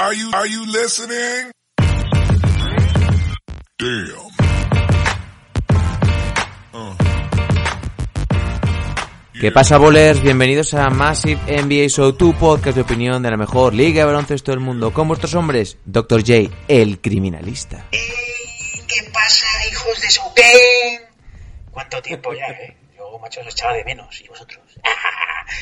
Are 0.00 0.14
you, 0.14 0.30
are 0.32 0.46
you 0.46 0.64
listening? 0.64 1.52
Damn. 3.76 4.30
¿Qué 9.38 9.52
pasa, 9.52 9.76
bolers? 9.76 10.22
Bienvenidos 10.22 10.72
a 10.72 10.88
Massive 10.88 11.38
NBA 11.46 11.88
Show, 11.88 12.14
tu 12.14 12.32
podcast 12.32 12.76
de 12.76 12.80
opinión 12.80 13.22
de 13.22 13.30
la 13.30 13.36
mejor 13.36 13.74
liga 13.74 14.00
de 14.00 14.06
baloncesto 14.06 14.52
del 14.52 14.60
mundo. 14.60 14.90
Con 14.94 15.06
vuestros 15.06 15.34
hombres, 15.34 15.76
Dr. 15.84 16.20
J, 16.20 16.50
el 16.68 17.02
criminalista. 17.02 17.84
¡Ey! 17.92 18.00
¿Qué 18.88 19.10
pasa, 19.12 19.46
hijos 19.70 20.00
de 20.00 20.08
su 20.08 20.22
qué? 20.34 21.10
¿Cuánto 21.70 22.00
tiempo 22.00 22.32
ya, 22.32 22.46
eh? 22.46 22.74
Yo, 22.96 23.18
macho, 23.18 23.42
os 23.42 23.48
echaba 23.48 23.74
de 23.74 23.84
menos. 23.84 24.18
¿Y 24.22 24.28
vosotros? 24.28 24.62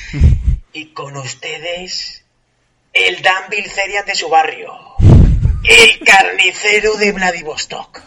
y 0.72 0.92
con 0.92 1.16
ustedes, 1.16 2.24
el 3.06 3.22
Dan 3.22 3.44
Bilzerian 3.50 4.04
de 4.06 4.14
su 4.14 4.28
barrio. 4.28 4.72
El 5.64 6.04
carnicero 6.04 6.96
de 6.96 7.12
Vladivostok. 7.12 8.00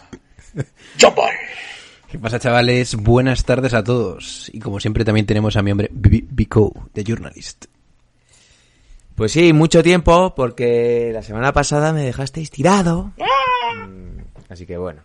John 0.99 1.15
Paul. 1.15 1.31
¿Qué 2.09 2.19
pasa, 2.19 2.39
chavales? 2.39 2.95
Buenas 2.95 3.45
tardes 3.45 3.73
a 3.73 3.83
todos. 3.83 4.49
Y 4.53 4.59
como 4.59 4.79
siempre 4.79 5.05
también 5.05 5.25
tenemos 5.25 5.55
a 5.55 5.61
mi 5.61 5.71
hombre 5.71 5.89
B- 5.91 6.25
Bico, 6.29 6.73
de 6.93 7.03
Journalist. 7.03 7.65
Pues 9.15 9.31
sí, 9.31 9.53
mucho 9.53 9.83
tiempo, 9.83 10.33
porque 10.35 11.11
la 11.13 11.21
semana 11.21 11.53
pasada 11.53 11.93
me 11.93 12.03
dejasteis 12.03 12.49
tirado. 12.51 13.11
Mm, 13.87 14.19
Así 14.49 14.65
que 14.65 14.77
bueno. 14.77 15.03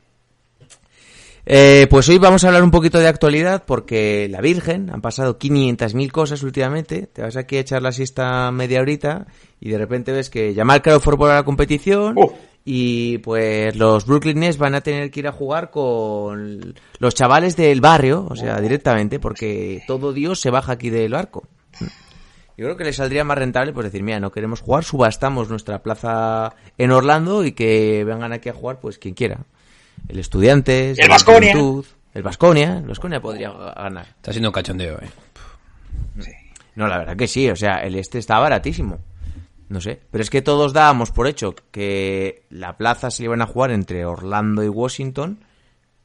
Eh, 1.48 1.86
pues 1.88 2.08
hoy 2.08 2.18
vamos 2.18 2.42
a 2.42 2.48
hablar 2.48 2.64
un 2.64 2.72
poquito 2.72 2.98
de 2.98 3.06
actualidad, 3.06 3.62
porque 3.64 4.26
la 4.28 4.40
Virgen, 4.40 4.90
han 4.92 5.00
pasado 5.00 5.38
500.000 5.38 6.10
cosas 6.10 6.42
últimamente. 6.42 7.06
Te 7.06 7.22
vas 7.22 7.36
aquí 7.36 7.56
a 7.56 7.60
echar 7.60 7.82
la 7.82 7.92
siesta 7.92 8.50
media 8.50 8.80
horita 8.80 9.26
y 9.60 9.70
de 9.70 9.78
repente 9.78 10.12
ves 10.12 10.30
que 10.30 10.54
Jamal 10.54 10.82
Crawford 10.82 11.16
vuelve 11.16 11.34
a 11.34 11.38
la 11.38 11.44
competición. 11.44 12.16
Uh. 12.16 12.32
Y 12.68 13.18
pues 13.18 13.76
los 13.76 14.06
Brooklyn 14.06 14.40
Nets 14.40 14.58
van 14.58 14.74
a 14.74 14.80
tener 14.80 15.12
que 15.12 15.20
ir 15.20 15.28
a 15.28 15.32
jugar 15.32 15.70
con 15.70 16.74
los 16.98 17.14
chavales 17.14 17.56
del 17.56 17.80
barrio, 17.80 18.26
o 18.28 18.34
sea, 18.34 18.60
directamente, 18.60 19.20
porque 19.20 19.84
todo 19.86 20.12
Dios 20.12 20.40
se 20.40 20.50
baja 20.50 20.72
aquí 20.72 20.90
del 20.90 21.12
barco. 21.12 21.46
Yo 22.58 22.64
creo 22.64 22.76
que 22.76 22.84
le 22.84 22.92
saldría 22.92 23.22
más 23.22 23.38
rentable 23.38 23.72
pues 23.72 23.84
decir, 23.84 24.02
mira, 24.02 24.18
no 24.18 24.32
queremos 24.32 24.62
jugar, 24.62 24.82
subastamos 24.82 25.48
nuestra 25.48 25.82
plaza 25.82 26.54
en 26.76 26.90
Orlando 26.90 27.44
y 27.44 27.52
que 27.52 28.02
vengan 28.02 28.32
aquí 28.32 28.48
a 28.48 28.54
jugar 28.54 28.80
pues 28.80 28.98
quien 28.98 29.14
quiera. 29.14 29.40
El 30.08 30.18
Estudiantes, 30.18 30.98
El. 30.98 31.08
Juventud, 31.08 31.84
el 32.14 32.22
Vasconia, 32.22 32.78
el 32.78 32.86
Vasconia 32.86 33.20
podría 33.20 33.50
ganar. 33.50 34.06
Está 34.16 34.32
siendo 34.32 34.48
un 34.48 34.54
cachondeo, 34.54 34.98
eh. 34.98 36.32
No, 36.74 36.88
la 36.88 36.98
verdad 36.98 37.16
que 37.16 37.28
sí, 37.28 37.48
o 37.48 37.56
sea, 37.56 37.76
el 37.76 37.94
este 37.94 38.18
está 38.18 38.38
baratísimo. 38.38 38.98
No 39.68 39.80
sé, 39.80 40.00
pero 40.10 40.22
es 40.22 40.30
que 40.30 40.42
todos 40.42 40.72
dábamos 40.72 41.10
por 41.10 41.26
hecho 41.26 41.54
que 41.72 42.44
la 42.50 42.76
plaza 42.76 43.10
se 43.10 43.22
le 43.22 43.26
iban 43.26 43.42
a 43.42 43.46
jugar 43.46 43.72
entre 43.72 44.04
Orlando 44.06 44.62
y 44.62 44.68
Washington, 44.68 45.40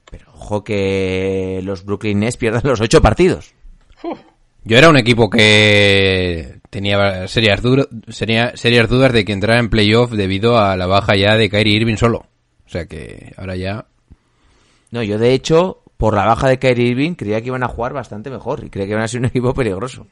pero 0.09 0.31
ojo 0.33 0.63
que 0.63 1.61
los 1.63 1.85
Brooklyn 1.85 2.19
Nets 2.21 2.37
pierdan 2.37 2.63
los 2.65 2.81
ocho 2.81 3.01
partidos. 3.01 3.53
Yo 4.63 4.77
era 4.77 4.89
un 4.89 4.97
equipo 4.97 5.29
que 5.29 6.59
tenía 6.71 7.27
serias, 7.27 7.61
seria- 8.09 8.55
serias 8.55 8.89
dudas 8.89 9.13
de 9.13 9.25
que 9.25 9.33
entrara 9.33 9.59
en 9.59 9.69
playoff 9.69 10.11
debido 10.11 10.57
a 10.59 10.75
la 10.75 10.87
baja 10.87 11.15
ya 11.15 11.35
de 11.35 11.49
Kyrie 11.49 11.75
Irving 11.77 11.97
solo. 11.97 12.25
O 12.65 12.69
sea 12.69 12.85
que 12.87 13.33
ahora 13.37 13.55
ya... 13.55 13.85
No, 14.91 15.03
yo 15.03 15.17
de 15.19 15.33
hecho, 15.33 15.83
por 15.97 16.15
la 16.15 16.25
baja 16.25 16.47
de 16.47 16.57
Kyrie 16.59 16.89
Irving, 16.89 17.13
creía 17.13 17.41
que 17.41 17.47
iban 17.47 17.63
a 17.63 17.67
jugar 17.67 17.93
bastante 17.93 18.29
mejor 18.29 18.63
y 18.63 18.69
creía 18.69 18.87
que 18.87 18.91
iban 18.93 19.03
a 19.03 19.07
ser 19.07 19.19
un 19.19 19.25
equipo 19.27 19.53
peligroso. 19.53 20.07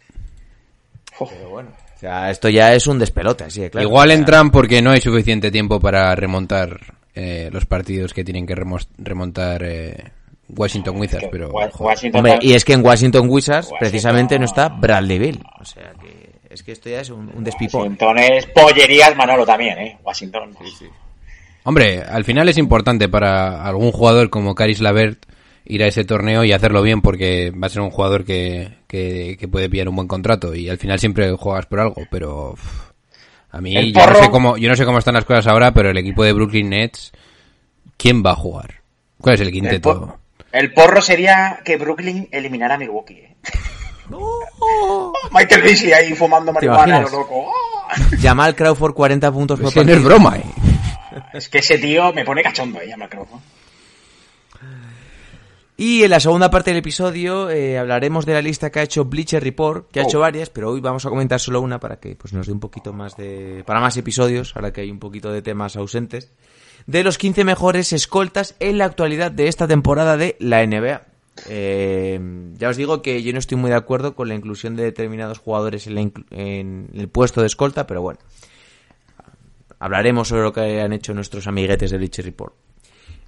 Pero 1.18 1.50
bueno, 1.50 1.70
o 2.00 2.02
sea, 2.02 2.32
esto 2.32 2.48
ya 2.48 2.74
es 2.74 2.88
un 2.88 2.98
despelote, 2.98 3.44
así 3.44 3.60
de 3.60 3.70
claro. 3.70 3.86
Igual 3.86 4.12
entran 4.12 4.52
porque 4.52 4.82
no 4.82 4.92
hay 4.92 5.02
suficiente 5.02 5.52
tiempo 5.52 5.82
para 5.82 6.16
remontar 6.16 6.80
eh, 7.14 7.50
los 7.52 7.66
partidos 7.66 8.14
que 8.14 8.24
tienen 8.24 8.48
que 8.48 8.56
remontar 8.98 9.64
eh, 9.66 10.12
Washington 10.48 10.98
Wizards, 10.98 11.28
pero... 11.30 11.50
Washington 11.52 12.20
Hombre, 12.20 12.40
y 12.42 12.54
es 12.54 12.64
que 12.64 12.72
en 12.72 12.86
Washington 12.86 13.28
Wizards 13.30 13.66
Washington- 13.66 13.78
precisamente 13.82 14.40
no 14.40 14.46
está 14.46 14.70
Bradley 14.70 15.20
Bill. 15.20 15.44
O 15.60 15.66
sea 15.66 15.92
que 16.02 16.30
es 16.50 16.64
que 16.64 16.72
esto 16.72 16.90
ya 16.90 17.02
es 17.02 17.10
un, 17.10 17.30
un 17.36 17.44
despipón. 17.44 17.82
Washington 17.82 18.18
es 18.18 18.46
pollerías 18.46 19.14
Manolo 19.18 19.46
también, 19.46 19.78
¿eh? 19.80 19.98
Washington. 20.02 20.56
Hombre, 21.66 22.02
al 22.02 22.24
final 22.24 22.48
es 22.48 22.58
importante 22.58 23.10
para 23.10 23.66
algún 23.66 23.92
jugador 23.92 24.30
como 24.30 24.56
Caris 24.56 24.80
Lavert 24.80 25.26
ir 25.70 25.84
a 25.84 25.88
ese 25.88 26.04
torneo 26.04 26.44
y 26.44 26.52
hacerlo 26.52 26.82
bien 26.82 27.02
porque 27.02 27.52
va 27.52 27.68
a 27.68 27.70
ser 27.70 27.82
un 27.82 27.92
jugador 27.92 28.26
que, 28.26 28.70
que, 28.88 29.38
que 29.40 29.48
puede 29.48 29.70
pillar 29.70 29.88
un 29.88 29.96
buen 29.96 30.08
contrato 30.10 30.54
y 30.56 30.68
al 30.68 30.78
final 30.78 31.00
siempre 31.00 31.32
juegas 31.34 31.68
por 31.68 31.80
algo, 31.80 32.02
pero 32.12 32.52
uf, 32.54 32.90
a 33.52 33.62
mí 33.62 33.94
yo 33.94 34.06
no 34.06 34.16
sé 34.16 34.30
cómo 34.30 34.58
yo 34.58 34.68
no 34.68 34.76
sé 34.76 34.84
cómo 34.86 34.98
están 35.00 35.14
las 35.14 35.26
cosas 35.26 35.48
ahora, 35.48 35.72
pero 35.74 35.90
el 35.92 35.98
equipo 35.98 36.24
de 36.24 36.34
Brooklyn 36.34 36.70
Nets 36.70 37.12
¿quién 37.98 38.22
va 38.26 38.32
a 38.32 38.36
jugar? 38.36 38.82
¿Cuál 39.22 39.36
es 39.36 39.42
el 39.42 39.48
El, 39.48 39.54
quinteto? 39.54 40.00
por- 40.00 40.20
el 40.52 40.74
porro 40.74 41.02
sería 41.02 41.60
que 41.64 41.78
Brooklyn 41.78 42.28
eliminara 42.32 42.76
a 42.76 42.78
Milwaukee, 42.80 43.14
¿eh? 43.14 43.36
Michael 45.32 45.62
Beasley 45.62 45.94
ahí 45.94 46.14
fumando 46.16 46.52
marihuana, 46.52 47.02
lo 47.02 47.10
loco. 47.10 47.52
Jamal 48.22 48.56
Crawford 48.56 48.94
40 48.94 49.32
puntos 49.32 49.60
por 49.60 49.68
Es 49.70 49.74
que 49.76 49.86
no 49.86 49.92
es 49.94 50.04
broma, 50.04 50.38
eh. 50.38 50.44
Es 51.34 51.50
que 51.50 51.60
ese 51.60 51.78
tío 51.78 52.12
me 52.14 52.26
pone 52.26 52.42
cachondo, 52.42 52.80
¿eh? 52.82 52.96
Me 52.98 53.08
creo. 53.08 53.28
¿no? 53.32 53.42
Y 55.82 56.04
en 56.04 56.10
la 56.10 56.20
segunda 56.20 56.52
parte 56.52 56.72
del 56.72 56.80
episodio 56.80 57.50
eh, 57.50 57.78
hablaremos 57.78 58.26
de 58.26 58.34
la 58.34 58.42
lista 58.42 58.70
que 58.70 58.80
ha 58.82 58.84
hecho 58.84 59.06
Bleacher 59.06 59.42
Report, 59.42 59.90
que 59.90 60.02
ha 60.02 60.04
Oh. 60.04 60.08
hecho 60.10 60.20
varias, 60.20 60.50
pero 60.50 60.72
hoy 60.72 60.82
vamos 60.82 61.06
a 61.06 61.10
comentar 61.10 61.40
solo 61.40 61.62
una 61.62 61.80
para 61.80 62.02
que 62.02 62.18
pues, 62.18 62.34
nos 62.34 62.48
dé 62.48 62.52
un 62.52 62.60
poquito 62.60 62.92
más 62.92 63.16
de... 63.16 63.64
para 63.66 63.80
más 63.80 63.96
episodios, 63.96 64.58
ahora 64.58 64.74
que 64.74 64.82
hay 64.82 64.92
un 64.92 65.00
poquito 65.00 65.32
de 65.32 65.42
temas 65.42 65.78
ausentes, 65.78 66.34
de 66.86 67.02
los 67.02 67.18
15 67.18 67.46
mejores 67.46 67.94
escoltas 67.94 68.58
en 68.60 68.78
la 68.78 68.84
actualidad 68.84 69.32
de 69.32 69.48
esta 69.48 69.70
temporada 69.70 70.18
de 70.18 70.36
la 70.40 70.68
NBA. 70.68 71.02
Eh, 71.48 72.20
ya 72.58 72.68
os 72.68 72.76
digo 72.76 73.02
que 73.02 73.24
yo 73.24 73.32
no 73.32 73.40
estoy 73.40 73.56
muy 73.56 73.70
de 73.70 73.78
acuerdo 73.78 74.16
con 74.16 74.28
la 74.28 74.36
inclusión 74.36 74.76
de 74.76 74.84
determinados 74.84 75.38
jugadores 75.40 75.88
en, 75.88 75.96
la 75.96 76.02
en 76.32 76.90
el 76.94 77.08
puesto 77.08 77.40
de 77.40 77.48
escolta, 77.48 77.88
pero 77.88 78.02
bueno, 78.02 78.20
hablaremos 79.80 80.28
sobre 80.28 80.42
lo 80.44 80.52
que 80.52 80.82
han 80.82 80.92
hecho 80.92 81.14
nuestros 81.14 81.48
amiguetes 81.48 81.90
de 81.92 81.98
Bleacher 82.00 82.26
Report. 82.26 82.54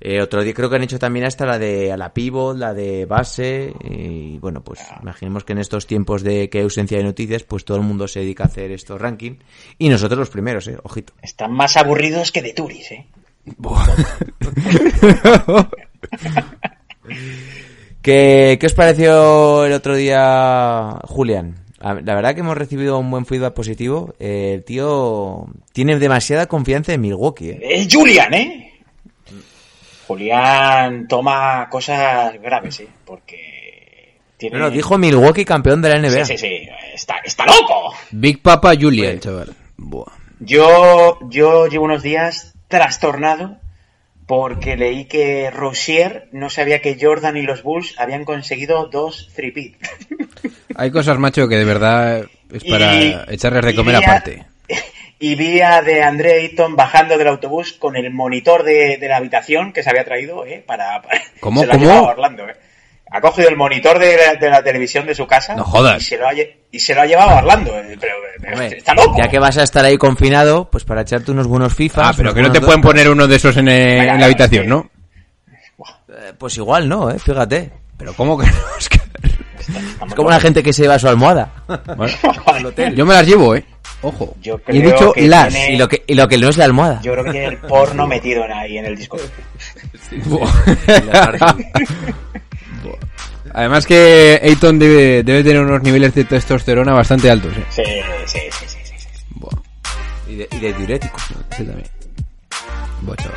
Eh, 0.03 0.19
otro 0.19 0.43
día 0.43 0.53
creo 0.55 0.67
que 0.67 0.77
han 0.77 0.81
hecho 0.81 0.97
también 0.97 1.25
hasta 1.25 1.45
la 1.45 1.59
de 1.59 1.91
a 1.91 1.97
la 1.97 2.11
pivot, 2.11 2.57
la 2.57 2.73
de 2.73 3.05
base 3.05 3.71
y 3.83 4.39
bueno, 4.39 4.63
pues 4.63 4.79
imaginemos 4.99 5.43
que 5.43 5.53
en 5.53 5.59
estos 5.59 5.85
tiempos 5.85 6.23
de 6.23 6.49
que 6.49 6.57
hay 6.57 6.63
ausencia 6.63 6.97
de 6.97 7.03
noticias, 7.03 7.43
pues 7.43 7.63
todo 7.65 7.77
el 7.77 7.83
mundo 7.83 8.07
se 8.07 8.21
dedica 8.21 8.43
a 8.43 8.47
hacer 8.47 8.71
estos 8.71 8.99
rankings 8.99 9.37
y 9.77 9.89
nosotros 9.89 10.17
los 10.17 10.29
primeros, 10.29 10.67
eh, 10.67 10.77
ojito. 10.81 11.13
Están 11.21 11.53
más 11.53 11.77
aburridos 11.77 12.31
que 12.31 12.41
de 12.41 12.53
Turis, 12.53 12.91
¿eh? 12.91 13.05
¿Qué, 18.01 18.57
qué 18.59 18.65
os 18.65 18.73
pareció 18.73 19.65
el 19.65 19.73
otro 19.73 19.95
día, 19.95 20.97
Julián? 21.03 21.57
La 21.81 22.15
verdad 22.15 22.35
que 22.35 22.41
hemos 22.41 22.57
recibido 22.57 22.99
un 22.99 23.09
buen 23.09 23.25
feedback 23.25 23.53
positivo. 23.53 24.13
Eh, 24.19 24.53
el 24.55 24.63
tío 24.63 25.47
tiene 25.73 25.97
demasiada 25.97 26.45
confianza 26.45 26.93
en 26.93 27.01
Milwaukee. 27.01 27.49
eh. 27.49 27.59
Es 27.61 27.87
Julian, 27.91 28.33
¿eh? 28.33 28.70
Julián 30.11 31.07
toma 31.07 31.67
cosas 31.69 32.33
graves, 32.41 32.79
¿eh? 32.81 32.87
Porque 33.05 34.17
tiene... 34.37 34.57
Bueno, 34.57 34.71
dijo 34.71 34.97
Milwaukee 34.97 35.45
campeón 35.45 35.81
de 35.81 35.89
la 35.89 35.99
NBA. 35.99 36.25
Sí, 36.25 36.37
sí, 36.37 36.47
sí. 36.47 36.67
Está, 36.93 37.15
está 37.23 37.45
loco. 37.45 37.93
Big 38.11 38.41
Papa 38.41 38.73
Julian, 38.79 39.19
chaval. 39.19 39.55
Buah. 39.77 40.11
Yo, 40.39 41.19
yo 41.29 41.67
llevo 41.67 41.85
unos 41.85 42.03
días 42.03 42.53
trastornado 42.67 43.57
porque 44.27 44.77
leí 44.77 45.05
que 45.05 45.49
Rozier 45.51 46.27
no 46.31 46.49
sabía 46.49 46.81
que 46.81 46.97
Jordan 46.99 47.37
y 47.37 47.41
los 47.43 47.63
Bulls 47.63 47.95
habían 47.99 48.23
conseguido 48.25 48.87
dos 48.87 49.29
three-peat. 49.35 49.73
Hay 50.75 50.89
cosas, 50.91 51.17
macho, 51.19 51.47
que 51.47 51.55
de 51.57 51.65
verdad 51.65 52.25
es 52.51 52.63
para 52.63 52.95
Y- 52.95 53.15
echarles 53.29 53.65
de 53.65 53.75
comer 53.75 53.97
vi 53.97 54.03
a- 54.03 54.07
aparte. 54.07 54.45
Y 55.23 55.35
vi 55.35 55.61
a 55.61 55.81
de 55.83 56.01
André 56.03 56.33
Ayton 56.41 56.75
bajando 56.75 57.15
del 57.17 57.27
autobús 57.27 57.73
con 57.73 57.95
el 57.95 58.11
monitor 58.11 58.63
de, 58.63 58.97
de 58.97 59.07
la 59.07 59.17
habitación 59.17 59.71
que 59.71 59.83
se 59.83 59.89
había 59.91 60.03
traído, 60.03 60.45
¿eh? 60.47 60.63
Para, 60.65 60.99
para- 61.03 61.21
¿Cómo, 61.39 61.61
se 61.61 61.67
lo 61.67 61.73
ha 61.73 61.75
cómo? 61.75 61.85
llevado 61.85 62.07
a 62.07 62.11
Orlando, 62.11 62.47
¿eh? 62.49 62.55
Ha 63.13 63.19
cogido 63.21 63.49
el 63.49 63.57
monitor 63.57 63.99
de 63.99 64.15
la, 64.17 64.33
de 64.35 64.49
la 64.49 64.63
televisión 64.63 65.05
de 65.05 65.13
su 65.13 65.27
casa. 65.27 65.53
No 65.53 65.63
jodas. 65.65 66.01
Y 66.01 66.05
se 66.05 66.17
lo 66.17 66.27
ha, 66.27 66.33
lle- 66.33 66.55
y 66.71 66.79
se 66.79 66.95
lo 66.95 67.01
ha 67.01 67.05
llevado 67.05 67.31
a 67.31 67.35
Orlando. 67.39 67.77
eh, 67.77 67.97
Pero, 67.99 68.13
pero 68.41 68.53
Hombre, 68.53 68.77
está 68.77 68.93
loco. 68.95 69.15
ya 69.17 69.29
que 69.29 69.37
vas 69.37 69.57
a 69.57 69.63
estar 69.63 69.83
ahí 69.85 69.97
confinado, 69.97 70.71
pues 70.71 70.85
para 70.85 71.01
echarte 71.01 71.29
unos 71.31 71.45
buenos 71.45 71.73
FIFA. 71.75 72.09
Ah, 72.09 72.13
pero 72.15 72.33
que 72.33 72.41
no 72.41 72.51
te 72.51 72.61
pueden 72.61 72.81
poner 72.81 73.09
uno 73.09 73.27
de 73.27 73.35
esos 73.35 73.55
en, 73.57 73.67
eh, 73.67 74.07
en 74.07 74.17
la 74.19 74.25
habitación, 74.25 74.67
¿no? 74.67 74.89
Pues 76.37 76.57
igual 76.57 76.87
no, 76.87 77.09
eh, 77.11 77.19
fíjate. 77.19 77.69
Pero 77.97 78.13
¿cómo 78.13 78.37
que 78.39 78.47
no? 78.47 78.53
Es 78.79 78.89
que- 78.89 78.99
Es 80.07 80.13
como 80.15 80.29
la 80.29 80.39
gente 80.39 80.63
que 80.63 80.73
se 80.73 80.81
lleva 80.83 80.97
su 80.97 81.07
almohada. 81.07 81.51
Bueno, 81.95 82.13
al 82.45 82.65
hotel. 82.65 82.95
yo 82.95 83.05
me 83.05 83.13
las 83.13 83.27
llevo, 83.27 83.55
¿eh? 83.55 83.63
Ojo. 84.03 84.35
Yo 84.41 84.59
y 84.69 84.77
he 84.77 84.81
creo 84.81 84.91
dicho 84.93 85.13
que 85.13 85.27
las. 85.27 85.53
tiene- 85.53 85.73
Y 85.73 85.77
lo 85.77 85.87
que, 85.87 86.03
y 86.07 86.13
lo 86.15 86.27
que 86.27 86.37
no 86.37 86.49
es 86.49 86.57
la 86.57 86.65
almohada. 86.65 87.01
Yo 87.03 87.11
creo 87.13 87.23
que 87.25 87.31
tiene 87.31 87.47
el 87.47 87.57
porno 87.57 88.07
metido 88.07 88.45
en 88.45 88.51
ahí 88.51 88.77
en 88.77 88.85
el 88.85 88.95
disco. 88.95 89.17
Además 93.53 93.85
que 93.85 94.39
Ayton 94.43 94.79
debe, 94.79 95.23
debe 95.23 95.43
tener 95.43 95.61
unos 95.61 95.83
niveles 95.83 96.15
de 96.15 96.23
testosterona 96.23 96.93
bastante 96.93 97.29
altos, 97.29 97.53
¿eh? 97.57 97.65
Sí, 97.69 97.83
sí, 98.25 98.39
sí, 98.49 98.65
sí, 98.67 98.77
sí. 98.85 98.95
sí. 98.97 99.07
Buah. 99.35 99.51
Y 100.29 100.35
de, 100.37 100.47
y 100.51 100.59
de 100.59 100.73
diurético. 100.73 101.17
Ese 101.51 101.65
también. 101.65 101.87
Bocho. 103.01 103.29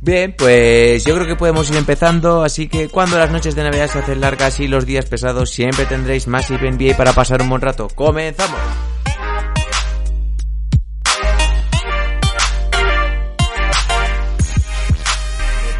Bien, 0.00 0.34
pues 0.36 1.04
yo 1.04 1.14
creo 1.14 1.26
que 1.26 1.36
podemos 1.36 1.70
ir 1.70 1.76
empezando, 1.76 2.42
así 2.42 2.66
que 2.66 2.88
cuando 2.88 3.18
las 3.18 3.30
noches 3.30 3.54
de 3.54 3.62
Navidad 3.62 3.88
se 3.88 3.98
hacen 4.00 4.20
largas 4.20 4.58
y 4.58 4.66
los 4.66 4.84
días 4.86 5.04
pesados, 5.04 5.50
siempre 5.50 5.84
tendréis 5.84 6.26
más 6.26 6.50
NBA 6.50 6.96
para 6.96 7.12
pasar 7.12 7.40
un 7.42 7.50
buen 7.50 7.60
rato. 7.60 7.88
¡Comenzamos! 7.94 8.58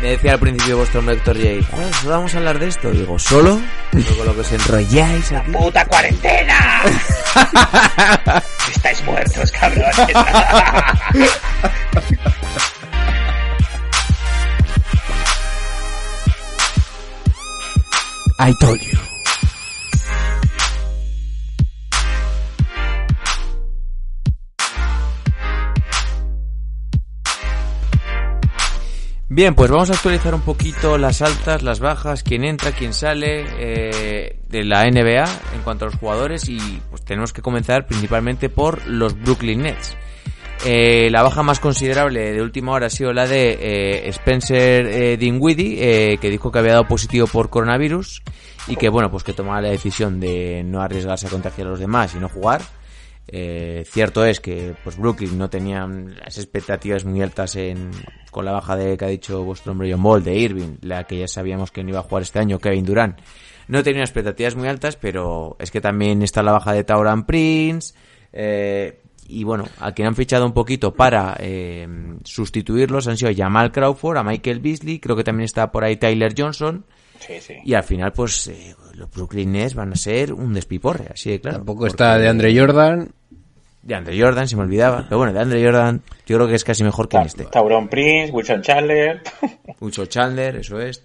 Me 0.03 0.09
decía 0.11 0.33
al 0.33 0.41
principio 0.41 0.79
vuestro 0.79 0.99
hombre 0.99 1.15
Héctor 1.15 1.37
J. 1.37 1.65
"Joder, 1.71 1.95
¿solo 1.95 2.11
vamos 2.15 2.35
a 2.35 2.39
hablar 2.39 2.59
de 2.59 2.67
esto? 2.69 2.91
Digo, 2.91 3.19
¿solo? 3.21 3.61
Digo, 3.93 4.17
con 4.17 4.27
lo 4.27 4.35
que 4.35 4.41
os 4.41 4.53
enrolláis 4.53 5.31
aquí. 5.33 5.53
¡Puta 5.53 5.85
cuarentena! 5.87 6.83
Estáis 8.75 9.03
muertos, 9.05 9.53
cabrones. 9.53 9.97
I 18.39 18.53
told 18.61 18.81
you. 18.83 19.12
Bien, 29.35 29.55
pues 29.55 29.71
vamos 29.71 29.89
a 29.89 29.95
actualizar 29.95 30.35
un 30.35 30.43
poquito 30.43 30.99
las 30.99 31.23
altas, 31.23 31.63
las 31.63 31.81
bajas, 31.81 32.23
quién 32.23 32.45
entra, 32.45 32.73
quién 32.73 32.93
sale 32.93 33.47
eh, 33.59 34.37
de 34.47 34.63
la 34.63 34.85
NBA 34.85 35.25
en 35.55 35.63
cuanto 35.65 35.87
a 35.87 35.89
los 35.89 35.99
jugadores 35.99 36.51
y 36.51 36.59
pues 36.91 37.03
tenemos 37.03 37.33
que 37.33 37.41
comenzar 37.41 37.87
principalmente 37.87 38.51
por 38.51 38.87
los 38.87 39.19
Brooklyn 39.19 39.63
Nets. 39.63 39.97
Eh, 40.67 41.09
la 41.11 41.23
baja 41.23 41.43
más 41.43 41.61
considerable 41.61 42.33
de 42.33 42.43
última 42.43 42.73
hora 42.73 42.89
ha 42.89 42.91
sido 42.91 43.15
la 43.15 43.27
de 43.27 43.59
eh, 43.59 44.09
Spencer 44.11 44.87
eh, 44.87 45.17
Dinwiddie, 45.17 45.79
eh, 46.13 46.19
que 46.19 46.29
dijo 46.29 46.53
que 46.53 46.59
había 46.59 46.73
dado 46.73 46.87
positivo 46.87 47.27
por 47.27 47.49
coronavirus 47.49 48.23
y 48.69 48.77
que 48.77 48.91
bueno, 48.91 49.11
pues 49.11 49.25
que 49.25 49.33
tomaba 49.33 49.63
la 49.63 49.71
decisión 49.71 50.21
de 50.21 50.63
no 50.63 50.83
arriesgarse 50.83 51.27
a 51.27 51.31
contagiar 51.31 51.69
a 51.69 51.71
los 51.71 51.81
demás 51.81 52.15
y 52.15 52.19
no 52.19 52.29
jugar. 52.29 52.61
Eh, 53.29 53.85
cierto 53.87 54.25
es 54.25 54.41
que 54.41 54.75
pues 54.83 54.97
Brooklyn 54.97 55.39
no 55.39 55.49
tenían 55.49 56.17
las 56.17 56.39
expectativas 56.39 57.05
muy 57.05 57.23
altas 57.23 57.57
en, 57.57 57.91
con 58.31 58.45
la 58.45 58.53
baja 58.53 58.77
de 58.77 58.97
que 58.97 59.05
ha 59.05 59.09
dicho 59.09 59.45
vuestro 59.45 59.73
hombre 59.73 59.91
John 59.93 60.03
Ball 60.03 60.25
de 60.25 60.35
Irving, 60.35 60.77
la 60.83 61.05
que 61.05 61.19
ya 61.19 61.29
sabíamos 61.29 61.71
que 61.71 61.83
no 61.83 61.91
iba 61.91 62.01
a 62.01 62.03
jugar 62.03 62.23
este 62.23 62.41
año, 62.41 62.59
Kevin 62.59 62.85
Durant. 62.85 63.19
No 63.69 63.83
tenía 63.83 64.03
expectativas 64.03 64.57
muy 64.57 64.69
altas, 64.69 64.97
pero 64.97 65.57
es 65.61 65.71
que 65.71 65.81
también 65.81 66.23
está 66.23 66.43
la 66.43 66.53
baja 66.53 66.73
de 66.73 66.85
Tauran 66.85 67.25
Prince. 67.25 67.95
eh, 68.33 68.99
y 69.29 69.45
bueno, 69.45 69.65
a 69.79 69.93
quien 69.93 70.09
han 70.09 70.17
fichado 70.17 70.45
un 70.45 70.53
poquito 70.53 70.93
para 70.93 71.37
eh, 71.39 71.87
sustituirlos 72.25 73.07
han 73.07 73.17
sido 73.17 73.31
Jamal 73.35 73.73
Crawford, 73.73 74.19
a 74.19 74.23
Michael 74.23 74.61
Beasley, 74.61 74.99
creo 74.99 75.17
que 75.17 75.25
también 75.25 75.45
está 75.45 75.71
por 75.71 75.85
ahí 75.85 75.97
Tyler 75.97 76.35
Johnson. 76.37 76.85
Sí, 77.19 77.35
sí. 77.41 77.55
Y 77.65 77.75
al 77.75 77.85
final, 77.85 78.13
pues 78.13 78.49
eh, 78.49 78.75
los 78.95 79.11
Brooklyn 79.11 79.53
Nets 79.53 79.75
van 79.75 79.93
a 79.93 79.97
ser 79.97 80.33
un 80.33 80.55
despiporre, 80.55 81.07
así 81.13 81.31
de 81.31 81.41
claro. 81.41 81.59
Tampoco 81.59 81.87
está 81.87 82.19
de 82.19 82.29
Andre 82.29 82.59
Jordan. 82.59 83.11
De 83.83 83.95
Andre 83.97 84.21
Jordan, 84.21 84.47
se 84.47 84.57
me 84.57 84.63
olvidaba. 84.63 85.05
Pero 85.09 85.19
bueno, 85.19 85.33
de 85.33 85.41
Andre 85.41 85.65
Jordan, 85.65 86.03
yo 86.27 86.37
creo 86.37 86.49
que 86.49 86.55
es 86.55 86.65
casi 86.65 86.85
mejor 86.85 87.09
que 87.09 87.17
en 87.17 87.25
este. 87.25 87.45
Tauron 87.47 87.89
Prince, 87.89 88.31
Wilson 88.33 88.63
Chandler. 88.63 89.23
Mucho 89.81 90.07
Chandler, 90.07 90.57
eso 90.57 90.81
es. 90.81 91.03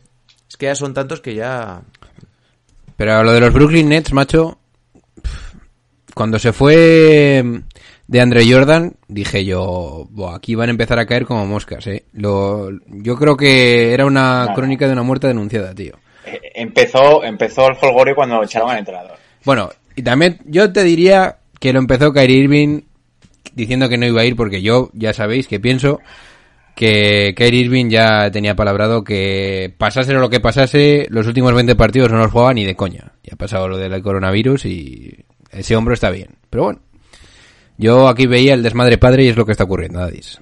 Es 0.48 0.58
que 0.58 0.68
ya 0.68 0.76
son 0.76 0.94
tantos 0.94 1.20
que 1.22 1.34
ya. 1.34 1.82
Pero 2.96 3.24
lo 3.24 3.34
de 3.34 3.42
los 3.42 3.54
Brooklyn 3.54 3.90
Nets, 3.90 4.14
macho, 4.14 4.60
cuando 6.14 6.40
se 6.40 6.54
fue 6.54 7.44
de 8.08 8.22
Andre 8.22 8.52
Jordan, 8.52 8.96
dije 9.08 9.44
yo, 9.46 10.08
"Buah, 10.10 10.36
aquí 10.36 10.56
van 10.56 10.70
a 10.70 10.72
empezar 10.72 11.00
a 11.00 11.06
caer 11.06 11.26
como 11.26 11.46
moscas, 11.46 11.86
eh. 11.88 12.06
Lo, 12.14 12.70
yo 12.88 13.16
creo 13.18 13.36
que 13.38 13.94
era 13.94 14.06
una 14.06 14.52
crónica 14.56 14.88
de 14.88 14.94
una 14.94 15.04
muerte 15.04 15.28
denunciada, 15.28 15.74
tío. 15.76 15.96
Eh, 16.28 16.52
empezó, 16.56 17.24
empezó 17.24 17.68
el 17.68 17.76
folgore 17.76 18.16
cuando 18.16 18.44
echaron 18.44 18.70
al 18.70 18.80
entrenador. 18.80 19.18
Bueno, 19.46 19.70
y 19.96 20.02
también 20.02 20.40
yo 20.46 20.72
te 20.72 20.84
diría 20.84 21.38
que 21.60 21.74
lo 21.74 21.80
empezó 21.80 22.14
Kyrie 22.14 22.38
Irving 22.38 22.82
diciendo 23.54 23.90
que 23.90 23.98
no 23.98 24.06
iba 24.06 24.22
a 24.22 24.26
ir 24.26 24.36
porque 24.36 24.62
yo 24.62 24.90
ya 24.94 25.14
sabéis 25.14 25.48
que 25.48 25.60
pienso 25.60 26.00
que 26.76 27.34
Kyrie 27.36 27.62
Irving 27.62 27.90
ya 27.90 28.30
tenía 28.30 28.56
palabrado 28.56 29.04
que 29.04 29.74
pasase 29.78 30.14
lo 30.14 30.30
que 30.30 30.40
pasase, 30.40 31.08
los 31.10 31.26
últimos 31.26 31.54
20 31.54 31.76
partidos 31.76 32.12
no 32.12 32.20
los 32.20 32.32
jugaba 32.32 32.54
ni 32.54 32.66
de 32.66 32.76
coña. 32.76 33.14
Ya 33.24 33.34
ha 33.34 33.38
pasado 33.38 33.68
lo 33.68 33.78
del 33.78 34.04
coronavirus 34.04 34.66
y 34.66 35.26
ese 35.52 35.76
hombro 35.76 35.96
está 35.96 36.12
bien. 36.12 36.36
Pero 36.52 36.66
bueno, 36.66 36.82
yo 37.78 38.08
aquí 38.08 38.28
veía 38.28 38.54
el 38.54 38.62
desmadre 38.62 39.00
padre 39.00 39.24
y 39.24 39.30
es 39.30 39.36
lo 39.36 39.46
que 39.46 39.54
está 39.54 39.64
ocurriendo, 39.64 40.02
Adis. 40.02 40.40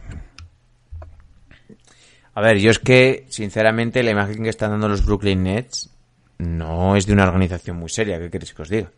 A 2.35 2.41
ver, 2.41 2.59
yo 2.59 2.69
es 2.69 2.79
que, 2.79 3.25
sinceramente, 3.29 4.03
la 4.03 4.11
imagen 4.11 4.43
que 4.43 4.49
están 4.49 4.71
dando 4.71 4.89
los 4.89 5.05
Brooklyn 5.05 5.43
Nets 5.43 5.89
no 6.37 6.97
es 6.97 7.05
de 7.05 7.13
una 7.13 7.23
organización 7.23 7.77
muy 7.77 7.89
seria. 7.89 8.19
¿Qué 8.19 8.29
queréis 8.29 8.53
que 8.53 8.61
os 8.61 8.69
diga? 8.69 8.91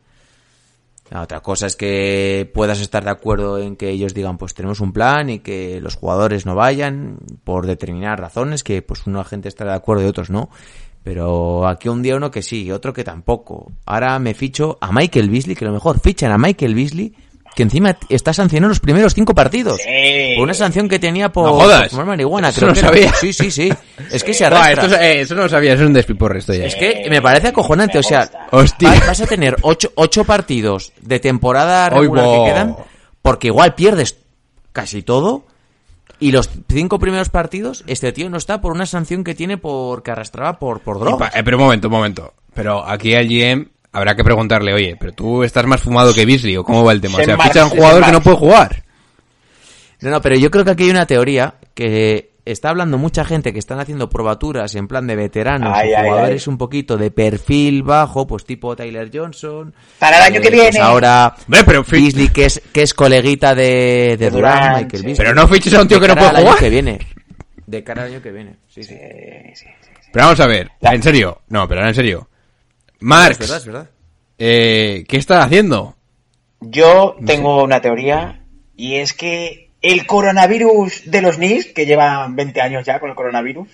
La 1.12 1.22
otra 1.22 1.40
cosa 1.42 1.68
es 1.68 1.76
que 1.76 2.50
puedas 2.52 2.82
estar 2.82 3.04
de 3.04 3.12
acuerdo 3.12 3.60
en 3.60 3.76
que 3.76 3.90
ellos 3.90 4.16
digan, 4.16 4.40
pues 4.40 4.56
tenemos 4.56 4.82
un 4.82 4.92
plan 4.92 5.30
y 5.30 5.40
que 5.40 5.80
los 5.80 5.96
jugadores 5.96 6.48
no 6.48 6.56
vayan 6.56 7.20
por 7.44 7.68
determinadas 7.68 8.20
razones, 8.20 8.64
que 8.64 8.82
pues 8.82 9.06
una 9.06 9.24
gente 9.24 9.48
estará 9.48 9.72
de 9.72 9.78
acuerdo 9.78 10.04
y 10.04 10.08
otros 10.08 10.32
no. 10.32 10.50
Pero 11.04 11.68
aquí 11.68 11.88
un 11.88 12.02
día 12.02 12.18
uno 12.18 12.32
que 12.32 12.42
sí 12.42 12.72
otro 12.72 12.92
que 12.92 13.04
tampoco. 13.04 13.72
Ahora 13.86 14.18
me 14.20 14.34
ficho 14.34 14.78
a 14.82 14.92
Michael 14.92 15.30
Beasley, 15.30 15.56
que 15.56 15.64
lo 15.64 15.72
mejor 15.72 16.00
fichan 16.00 16.32
a 16.32 16.38
Michael 16.38 16.76
Beasley, 16.76 17.16
que 17.58 17.64
encima 17.64 17.98
está 18.08 18.34
sancionado 18.34 18.70
los 18.70 18.80
primeros 18.80 19.16
cinco 19.16 19.34
partidos. 19.34 19.82
Sí. 19.82 20.36
Por 20.36 20.44
una 20.44 20.54
sanción 20.54 20.88
que 20.88 21.00
tenía 21.00 21.30
por, 21.30 21.48
No 21.48 21.54
jodas. 21.56 21.82
por 21.82 21.90
fumar 21.90 22.06
marihuana, 22.06 22.50
Eso 22.50 22.60
creo 22.62 22.70
no 22.70 22.74
que 22.76 22.80
era. 22.80 22.88
sabía. 22.90 23.14
Sí, 23.20 23.34
sí, 23.34 23.50
sí. 23.50 23.74
Es 24.12 24.24
que 24.24 24.34
se 24.36 24.46
arrastra. 24.46 24.84
esto, 24.86 24.96
eh, 25.02 25.22
eso 25.22 25.34
no 25.34 25.42
lo 25.42 25.50
sabía, 25.50 25.74
eso 25.74 25.82
es 25.84 25.88
un 25.88 25.94
despiporre 25.94 26.38
esto 26.38 26.54
ya. 26.54 26.66
Es 26.66 26.76
que 26.76 27.08
me 27.10 27.20
parece 27.20 27.48
acojonante, 27.48 27.98
o 27.98 28.04
sea, 28.04 28.30
Hostia. 28.52 28.94
vas 29.08 29.20
a 29.20 29.26
tener 29.26 29.56
ocho, 29.64 29.92
ocho 29.96 30.24
partidos 30.24 30.94
de 31.02 31.20
temporada 31.20 31.90
Oy, 31.94 32.02
regular 32.02 32.26
que 32.26 32.44
quedan, 32.52 32.76
porque 33.24 33.48
igual 33.48 33.74
pierdes 33.74 34.18
casi 34.72 35.02
todo, 35.02 35.44
y 36.20 36.32
los 36.32 36.50
cinco 36.70 37.00
primeros 37.00 37.30
partidos, 37.30 37.84
este 37.88 38.12
tío 38.12 38.30
no 38.30 38.38
está 38.38 38.62
por 38.62 38.72
una 38.72 38.86
sanción 38.86 39.24
que 39.24 39.34
tiene 39.34 39.58
porque 39.58 40.12
arrastraba 40.12 40.60
por, 40.60 40.82
por 40.82 40.98
Y 40.98 41.00
drogas. 41.00 41.32
pa- 41.32 41.40
eh, 41.40 41.44
pero 41.44 41.58
un 41.58 41.64
momento, 41.64 41.88
un 41.88 41.94
momento. 41.94 42.34
Pero 42.54 42.88
aquí 42.88 43.14
al 43.16 43.28
GM 43.28 43.68
habrá 43.92 44.16
que 44.16 44.24
preguntarle, 44.24 44.74
oye, 44.74 44.96
pero 45.00 45.12
tú 45.14 45.44
estás 45.44 45.66
más 45.66 45.82
fumado 45.82 46.14
que 46.14 46.26
Beasley 46.26 46.58
o 46.58 46.64
cómo 46.64 46.84
va 46.84 46.92
el 46.94 47.02
tema. 47.02 47.16
O 47.16 47.18
Se 47.20 47.26
sea, 47.26 47.38
mar- 47.38 47.48
ficha 47.48 47.62
a 47.62 47.66
un 47.66 47.72
jugador 47.72 48.06
que 48.06 48.12
no 48.12 48.22
puede 48.22 48.38
jugar. 48.38 48.84
No, 50.02 50.12
no, 50.12 50.22
pero 50.22 50.36
yo 50.36 50.52
creo 50.52 50.64
que 50.64 50.72
aquí 50.72 50.84
hay 50.84 50.92
una 50.92 51.06
teoría 51.08 51.56
que 51.74 52.32
está 52.46 52.70
hablando 52.70 52.98
mucha 52.98 53.26
gente 53.26 53.52
que 53.52 53.60
están 53.60 53.80
haciendo 53.80 54.10
probaturas 54.10 54.74
en 54.76 54.88
plan 54.88 55.06
de 55.08 55.16
veteranos 55.18 55.74
Ay, 55.76 55.92
o 55.92 55.98
ay, 55.98 56.04
jugadores 56.06 56.48
ay. 56.48 56.52
un 56.52 56.58
poquito 56.58 56.96
de 56.98 57.12
perfil 57.12 57.84
bajo, 57.84 58.26
pues 58.28 58.46
tipo 58.46 58.76
Tyler 58.76 59.10
Johnson. 59.14 59.74
Para 60.00 60.18
el 60.18 60.24
año 60.34 60.42
que 60.42 60.50
pues 60.50 60.62
viene. 60.62 60.80
ahora 60.80 61.36
pero 61.66 61.84
Beasley, 61.84 62.30
que 62.30 62.46
es, 62.46 62.62
que 62.72 62.84
es 62.84 62.94
coleguita 62.94 63.54
de, 63.56 64.16
de 64.18 64.30
Durant, 64.30 64.78
Michael 64.78 64.90
sí. 65.02 65.06
Beasley. 65.08 65.16
Pero 65.18 65.34
no 65.36 65.48
fiches 65.48 65.74
a 65.74 65.82
un 65.82 65.88
tío 65.88 66.00
De 66.00 66.02
que 66.04 66.08
no 66.10 66.16
cara 66.16 66.22
puede 66.22 66.30
al 66.30 66.36
año 66.38 66.46
jugar. 66.46 66.60
que 66.64 66.70
viene. 66.70 67.00
De 67.66 67.84
cara 67.84 68.04
al 68.04 68.10
año 68.12 68.22
que 68.22 68.32
viene. 68.32 68.56
Sí, 68.70 68.84
sí. 68.84 68.94
Sí, 68.94 69.56
sí, 69.56 69.66
sí. 69.82 69.90
Pero 70.14 70.26
vamos 70.26 70.40
a 70.40 70.48
ver, 70.48 70.70
en 70.80 71.04
serio. 71.04 71.42
No, 71.50 71.68
pero 71.68 71.82
ahora 71.82 71.90
en 71.90 71.96
serio. 71.96 72.30
Marx, 73.00 73.32
Es 73.34 73.40
verdad, 73.40 73.58
es 73.58 73.66
verdad. 73.66 73.90
eh, 74.38 75.06
¿qué 75.08 75.18
estás 75.18 75.46
haciendo? 75.46 75.96
Yo 76.62 77.16
tengo 77.26 77.64
una 77.64 77.82
teoría 77.82 78.42
y 78.76 78.96
es 78.96 79.14
que 79.14 79.70
el 79.82 80.08
coronavirus 80.08 81.04
de 81.06 81.22
los 81.22 81.36
Knicks, 81.36 81.68
que 81.74 81.86
llevan 81.86 82.36
20 82.36 82.62
años 82.62 82.86
ya 82.86 83.00
con 83.00 83.10
el 83.10 83.16
coronavirus, 83.16 83.68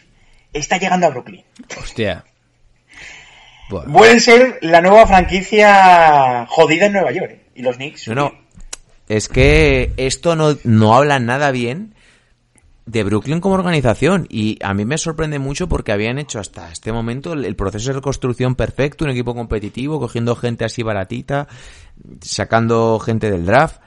está 0.52 0.78
llegando 0.78 1.08
a 1.08 1.10
Brooklyn. 1.12 1.44
Hostia. 1.82 2.26
Buah. 3.70 3.86
Pueden 3.86 4.20
ser 4.20 4.60
la 4.62 4.82
nueva 4.82 5.08
franquicia 5.08 6.46
jodida 6.50 6.88
en 6.88 6.94
Nueva 6.94 7.12
York. 7.12 7.32
¿eh? 7.32 7.46
Y 7.56 7.62
los 7.62 7.78
Knicks. 7.78 8.08
No, 8.10 8.16
no. 8.16 8.34
Es 9.08 9.30
que 9.30 9.92
esto 9.98 10.36
no, 10.36 10.58
no 10.64 10.96
habla 10.96 11.20
nada 11.20 11.52
bien 11.52 11.93
de 12.86 13.04
Brooklyn 13.04 13.40
como 13.40 13.56
organización. 13.56 14.28
Y 14.30 14.58
a 14.64 14.74
mí 14.74 14.86
me 14.86 14.98
sorprende 14.98 15.40
mucho 15.40 15.68
porque 15.68 15.92
habían 15.92 16.20
hecho 16.20 16.40
hasta 16.40 16.72
este 16.72 16.92
momento 16.92 17.34
el, 17.34 17.46
el 17.46 17.56
proceso 17.56 17.90
de 17.90 17.96
reconstrucción 17.96 18.56
perfecto, 18.56 19.06
un 19.06 19.12
equipo 19.12 19.36
competitivo, 19.36 20.00
cogiendo 20.00 20.36
gente 20.36 20.66
así 20.66 20.84
baratita, 20.84 21.48
sacando 22.22 23.00
gente 23.00 23.32
del 23.32 23.46
draft. 23.46 23.82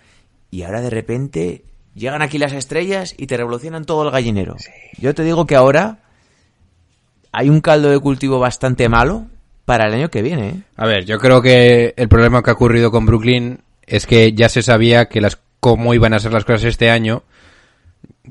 Y 0.51 0.63
ahora 0.63 0.81
de 0.81 0.91
repente 0.91 1.65
llegan 1.95 2.23
aquí 2.23 2.39
las 2.39 2.53
estrellas 2.53 3.15
y 3.17 3.27
te 3.27 3.37
revolucionan 3.37 3.85
todo 3.85 4.05
el 4.05 4.11
gallinero. 4.11 4.57
Yo 4.99 5.15
te 5.15 5.25
digo 5.25 5.47
que 5.47 5.57
ahora 5.57 5.99
hay 7.33 7.51
un 7.51 7.61
caldo 7.61 7.91
de 7.91 7.99
cultivo 7.99 8.39
bastante 8.39 8.89
malo 8.89 9.27
para 9.65 9.87
el 9.87 9.95
año 9.95 10.11
que 10.11 10.23
viene. 10.23 10.49
¿eh? 10.49 10.63
A 10.77 10.87
ver, 10.87 11.05
yo 11.05 11.19
creo 11.19 11.43
que 11.43 11.93
el 11.97 12.09
problema 12.09 12.43
que 12.43 12.51
ha 12.51 12.55
ocurrido 12.55 12.91
con 12.91 13.05
Brooklyn 13.05 13.61
es 13.87 14.07
que 14.07 14.33
ya 14.33 14.49
se 14.49 14.63
sabía 14.63 15.07
que 15.07 15.21
las 15.21 15.39
cómo 15.61 15.95
iban 15.95 16.15
a 16.15 16.19
ser 16.19 16.33
las 16.33 16.45
cosas 16.45 16.65
este 16.65 16.91
año. 16.91 17.25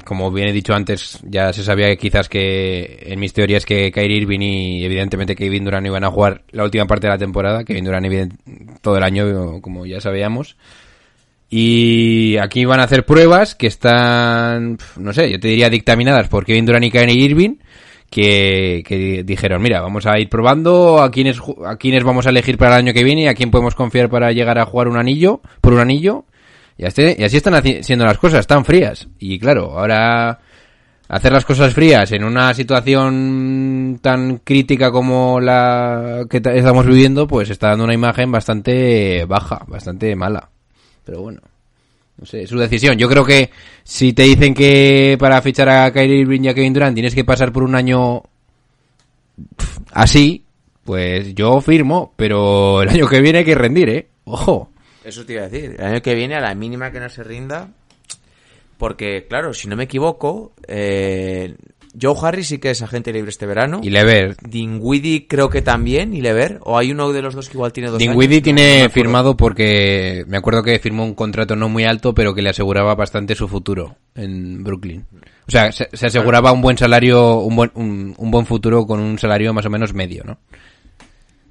Como 0.04 0.30
bien 0.32 0.50
he 0.50 0.52
dicho 0.54 0.74
antes, 0.74 1.20
ya 1.24 1.54
se 1.54 1.64
sabía 1.64 1.88
que 1.88 1.98
quizás 1.98 2.28
que 2.28 3.04
en 3.06 3.20
mis 3.20 3.32
teorías 3.34 3.66
que 3.66 3.92
Kyrie 3.92 4.18
Irving 4.18 4.42
y 4.42 4.84
evidentemente 4.84 5.36
Kevin 5.36 5.64
Durant 5.64 5.88
iban 5.88 6.04
a 6.04 6.12
jugar 6.12 6.44
la 6.52 6.64
última 6.66 6.86
parte 6.86 7.08
de 7.08 7.14
la 7.14 7.18
temporada, 7.18 7.64
Kevin 7.64 7.86
Durant 7.86 8.06
evident- 8.06 8.80
todo 8.82 8.98
el 8.98 9.04
año, 9.04 9.62
como 9.62 9.86
ya 9.86 10.02
sabíamos. 10.02 10.58
Y 11.50 12.38
aquí 12.38 12.66
van 12.66 12.80
a 12.80 12.84
hacer 12.84 13.06
pruebas 13.06 13.56
que 13.56 13.68
están, 13.68 14.78
no 14.98 15.14
sé, 15.14 15.32
yo 15.32 15.40
te 15.40 15.48
diría 15.48 15.70
dictaminadas 15.70 16.28
por 16.28 16.46
Kevin 16.46 16.66
Durant 16.66 16.86
y 16.86 16.92
Kyrie 16.92 17.24
Irving, 17.24 17.56
que, 18.10 18.84
que 18.86 19.24
dijeron, 19.24 19.62
mira, 19.62 19.80
vamos 19.82 20.06
a 20.08 20.20
ir 20.20 20.28
probando 20.28 21.02
a 21.02 21.12
quiénes, 21.12 21.40
a 21.66 21.78
quiénes 21.78 22.04
vamos 22.04 22.25
a 22.25 22.32
elegir 22.32 22.58
para 22.58 22.74
el 22.74 22.80
año 22.80 22.94
que 22.94 23.04
viene 23.04 23.24
y 23.24 23.28
a 23.28 23.34
quién 23.36 23.52
podemos 23.52 23.75
confiar 23.75 24.10
para 24.10 24.32
llegar 24.32 24.58
a 24.58 24.66
jugar 24.66 24.88
un 24.88 24.98
anillo, 24.98 25.42
por 25.62 25.74
un 25.74 25.80
anillo. 25.80 26.25
Y 26.77 26.86
así, 26.86 27.15
y 27.17 27.24
así 27.24 27.38
están 27.38 27.62
siendo 27.84 28.05
las 28.05 28.17
cosas, 28.17 28.41
están 28.41 28.65
frías. 28.65 29.08
Y 29.20 29.39
claro, 29.39 29.77
ahora 29.79 30.39
hacer 31.08 31.32
las 31.32 31.46
cosas 31.46 31.74
frías 31.74 32.12
en 32.12 32.24
una 32.24 32.53
situación 32.53 34.00
tan 34.01 34.38
crítica 34.39 34.91
como 34.91 35.39
la 35.39 36.25
que 36.29 36.41
ta- 36.41 36.53
estamos 36.53 36.86
viviendo, 36.86 37.27
pues 37.27 37.50
está 37.50 37.70
dando 37.70 37.86
una 37.86 37.94
imagen 37.94 38.32
bastante 38.32 39.24
baja, 39.25 39.63
bastante 39.67 40.15
mala. 40.15 40.50
Pero 41.05 41.22
bueno, 41.22 41.39
no 42.17 42.25
sé, 42.25 42.41
es 42.44 42.50
su 42.50 42.58
decisión. 42.58 42.98
Yo 42.98 43.08
creo 43.08 43.24
que 43.24 43.51
si 43.84 44.13
te 44.13 44.24
dicen 44.24 44.53
que 44.53 45.15
para 45.20 45.41
fichar 45.41 45.70
a 45.70 45.91
Kyrie 45.94 46.20
Irving 46.22 46.41
y 46.41 46.48
a 46.50 46.53
Kevin 46.53 46.74
Durant 46.74 46.94
tienes 46.96 47.15
que 47.15 47.24
pasar 47.24 47.51
por 47.53 47.63
un 47.63 47.75
año 47.75 48.24
así, 49.91 50.44
pues 50.84 51.34
yo 51.36 51.62
firmo, 51.62 52.13
pero 52.15 52.82
el 52.82 52.89
año 52.89 53.08
que 53.08 53.22
viene 53.22 53.39
hay 53.39 53.46
que 53.46 53.55
rendir, 53.55 53.89
¿eh? 53.89 54.08
Ojo. 54.25 54.70
Eso 55.05 55.25
te 55.25 55.33
iba 55.33 55.43
a 55.43 55.50
decir. 55.50 55.75
El 55.77 55.85
año 55.85 56.01
que 56.01 56.15
viene, 56.15 56.35
a 56.35 56.41
la 56.41 56.55
mínima 56.55 56.91
que 56.91 57.00
no 57.00 57.09
se 57.09 57.24
rinda. 57.24 57.69
Porque, 58.77 59.25
claro, 59.27 59.53
si 59.53 59.67
no 59.67 59.75
me 59.75 59.85
equivoco, 59.85 60.53
eh, 60.67 61.55
Joe 62.00 62.15
Harris 62.21 62.47
sí 62.47 62.57
que 62.57 62.71
es 62.71 62.81
agente 62.81 63.13
libre 63.13 63.29
este 63.29 63.45
verano. 63.45 63.79
Y 63.83 63.89
Lever, 63.89 64.35
Dinwiddie 64.41 65.27
creo 65.27 65.50
que 65.50 65.62
también, 65.62 66.13
y 66.13 66.21
Lever. 66.21 66.59
O 66.63 66.77
hay 66.77 66.91
uno 66.91 67.13
de 67.13 67.21
los 67.21 67.35
dos 67.35 67.47
que 67.47 67.55
igual 67.55 67.71
tiene 67.71 67.89
dos 67.89 68.00
Dinwiddie 68.00 68.38
años, 68.38 68.43
tiene 68.43 68.83
no 68.83 68.89
firmado 68.89 69.38
porque 69.38 70.25
me 70.27 70.38
acuerdo 70.38 70.63
que 70.63 70.79
firmó 70.79 71.03
un 71.03 71.13
contrato 71.13 71.55
no 71.55 71.69
muy 71.69 71.85
alto, 71.85 72.13
pero 72.13 72.33
que 72.33 72.41
le 72.41 72.50
aseguraba 72.50 72.95
bastante 72.95 73.35
su 73.35 73.47
futuro 73.47 73.95
en 74.15 74.63
Brooklyn. 74.63 75.05
O 75.47 75.51
sea, 75.51 75.71
se, 75.71 75.88
se 75.93 76.07
aseguraba 76.07 76.51
un 76.51 76.62
buen 76.62 76.77
salario, 76.77 77.38
un 77.38 77.55
buen, 77.55 77.71
un, 77.75 78.13
un 78.17 78.31
buen 78.31 78.45
futuro 78.45 78.85
con 78.85 79.00
un 79.00 79.17
salario 79.17 79.53
más 79.53 79.65
o 79.65 79.69
menos 79.69 79.93
medio, 79.93 80.24
¿no? 80.25 80.39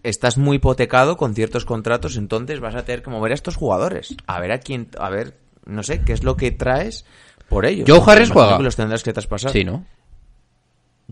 Estás 0.05 0.39
muy 0.39 0.57
hipotecado 0.57 1.17
con 1.17 1.35
ciertos 1.35 1.65
contratos, 1.65 2.17
entonces 2.17 2.61
vas 2.61 2.77
a 2.77 2.85
tener 2.85 3.03
que 3.03 3.11
mover 3.11 3.33
a 3.33 3.35
estos 3.35 3.57
jugadores. 3.57 4.15
A 4.27 4.39
ver 4.39 4.53
a 4.53 4.59
quién, 4.59 4.89
a 4.99 5.11
ver, 5.11 5.35
no 5.67 5.83
sé, 5.83 6.03
qué 6.03 6.13
es 6.13 6.23
lo 6.23 6.37
que 6.37 6.53
traes 6.53 7.05
por 7.49 7.67
ellos. 7.67 7.89
Joe 7.89 8.03
Harris 8.07 8.31
juega. 8.31 8.59
que 8.59 8.63
los 8.63 8.77
tendrás 8.77 9.03
que 9.03 9.13
traspasar. 9.13 9.51
Sí, 9.51 9.65
¿no? 9.65 9.85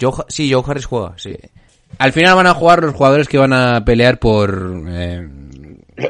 Joe 0.00 0.12
sí, 0.28 0.52
Joe 0.52 0.62
Harris 0.66 0.86
juega, 0.86 1.14
sí. 1.16 1.36
Al 1.98 2.12
final 2.12 2.36
van 2.36 2.46
a 2.46 2.54
jugar 2.54 2.82
los 2.82 2.94
jugadores 2.94 3.28
que 3.28 3.38
van 3.38 3.52
a 3.52 3.84
pelear 3.84 4.18
por 4.18 4.82
eh, 4.88 5.28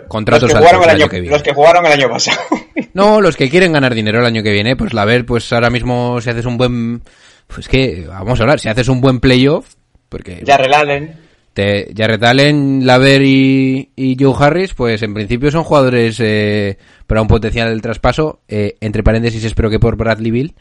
contratos 0.09 0.51
los 0.51 0.53
que, 0.53 0.59
jugaron 0.59 0.83
el 0.83 0.89
el 0.89 0.95
año, 0.95 1.05
año 1.05 1.11
que 1.11 1.21
viene. 1.21 1.35
los 1.35 1.43
que 1.43 1.55
jugaron 1.55 1.87
el 1.87 1.93
año 1.93 2.09
pasado. 2.09 2.41
No, 2.95 3.23
los 3.23 3.37
que 3.37 3.49
quieren 3.49 3.73
ganar 3.73 3.95
dinero 3.95 4.19
el 4.19 4.27
año 4.27 4.43
que 4.43 4.53
viene, 4.53 4.77
pues 4.77 4.93
la 4.93 5.07
ver, 5.07 5.25
pues 5.25 5.51
ahora 5.53 5.71
mismo 5.71 6.21
si 6.21 6.29
haces 6.29 6.45
un 6.45 6.59
buen, 6.59 7.03
pues 7.47 7.67
que 7.67 8.07
vamos 8.07 8.39
a 8.39 8.43
hablar, 8.43 8.61
si 8.61 8.69
haces 8.69 8.89
un 8.89 9.01
buen 9.01 9.19
playoff, 9.19 9.75
porque 10.11 10.43
Jarrell 10.47 10.75
Allen. 10.75 11.22
Te, 11.53 11.93
Jarrett 11.97 12.23
Allen, 12.25 12.87
Laver 12.87 13.23
y, 13.23 13.91
y 13.97 14.17
Joe 14.19 14.35
Harris, 14.39 14.75
pues 14.75 15.03
en 15.03 15.15
principio 15.15 15.51
son 15.51 15.65
jugadores 15.65 16.19
eh, 16.21 16.79
para 17.07 17.23
un 17.23 17.29
potencial 17.29 17.69
del 17.69 17.83
traspaso, 17.83 18.41
eh, 18.49 18.77
entre 18.81 19.03
paréntesis 19.03 19.45
espero 19.45 19.71
que 19.71 19.79
por 19.79 19.97
Bradley 19.97 20.31
Bill, 20.31 20.55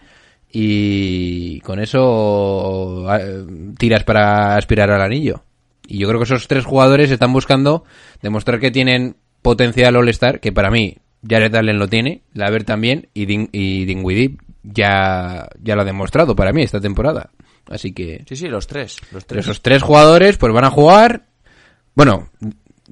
y 0.51 1.59
con 1.61 1.79
eso 1.79 3.05
eh, 3.17 3.45
tiras 3.77 4.03
para 4.03 4.55
aspirar 4.55 4.91
al 4.91 5.01
anillo. 5.01 5.43
Y 5.87 5.97
yo 5.97 6.07
creo 6.07 6.19
que 6.19 6.25
esos 6.25 6.47
tres 6.47 6.65
jugadores 6.65 7.11
están 7.11 7.33
buscando 7.33 7.83
demostrar 8.21 8.59
que 8.59 8.71
tienen 8.71 9.15
potencial 9.41 9.95
All-Star, 9.95 10.39
que 10.39 10.51
para 10.51 10.71
mí 10.71 10.97
Jared 11.27 11.55
Allen 11.55 11.79
lo 11.79 11.87
tiene, 11.87 12.21
Laver 12.33 12.63
también, 12.63 13.09
y, 13.13 13.25
Din, 13.25 13.49
y 13.51 13.85
Dinwiddie 13.85 14.37
ya, 14.63 15.49
ya 15.61 15.75
lo 15.75 15.81
ha 15.81 15.85
demostrado 15.85 16.35
para 16.35 16.53
mí 16.53 16.61
esta 16.61 16.79
temporada. 16.79 17.31
Así 17.71 17.93
que 17.93 18.23
Sí, 18.27 18.35
sí, 18.35 18.47
los 18.47 18.67
tres. 18.67 18.97
Los 19.11 19.25
tres. 19.25 19.45
esos 19.45 19.61
tres 19.61 19.81
jugadores 19.81 20.37
pues 20.37 20.53
van 20.53 20.65
a 20.65 20.69
jugar. 20.71 21.23
Bueno, 21.95 22.29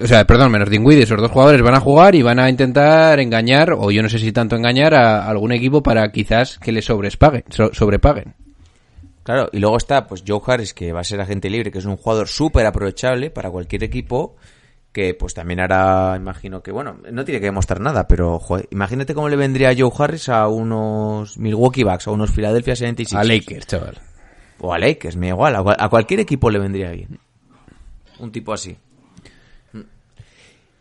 o 0.01 0.07
sea, 0.07 0.25
perdón, 0.25 0.51
menos 0.51 0.69
Dinwiddie, 0.69 1.03
esos 1.03 1.19
dos 1.19 1.31
jugadores 1.31 1.61
van 1.61 1.75
a 1.75 1.79
jugar 1.79 2.15
y 2.15 2.21
van 2.21 2.39
a 2.39 2.49
intentar 2.49 3.19
engañar, 3.19 3.73
o 3.73 3.91
yo 3.91 4.01
no 4.01 4.09
sé 4.09 4.19
si 4.19 4.31
tanto 4.31 4.55
engañar, 4.55 4.93
a 4.93 5.27
algún 5.27 5.51
equipo 5.51 5.83
para 5.83 6.09
quizás 6.11 6.57
que 6.59 6.71
les 6.71 6.85
sobrespaguen, 6.85 7.43
so- 7.49 7.73
sobrepaguen. 7.73 8.33
Claro, 9.23 9.49
y 9.51 9.59
luego 9.59 9.77
está 9.77 10.07
pues 10.07 10.23
Joe 10.27 10.41
Harris, 10.45 10.73
que 10.73 10.91
va 10.91 11.01
a 11.01 11.03
ser 11.03 11.21
agente 11.21 11.49
libre, 11.49 11.71
que 11.71 11.79
es 11.79 11.85
un 11.85 11.97
jugador 11.97 12.27
súper 12.27 12.65
aprovechable 12.65 13.29
para 13.29 13.51
cualquier 13.51 13.83
equipo, 13.83 14.35
que 14.91 15.13
pues 15.13 15.33
también 15.35 15.59
hará, 15.59 16.15
imagino 16.17 16.63
que, 16.63 16.71
bueno, 16.71 16.97
no 17.11 17.23
tiene 17.23 17.39
que 17.39 17.45
demostrar 17.47 17.79
nada, 17.79 18.07
pero 18.07 18.39
joder, 18.39 18.67
imagínate 18.71 19.13
cómo 19.13 19.29
le 19.29 19.35
vendría 19.35 19.75
Joe 19.77 19.91
Harris 19.97 20.29
a 20.29 20.47
unos 20.47 21.37
Milwaukee 21.37 21.83
Bucks, 21.83 22.07
a 22.07 22.11
unos 22.11 22.31
Philadelphia 22.31 22.75
76 22.75 23.19
A 23.19 23.23
Lakers, 23.23 23.67
chaval. 23.67 23.97
O 24.61 24.73
a 24.73 24.79
Lakers, 24.79 25.15
me 25.15 25.27
da 25.27 25.33
igual, 25.33 25.55
a, 25.55 25.63
cual- 25.63 25.77
a 25.79 25.89
cualquier 25.89 26.19
equipo 26.19 26.49
le 26.49 26.59
vendría 26.59 26.91
bien. 26.91 27.19
Un 28.19 28.31
tipo 28.31 28.53
así. 28.53 28.77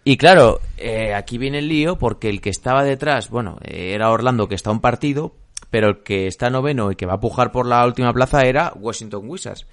Y 0.04 0.16
claro, 0.16 0.60
eh, 0.78 1.14
aquí 1.14 1.36
viene 1.38 1.58
el 1.58 1.68
lío 1.68 1.96
porque 1.98 2.28
el 2.30 2.40
que 2.40 2.48
estaba 2.50 2.82
detrás, 2.82 3.28
bueno, 3.28 3.58
eh, 3.62 3.92
era 3.94 4.10
Orlando 4.10 4.48
que 4.48 4.54
está 4.54 4.70
a 4.70 4.72
un 4.72 4.80
partido, 4.80 5.34
pero 5.70 5.88
el 5.88 5.98
que 6.02 6.26
está 6.26 6.48
noveno 6.48 6.90
y 6.90 6.96
que 6.96 7.04
va 7.04 7.14
a 7.14 7.20
pujar 7.20 7.52
por 7.52 7.66
la 7.66 7.84
última 7.84 8.12
plaza 8.14 8.42
era 8.46 8.72
Washington 8.74 9.28
Wizards. 9.28 9.66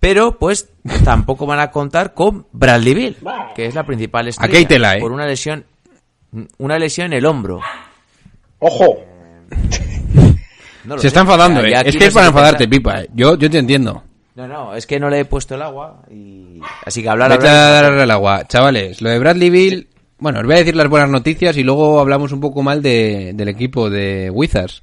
Pero 0.00 0.36
pues 0.38 0.68
tampoco 1.04 1.46
van 1.46 1.60
a 1.60 1.70
contar 1.70 2.12
con 2.14 2.46
Bradley 2.52 2.94
Bill, 2.94 3.16
que 3.54 3.66
es 3.66 3.74
la 3.74 3.84
principal 3.84 4.26
estrella. 4.28 4.52
Aquí 4.58 4.66
tela, 4.66 4.96
¿eh? 4.96 5.00
Por 5.00 5.12
una 5.12 5.26
lesión, 5.26 5.64
una 6.58 6.78
lesión 6.78 7.06
en 7.12 7.18
el 7.18 7.26
hombro. 7.26 7.60
Ojo. 8.58 8.98
No 10.88 10.96
lo 10.96 11.00
Se 11.00 11.02
sé. 11.02 11.08
está 11.08 11.20
enfadando, 11.20 11.60
eh. 11.64 11.70
ya 11.70 11.80
Es 11.82 11.96
que 11.96 12.06
es 12.06 12.14
para 12.14 12.26
enfadarte, 12.28 12.66
pipa. 12.66 13.02
eh. 13.02 13.08
Yo, 13.14 13.36
yo 13.36 13.48
te 13.50 13.58
entiendo. 13.58 14.02
No, 14.34 14.46
no, 14.48 14.74
es 14.74 14.86
que 14.86 14.98
no 14.98 15.10
le 15.10 15.20
he 15.20 15.24
puesto 15.24 15.54
el 15.54 15.62
agua 15.62 16.02
y... 16.10 16.60
Así 16.86 17.02
que 17.02 17.08
hablar, 17.08 17.30
Vete 17.30 17.48
hablar- 17.48 17.84
a 17.84 17.86
darle 17.88 18.02
el 18.04 18.10
agua. 18.10 18.46
Chavales, 18.46 19.02
lo 19.02 19.10
de 19.10 19.18
Bradley 19.18 19.50
Bill... 19.50 19.88
Bueno, 20.20 20.40
os 20.40 20.46
voy 20.46 20.54
a 20.54 20.58
decir 20.58 20.74
las 20.74 20.88
buenas 20.88 21.10
noticias 21.10 21.56
y 21.56 21.62
luego 21.62 22.00
hablamos 22.00 22.32
un 22.32 22.40
poco 22.40 22.62
mal 22.62 22.82
de, 22.82 23.32
del 23.34 23.48
equipo 23.48 23.88
de 23.90 24.30
Wizards. 24.32 24.82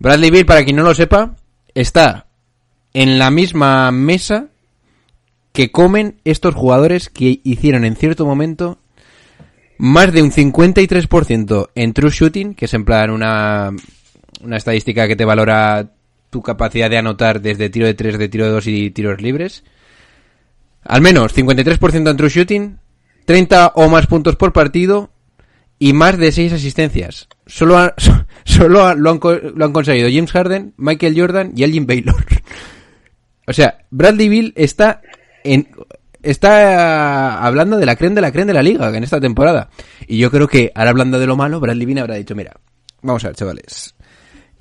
Bradley 0.00 0.30
Bill, 0.30 0.44
para 0.46 0.64
quien 0.64 0.74
no 0.76 0.82
lo 0.82 0.92
sepa, 0.94 1.36
está 1.74 2.26
en 2.92 3.18
la 3.18 3.30
misma 3.30 3.90
mesa 3.92 4.46
que 5.52 5.70
comen 5.70 6.20
estos 6.24 6.54
jugadores 6.54 7.10
que 7.10 7.40
hicieron 7.44 7.84
en 7.84 7.94
cierto 7.96 8.24
momento 8.26 8.78
más 9.78 10.12
de 10.12 10.22
un 10.22 10.30
53% 10.32 11.68
en 11.74 11.92
true 11.92 12.10
shooting, 12.10 12.54
que 12.54 12.64
es 12.64 12.74
en 12.74 12.84
plan 12.84 13.10
una, 13.10 13.70
una 14.42 14.56
estadística 14.56 15.06
que 15.08 15.16
te 15.16 15.24
valora 15.24 15.90
tu 16.30 16.42
capacidad 16.42 16.88
de 16.90 16.98
anotar 16.98 17.40
desde 17.40 17.70
tiro 17.70 17.86
de 17.86 17.94
3, 17.94 18.18
de 18.18 18.28
tiro 18.28 18.44
de 18.46 18.50
2 18.52 18.66
y 18.66 18.90
tiros 18.90 19.20
libres. 19.20 19.64
Al 20.84 21.00
menos 21.00 21.34
53% 21.36 22.10
en 22.10 22.16
true 22.16 22.28
shooting, 22.30 22.78
30 23.26 23.72
o 23.76 23.88
más 23.88 24.06
puntos 24.06 24.36
por 24.36 24.52
partido 24.52 25.10
y 25.78 25.92
más 25.92 26.18
de 26.18 26.32
6 26.32 26.52
asistencias. 26.54 27.28
Solo, 27.46 27.78
ha- 27.78 27.94
solo 28.44 28.94
lo, 28.94 29.10
han, 29.10 29.20
lo 29.54 29.64
han 29.64 29.72
conseguido 29.72 30.08
James 30.12 30.32
Harden, 30.32 30.74
Michael 30.76 31.18
Jordan 31.20 31.52
y 31.54 31.62
Elgin 31.64 31.86
Baylor. 31.86 32.24
O 33.44 33.52
sea, 33.52 33.78
Bradley 33.90 34.28
Bill 34.28 34.52
está 34.54 35.02
en 35.42 35.68
está 36.22 37.44
hablando 37.44 37.76
de 37.76 37.84
la 37.86 37.96
creen 37.96 38.14
de 38.14 38.20
la 38.20 38.30
creen 38.30 38.46
de 38.46 38.54
la 38.54 38.62
liga 38.62 38.96
en 38.96 39.02
esta 39.02 39.20
temporada. 39.20 39.68
Y 40.06 40.18
yo 40.18 40.30
creo 40.30 40.46
que 40.46 40.70
ahora 40.76 40.90
hablando 40.90 41.18
de 41.18 41.26
lo 41.26 41.36
malo, 41.36 41.58
Bradley 41.58 41.84
Bill 41.84 41.98
habrá 41.98 42.14
dicho, 42.14 42.36
mira, 42.36 42.52
vamos 43.02 43.24
a 43.24 43.28
ver, 43.28 43.36
chavales. 43.36 43.96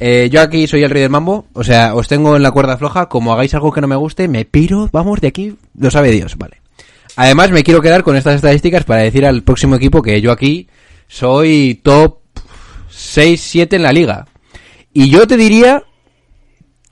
Eh, 0.04 0.30
yo 0.32 0.42
aquí 0.42 0.66
soy 0.66 0.82
el 0.82 0.90
rey 0.90 1.04
del 1.04 1.12
mambo, 1.12 1.46
o 1.54 1.64
sea, 1.64 1.94
os 1.94 2.08
tengo 2.08 2.36
en 2.36 2.42
la 2.42 2.50
cuerda 2.50 2.76
floja, 2.76 3.08
como 3.08 3.34
hagáis 3.34 3.54
algo 3.54 3.72
que 3.72 3.82
no 3.82 3.88
me 3.88 3.96
guste, 3.96 4.28
me 4.28 4.46
piro, 4.46 4.90
vamos 4.92 5.22
de 5.22 5.28
aquí, 5.28 5.56
lo 5.78 5.92
sabe 5.92 6.10
Dios, 6.10 6.40
vale. 6.40 6.60
Además, 7.18 7.52
me 7.52 7.62
quiero 7.62 7.84
quedar 7.84 8.02
con 8.02 8.16
estas 8.16 8.38
estadísticas 8.38 8.84
para 8.84 9.04
decir 9.04 9.28
al 9.28 9.44
próximo 9.44 9.76
equipo 9.76 10.02
que 10.02 10.20
yo 10.20 10.32
aquí 10.32 10.68
soy 11.08 11.80
top 11.84 12.18
6-7 12.90 13.76
en 13.76 13.84
la 13.84 13.92
liga. 13.92 14.26
Y 14.92 15.12
yo 15.12 15.28
te 15.28 15.38
diría 15.38 15.84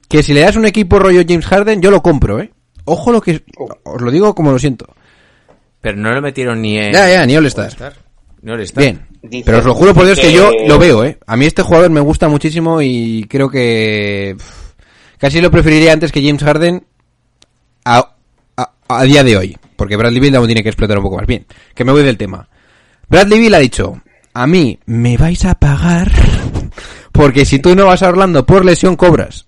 que 0.08 0.22
si 0.22 0.36
le 0.36 0.42
das 0.42 0.56
un 0.56 0.68
equipo 0.68 1.00
rollo 1.00 1.24
James 1.28 1.48
Harden, 1.48 1.82
yo 1.82 1.90
lo 1.90 2.04
compro, 2.04 2.40
¿eh? 2.40 2.52
Ojo 2.86 3.12
lo 3.12 3.22
que... 3.22 3.44
Os 3.86 4.02
lo 4.04 4.12
digo 4.12 4.36
como 4.36 4.52
lo 4.52 4.60
siento. 4.60 4.86
Pero 5.82 5.98
no 5.98 6.12
lo 6.12 6.22
metieron 6.22 6.62
ni 6.62 6.78
en... 6.78 6.94
Ya, 6.94 7.10
ya, 7.10 7.26
ni 7.26 7.36
All-Star. 7.36 7.74
No 8.42 8.56
le 8.56 8.64
está. 8.64 8.82
Bien. 8.82 9.06
Dice- 9.22 9.44
Pero 9.46 9.60
os 9.60 9.66
lo 9.66 9.74
juro 9.76 9.94
por 9.94 10.06
Dios 10.06 10.20
que 10.20 10.32
yo 10.32 10.50
lo 10.68 10.80
veo, 10.80 11.04
¿eh? 11.04 11.18
A 11.28 11.36
mí 11.36 11.46
este 11.46 11.62
jugador 11.62 11.90
me 11.90 12.00
gusta 12.00 12.28
muchísimo 12.30 12.82
y 12.82 13.26
creo 13.30 13.50
que... 13.50 14.36
pff, 14.38 14.70
Casi 15.18 15.42
lo 15.42 15.52
preferiría 15.52 15.92
antes 15.92 16.12
que 16.14 16.24
James 16.26 16.42
Harden 16.44 16.86
a, 17.84 18.16
a, 18.56 18.72
a 18.88 19.04
día 19.04 19.24
de 19.24 19.36
hoy. 19.36 19.58
Porque 19.76 19.98
Bradley 19.98 20.22
Bill 20.22 20.36
aún 20.38 20.46
tiene 20.48 20.64
que 20.64 20.70
explotar 20.70 20.98
un 20.98 21.04
poco 21.04 21.18
más. 21.18 21.28
Bien, 21.28 21.46
que 21.76 21.84
me 21.84 21.92
voy 21.92 22.04
del 22.04 22.18
tema. 22.18 22.48
Bradley 23.10 23.40
Bill 23.40 23.54
ha 23.56 23.60
dicho, 23.60 24.02
a 24.34 24.48
mí 24.48 24.80
me 24.86 25.18
vais 25.18 25.44
a 25.44 25.56
pagar 25.56 26.10
porque 27.12 27.44
si 27.46 27.60
tú 27.60 27.76
no 27.76 27.86
vas 27.88 28.02
a 28.04 28.08
Orlando 28.10 28.46
por 28.46 28.64
lesión 28.64 28.96
cobras. 28.96 29.48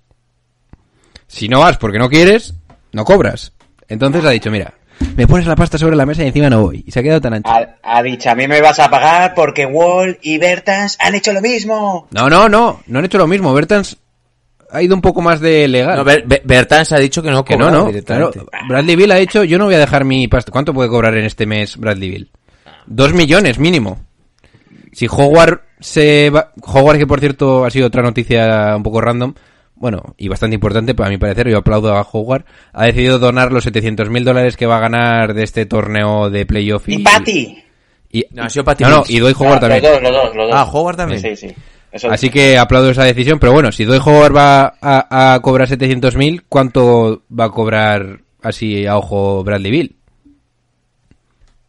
Si 1.28 1.48
no 1.48 1.60
vas 1.62 1.78
porque 1.78 2.00
no 2.00 2.10
quieres, 2.10 2.54
no 2.92 3.06
cobras. 3.06 3.54
Entonces 3.88 4.26
ha 4.26 4.32
dicho, 4.32 4.52
mira, 4.52 4.74
me 5.16 5.28
pones 5.28 5.46
la 5.48 5.56
pasta 5.56 5.78
sobre 5.78 5.96
la 5.96 6.06
mesa 6.06 6.24
y 6.24 6.28
encima 6.28 6.50
no 6.50 6.62
voy. 6.62 6.84
Y 6.86 6.92
se 6.92 7.00
ha 7.00 7.04
quedado 7.04 7.22
tan 7.22 7.34
ancho. 7.34 7.50
Ha, 7.50 7.76
ha 7.84 8.04
dicho, 8.04 8.30
a 8.30 8.36
mí 8.36 8.48
me 8.48 8.62
vas 8.62 8.80
a 8.80 8.90
pagar 8.90 9.34
porque 9.36 9.66
Wall 9.66 10.18
y 10.22 10.38
Bertans 10.38 10.98
han 11.00 11.16
hecho 11.16 11.34
lo 11.34 11.42
mismo. 11.42 12.08
No, 12.12 12.30
no, 12.30 12.48
no, 12.50 12.80
no 12.88 13.00
han 13.00 13.06
hecho 13.06 13.18
lo 13.18 13.28
mismo. 13.28 13.54
Bertans 13.54 13.98
ha 14.72 14.82
ido 14.82 14.96
un 14.96 15.02
poco 15.02 15.22
más 15.22 15.40
de 15.42 15.68
legal. 15.68 15.98
No, 15.98 16.04
Ber- 16.04 16.24
Ber- 16.26 16.42
Bertans 16.46 16.92
ha 16.94 16.98
dicho 16.98 17.22
que 17.22 17.30
no 17.32 17.44
que 17.44 17.58
no, 17.58 17.70
no. 17.70 17.92
Claro. 18.06 18.32
Bradley 18.70 18.96
Bill 18.96 19.12
ha 19.12 19.16
dicho, 19.16 19.44
yo 19.44 19.58
no 19.58 19.66
voy 19.66 19.76
a 19.76 19.80
dejar 19.80 20.06
mi 20.06 20.28
pasta. 20.28 20.52
¿Cuánto 20.52 20.74
puede 20.74 20.90
cobrar 20.90 21.16
en 21.18 21.26
este 21.26 21.46
mes 21.46 21.78
Bradley 21.78 22.10
Bill? 22.10 22.32
Dos 22.86 23.14
millones 23.14 23.60
mínimo. 23.60 24.00
Si 24.94 25.08
Howard 25.10 25.62
se 25.80 26.30
va... 26.30 26.52
Howard, 26.64 26.98
que 26.98 27.08
por 27.08 27.20
cierto 27.20 27.66
ha 27.66 27.70
sido 27.70 27.88
otra 27.88 28.02
noticia 28.02 28.74
un 28.76 28.84
poco 28.84 29.00
random, 29.02 29.34
bueno, 29.82 30.14
y 30.18 30.28
bastante 30.30 30.54
importante 30.54 30.94
para 30.96 31.10
mi 31.10 31.18
parecer, 31.18 31.50
yo 31.50 31.58
aplaudo 31.58 31.94
a 31.98 32.02
Howard, 32.10 32.46
ha 32.72 32.86
decidido 32.86 33.20
donar 33.20 33.52
los 33.52 33.64
700 33.66 34.10
mil 34.10 34.24
dólares 34.24 34.56
que 34.56 34.66
va 34.68 34.78
a 34.78 34.82
ganar 34.82 35.34
de 35.34 35.44
este 35.44 35.66
torneo 35.66 36.30
de 36.30 36.46
playoff. 36.46 36.88
Y 36.88 37.00
Patty. 37.00 37.58
y- 38.12 38.26
No, 38.32 38.44
ha 38.44 38.50
sido 38.50 38.64
Patty 38.64 38.84
no, 38.84 39.04
y 39.10 39.20
doy 39.20 39.34
Howard 39.38 39.58
Ah, 39.58 39.60
también. 39.62 39.84
Los 39.84 39.92
dos, 39.94 40.02
los 40.04 40.12
dos, 40.14 40.36
los 40.36 40.48
dos. 40.48 40.56
Ah, 40.56 40.70
Howard 40.72 40.96
también. 40.98 41.20
Sí, 41.22 41.36
sí. 41.36 41.54
Eso- 41.92 42.10
Así 42.10 42.30
que 42.30 42.58
aplaudo 42.58 42.90
esa 42.92 43.04
decisión, 43.04 43.38
pero 43.40 43.52
bueno, 43.52 43.72
si 43.74 43.84
Doy 43.84 44.00
Howard 44.06 44.34
va 44.34 44.76
a, 44.82 45.34
a 45.34 45.40
cobrar 45.42 45.68
700.000, 45.68 46.44
¿cuánto 46.48 47.24
va 47.38 47.46
a 47.46 47.50
cobrar 47.50 48.20
así 48.42 48.86
a 48.86 48.96
ojo 48.98 49.44
Bradley 49.44 49.72
Bill? 49.72 49.96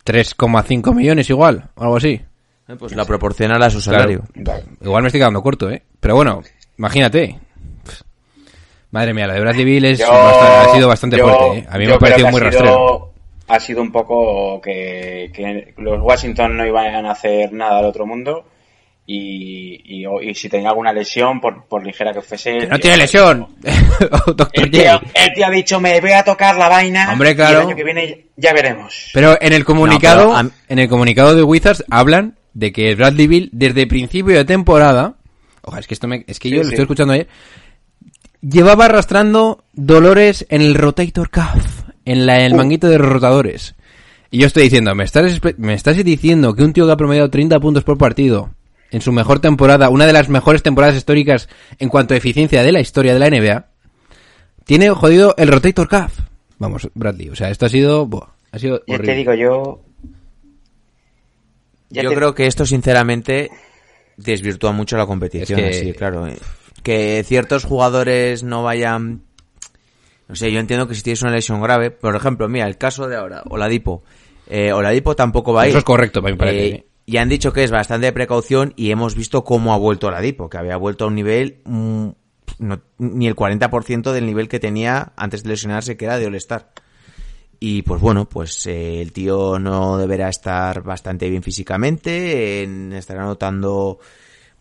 3,5 0.05 0.95
millones 0.95 1.31
igual, 1.31 1.71
o 1.77 1.83
algo 1.83 1.97
así. 1.97 2.21
Eh, 2.69 2.77
Pues 2.79 2.95
la 2.95 3.05
proporcional 3.05 3.63
a 3.63 3.71
su 3.71 3.81
salario. 3.81 4.23
Claro. 4.45 4.63
Igual 4.81 5.03
me 5.03 5.09
estoy 5.09 5.21
quedando 5.21 5.43
corto, 5.43 5.71
¿eh? 5.71 5.83
Pero 6.01 6.15
bueno, 6.17 6.43
imagínate. 6.79 7.39
Madre 8.93 9.13
mía, 9.15 9.27
la 9.27 9.35
de 9.35 9.41
Bradley 9.41 9.65
Bill 9.65 9.85
es 9.87 9.99
Yo- 9.99 10.09
bastante- 10.09 10.71
ha 10.71 10.75
sido 10.75 10.89
bastante 10.89 11.17
yo- 11.17 11.25
fuerte, 11.29 11.59
¿eh? 11.59 11.67
A 11.69 11.79
mí 11.79 11.87
me 11.87 11.95
ha 11.95 11.99
parecido 11.99 12.29
muy 12.29 12.41
ha 12.41 12.45
rastrero. 12.45 12.67
sido- 12.67 13.13
Ha 13.49 13.61
sido 13.61 13.83
un 13.83 13.91
poco 13.93 14.61
que, 14.63 15.31
que 15.35 15.75
los 15.79 16.01
Washington 16.01 16.57
no 16.57 16.65
iban 16.67 17.05
a 17.05 17.11
hacer 17.11 17.53
nada 17.53 17.81
al 17.81 17.85
otro 17.87 18.07
mundo 18.07 18.47
y, 19.05 19.81
y, 20.05 20.07
y 20.31 20.35
si 20.35 20.49
tenía 20.49 20.69
alguna 20.71 20.93
lesión, 20.93 21.41
por, 21.41 21.65
por 21.67 21.85
ligera 21.85 22.13
que 22.13 22.23
fuese... 22.23 22.59
¡Que 22.59 22.67
no 22.69 22.79
tiene 22.79 22.97
lesión! 22.99 23.47
Doctor 24.27 24.49
El 24.53 24.71
tío, 24.71 24.93
J. 24.99 25.03
el 25.15 25.33
tío 25.35 25.47
ha 25.47 25.51
dicho, 25.51 25.81
me 25.81 26.01
voy 26.01 26.13
a 26.13 26.23
tocar 26.25 26.57
la 26.57 26.69
vaina 26.69 27.13
Hombre, 27.13 27.33
y 27.33 27.35
claro. 27.35 27.61
el 27.61 27.67
año 27.67 27.77
que 27.77 27.85
viene 27.85 28.27
ya 28.37 28.53
veremos. 28.55 29.11
Pero 29.13 29.37
en 29.41 29.53
el 29.53 29.65
comunicado, 29.65 30.41
No, 30.43 30.51
en 30.69 30.79
el 30.79 30.89
comunicado 30.89 31.35
de 31.35 31.43
Wizards 31.43 31.85
hablan 31.91 32.39
de 32.55 32.73
que 32.73 32.95
Bradley 32.95 33.27
Bill 33.27 33.51
desde 33.53 33.87
principio 33.87 34.37
de 34.37 34.45
temporada, 34.45 35.15
ojalá 35.63 35.81
es 35.81 35.87
que 35.89 35.95
esto 35.95 36.07
me, 36.07 36.25
es 36.27 36.39
que 36.39 36.49
Sí, 36.49 36.55
yo 36.55 36.59
lo 36.59 36.65
sí. 36.69 36.71
estoy 36.71 36.83
escuchando 36.85 37.13
ayer, 37.15 37.27
llevaba 38.43 38.85
arrastrando 38.87 39.65
dolores 39.73 40.45
en 40.51 40.61
el 40.63 40.75
rotator 40.75 41.31
cuff, 41.31 41.85
en 42.05 42.27
la, 42.27 42.45
el 42.45 42.53
Uh. 42.53 42.57
manguito 42.57 42.89
de 42.89 42.99
los 42.99 43.09
rotadores. 43.09 43.75
Y 44.31 44.39
yo 44.39 44.47
estoy 44.47 44.65
diciendo, 44.65 44.95
me 44.95 45.05
estás 45.05 45.41
me 45.59 45.75
estás 45.75 45.97
diciendo 46.03 46.55
que 46.55 46.63
un 46.65 46.73
tío 46.73 46.87
que 46.87 46.93
ha 46.93 46.97
promediado 46.97 47.31
30 47.31 47.61
puntos 47.61 47.85
por 47.85 47.99
partido 47.99 48.51
en 48.91 49.01
su 49.01 49.13
mejor 49.13 49.41
temporada, 49.41 49.89
una 49.91 50.07
de 50.07 50.13
las 50.13 50.29
mejores 50.29 50.63
temporadas 50.63 50.97
históricas 50.97 51.49
en 51.79 51.89
cuanto 51.89 52.15
a 52.15 52.17
eficiencia 52.17 52.63
de 52.63 52.73
la 52.73 52.81
historia 52.81 53.15
de 53.15 53.19
la 53.19 53.29
NBA, 53.31 53.67
tiene 54.65 54.91
jodido 54.91 55.35
el 55.39 55.49
rotator 55.49 55.89
cuff. 55.89 56.19
Vamos, 56.59 56.89
Bradley, 56.95 57.29
o 57.31 57.35
sea, 57.37 57.51
esto 57.51 57.67
ha 57.67 57.69
sido, 57.69 58.07
buah, 58.07 58.29
ha 58.53 58.59
sido 58.59 58.83
Ya 58.87 58.95
horrible. 58.95 59.13
te 59.13 59.19
digo 59.19 59.35
yo... 59.35 59.81
ya 61.91 62.03
Yo 62.03 62.11
te- 62.11 62.17
creo 62.17 62.35
que 62.35 62.47
esto, 62.47 62.65
sinceramente, 62.65 63.51
desvirtúa 64.17 64.73
mucho 64.73 64.97
la 64.97 65.07
competición. 65.07 65.61
Es 65.61 65.77
que- 65.81 65.83
así, 65.89 65.93
claro. 65.93 66.27
eh. 66.27 66.37
Que 66.83 67.23
ciertos 67.27 67.65
jugadores 67.65 68.43
no 68.43 68.63
vayan. 68.63 69.23
No 70.29 70.35
sé, 70.37 70.51
yo 70.51 70.61
entiendo 70.61 70.89
que 70.89 70.95
si 70.95 71.03
tienes 71.03 71.23
una 71.23 71.33
lesión 71.33 71.61
grave, 71.61 71.91
por 71.91 72.17
ejemplo, 72.17 72.49
mira, 72.49 72.67
el 72.67 72.79
caso 72.79 73.07
de 73.09 73.17
ahora, 73.17 73.43
Oladipo. 73.51 74.03
Eh, 74.49 74.73
Oladipo 74.73 75.15
tampoco 75.15 75.53
va 75.53 75.63
a 75.63 75.67
ir. 75.67 75.71
Eso 75.71 75.79
es 75.79 75.85
correcto, 75.85 76.23
para 76.23 76.33
mi 76.35 76.39
parecer, 76.39 76.75
Eh, 76.75 76.87
y 77.07 77.17
han 77.19 77.29
dicho 77.29 77.53
que 77.53 77.65
es 77.65 77.71
bastante 77.71 78.07
de 78.07 78.13
precaución 78.13 78.73
y 78.77 78.91
hemos 78.91 79.15
visto 79.15 79.45
cómo 79.45 79.75
ha 79.75 79.79
vuelto 79.79 80.07
Oladipo, 80.09 80.49
que 80.49 80.59
había 80.59 80.77
vuelto 80.77 81.05
a 81.05 81.09
un 81.09 81.15
nivel 81.17 81.61
mm, 81.65 82.09
no- 82.61 82.81
ni 82.99 83.27
el 83.27 83.35
40% 83.35 84.13
del 84.13 84.25
nivel 84.27 84.49
que 84.49 84.61
tenía 84.61 85.13
antes 85.17 85.43
de 85.43 85.51
lesionarse, 85.51 85.97
que 85.97 86.05
era 86.07 86.19
de 86.19 86.27
All-Star. 86.27 86.71
Y 87.61 87.83
pues 87.83 88.01
bueno, 88.01 88.29
pues 88.29 88.67
eh, 88.67 89.01
el 89.03 89.13
tío 89.13 89.59
no 89.59 89.97
deberá 89.99 90.29
estar 90.29 90.83
bastante 90.83 91.29
bien 91.29 91.43
físicamente, 91.43 92.63
en- 92.63 92.93
estará 92.93 93.25
notando 93.25 93.99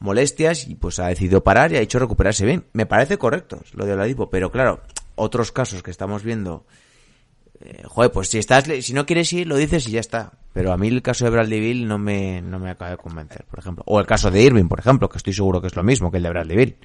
molestias 0.01 0.67
y 0.67 0.75
pues 0.75 0.99
ha 0.99 1.07
decidido 1.07 1.43
parar 1.43 1.71
y 1.71 1.77
ha 1.77 1.81
hecho 1.81 1.99
recuperarse 1.99 2.45
bien. 2.45 2.65
Me 2.73 2.85
parece 2.85 3.17
correcto 3.17 3.61
lo 3.73 3.85
de 3.85 3.93
Oladipo, 3.93 4.29
pero 4.29 4.51
claro, 4.51 4.81
otros 5.15 5.51
casos 5.51 5.81
que 5.83 5.91
estamos 5.91 6.23
viendo, 6.23 6.65
eh, 7.61 7.83
joder, 7.85 8.11
pues 8.11 8.29
si 8.29 8.37
estás, 8.39 8.65
si 8.81 8.93
no 8.93 9.05
quieres 9.05 9.31
ir, 9.33 9.47
lo 9.47 9.55
dices 9.55 9.87
y 9.87 9.91
ya 9.91 9.99
está. 9.99 10.33
Pero 10.53 10.73
a 10.73 10.77
mí 10.77 10.87
el 10.89 11.01
caso 11.01 11.23
de 11.25 11.31
Bradley 11.31 11.85
no 11.85 11.97
me, 11.97 12.41
no 12.41 12.59
me 12.59 12.71
acaba 12.71 12.91
de 12.91 12.97
convencer, 12.97 13.45
por 13.45 13.59
ejemplo. 13.59 13.83
O 13.87 13.99
el 13.99 14.05
caso 14.05 14.29
de 14.31 14.41
Irving, 14.41 14.67
por 14.67 14.79
ejemplo, 14.79 15.07
que 15.07 15.17
estoy 15.17 15.33
seguro 15.33 15.61
que 15.61 15.67
es 15.67 15.75
lo 15.75 15.83
mismo 15.83 16.11
que 16.11 16.17
el 16.17 16.23
de 16.23 16.29
Bradley. 16.29 16.75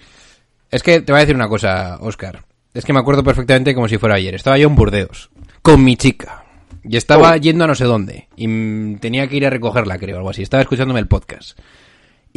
Es 0.71 0.83
que 0.83 1.01
te 1.01 1.11
voy 1.13 1.19
a 1.19 1.21
decir 1.23 1.35
una 1.35 1.49
cosa, 1.49 1.99
Oscar. 2.01 2.45
Es 2.75 2.85
que 2.85 2.93
me 2.93 3.01
acuerdo 3.01 3.25
perfectamente 3.25 3.75
como 3.75 3.89
si 3.89 3.97
fuera 3.99 4.17
ayer. 4.17 4.35
Estaba 4.35 4.59
yo 4.59 4.69
en 4.69 4.75
Burdeos 4.77 5.31
con 5.63 5.83
mi 5.83 5.97
chica. 5.97 6.45
Y 6.85 6.97
estaba 6.97 7.33
Oh. 7.33 7.37
yendo 7.37 7.65
a 7.65 7.67
no 7.67 7.75
sé 7.75 7.85
dónde. 7.85 8.29
Y 8.37 8.95
tenía 8.97 9.27
que 9.27 9.37
ir 9.37 9.47
a 9.47 9.51
recogerla, 9.51 9.99
creo, 9.99 10.19
algo 10.19 10.31
así. 10.31 10.43
Estaba 10.43 10.61
escuchándome 10.63 11.01
el 11.01 11.09
podcast. 11.09 11.59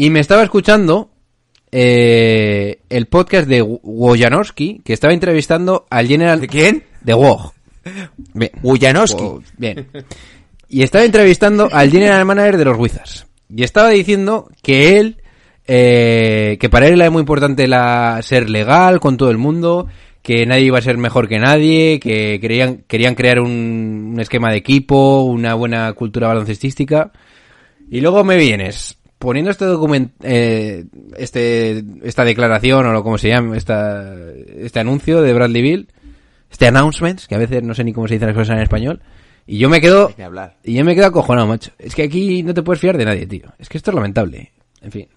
Y 0.02 0.10
me 0.12 0.22
estaba 0.22 0.44
escuchando 0.44 1.10
eh, 1.74 2.80
el 2.90 3.08
podcast 3.08 3.50
de 3.50 3.62
Wo- 3.62 3.82
Wojanowski, 3.84 4.80
que 4.86 4.94
estaba 4.94 5.14
entrevistando 5.14 5.88
al 5.90 6.08
general... 6.08 6.40
¿De 6.40 6.48
quién? 6.48 6.84
De 7.02 7.14
Woj. 7.14 7.52
Bien. 8.34 8.52
Wujanowski. 8.64 9.22
Wo- 9.22 9.44
Bien. 9.58 9.88
Y 10.70 10.84
estaba 10.84 11.04
entrevistando 11.04 11.68
al 11.70 11.92
general 11.92 12.24
manager 12.24 12.56
de 12.56 12.64
los 12.64 12.78
Wizards. 12.78 13.28
Y 13.54 13.64
estaba 13.64 13.90
diciendo 13.90 14.50
que 14.64 15.00
él, 15.00 15.18
eh, 15.68 16.56
que 16.62 16.70
para 16.70 16.88
él 16.88 17.02
era 17.02 17.12
muy 17.12 17.20
importante 17.20 17.68
la, 17.68 18.22
ser 18.22 18.50
legal 18.50 19.02
con 19.02 19.18
todo 19.18 19.32
el 19.32 19.38
mundo, 19.38 19.88
que 20.22 20.46
nadie 20.46 20.64
iba 20.64 20.78
a 20.78 20.82
ser 20.82 20.98
mejor 20.98 21.28
que 21.28 21.40
nadie, 21.40 22.00
que 22.00 22.40
querían, 22.40 22.86
querían 22.88 23.16
crear 23.16 23.42
un, 23.42 24.12
un 24.14 24.20
esquema 24.22 24.50
de 24.50 24.60
equipo, 24.60 25.24
una 25.24 25.56
buena 25.56 25.92
cultura 25.92 26.30
baloncestística. 26.30 27.12
Y 27.92 28.00
luego 28.00 28.24
me 28.24 28.38
vienes 28.38 28.99
poniendo 29.20 29.52
este 29.52 29.66
documento, 29.66 30.16
eh, 30.24 30.86
este, 31.18 31.84
esta 32.04 32.24
declaración 32.24 32.86
o 32.88 32.94
lo 32.94 33.04
como 33.04 33.18
se 33.18 33.28
llama, 33.28 33.58
esta, 33.58 34.16
este 34.58 34.80
anuncio 34.80 35.22
de 35.22 35.34
Bradley 35.34 35.62
Bill, 35.62 35.92
este 36.50 36.68
announcement, 36.68 37.26
que 37.26 37.36
a 37.36 37.38
veces 37.38 37.62
no 37.62 37.76
sé 37.76 37.84
ni 37.84 37.94
cómo 37.94 38.08
se 38.08 38.16
dicen 38.16 38.30
las 38.30 38.38
cosas 38.38 38.56
en 38.56 38.64
español, 38.64 39.02
y 39.46 39.58
yo 39.58 39.70
me 39.70 39.82
quedo, 39.82 40.12
y 40.64 40.74
yo 40.74 40.86
me 40.86 40.96
quedo 40.96 41.08
acojonado, 41.08 41.48
macho. 41.48 41.72
Es 41.78 41.96
que 41.96 42.04
aquí 42.04 42.44
no 42.44 42.54
te 42.54 42.62
puedes 42.62 42.80
fiar 42.80 42.98
de 42.98 43.06
nadie, 43.06 43.26
tío. 43.26 43.52
Es 43.58 43.68
que 43.68 43.78
esto 43.78 43.92
es 43.92 43.96
lamentable. 43.96 44.52
En 44.82 44.92
fin. 44.92 45.08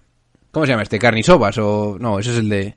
¿Cómo 0.51 0.65
se 0.65 0.71
llama 0.71 0.83
este? 0.83 0.97
¿Carnisovas 0.97 1.57
o...? 1.59 1.97
No, 1.99 2.17
ese 2.19 2.31
es 2.31 2.37
el 2.37 2.49
de... 2.49 2.75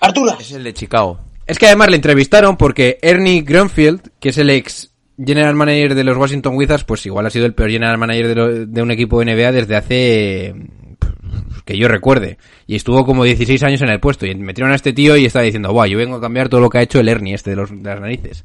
Arturo. 0.00 0.36
Es 0.40 0.52
el 0.52 0.64
de 0.64 0.72
Chicago. 0.72 1.20
Es 1.46 1.58
que 1.58 1.66
además 1.66 1.90
le 1.90 1.96
entrevistaron 1.96 2.56
porque 2.56 2.98
Ernie 3.02 3.42
Grunfield, 3.42 4.12
que 4.18 4.30
es 4.30 4.38
el 4.38 4.48
ex 4.48 4.93
general 5.22 5.54
manager 5.54 5.94
de 5.94 6.04
los 6.04 6.16
Washington 6.16 6.56
Wizards, 6.56 6.84
pues 6.84 7.04
igual 7.06 7.26
ha 7.26 7.30
sido 7.30 7.46
el 7.46 7.54
peor 7.54 7.70
general 7.70 7.98
manager 7.98 8.28
de, 8.28 8.34
lo- 8.34 8.66
de 8.66 8.82
un 8.82 8.90
equipo 8.90 9.20
de 9.20 9.34
NBA 9.34 9.52
desde 9.52 9.76
hace 9.76 10.54
que 11.64 11.78
yo 11.78 11.88
recuerde. 11.88 12.38
Y 12.66 12.76
estuvo 12.76 13.04
como 13.06 13.24
16 13.24 13.62
años 13.62 13.80
en 13.82 13.88
el 13.88 14.00
puesto. 14.00 14.26
Y 14.26 14.34
metieron 14.34 14.72
a 14.72 14.76
este 14.76 14.92
tío 14.92 15.16
y 15.16 15.24
estaba 15.24 15.44
diciendo, 15.44 15.72
guau, 15.72 15.86
yo 15.86 15.98
vengo 15.98 16.16
a 16.16 16.20
cambiar 16.20 16.48
todo 16.48 16.60
lo 16.60 16.68
que 16.70 16.78
ha 16.78 16.82
hecho 16.82 17.00
el 17.00 17.08
Ernie 17.08 17.34
este 17.34 17.50
de, 17.50 17.56
los, 17.56 17.70
las 17.70 18.00
narices. 18.00 18.44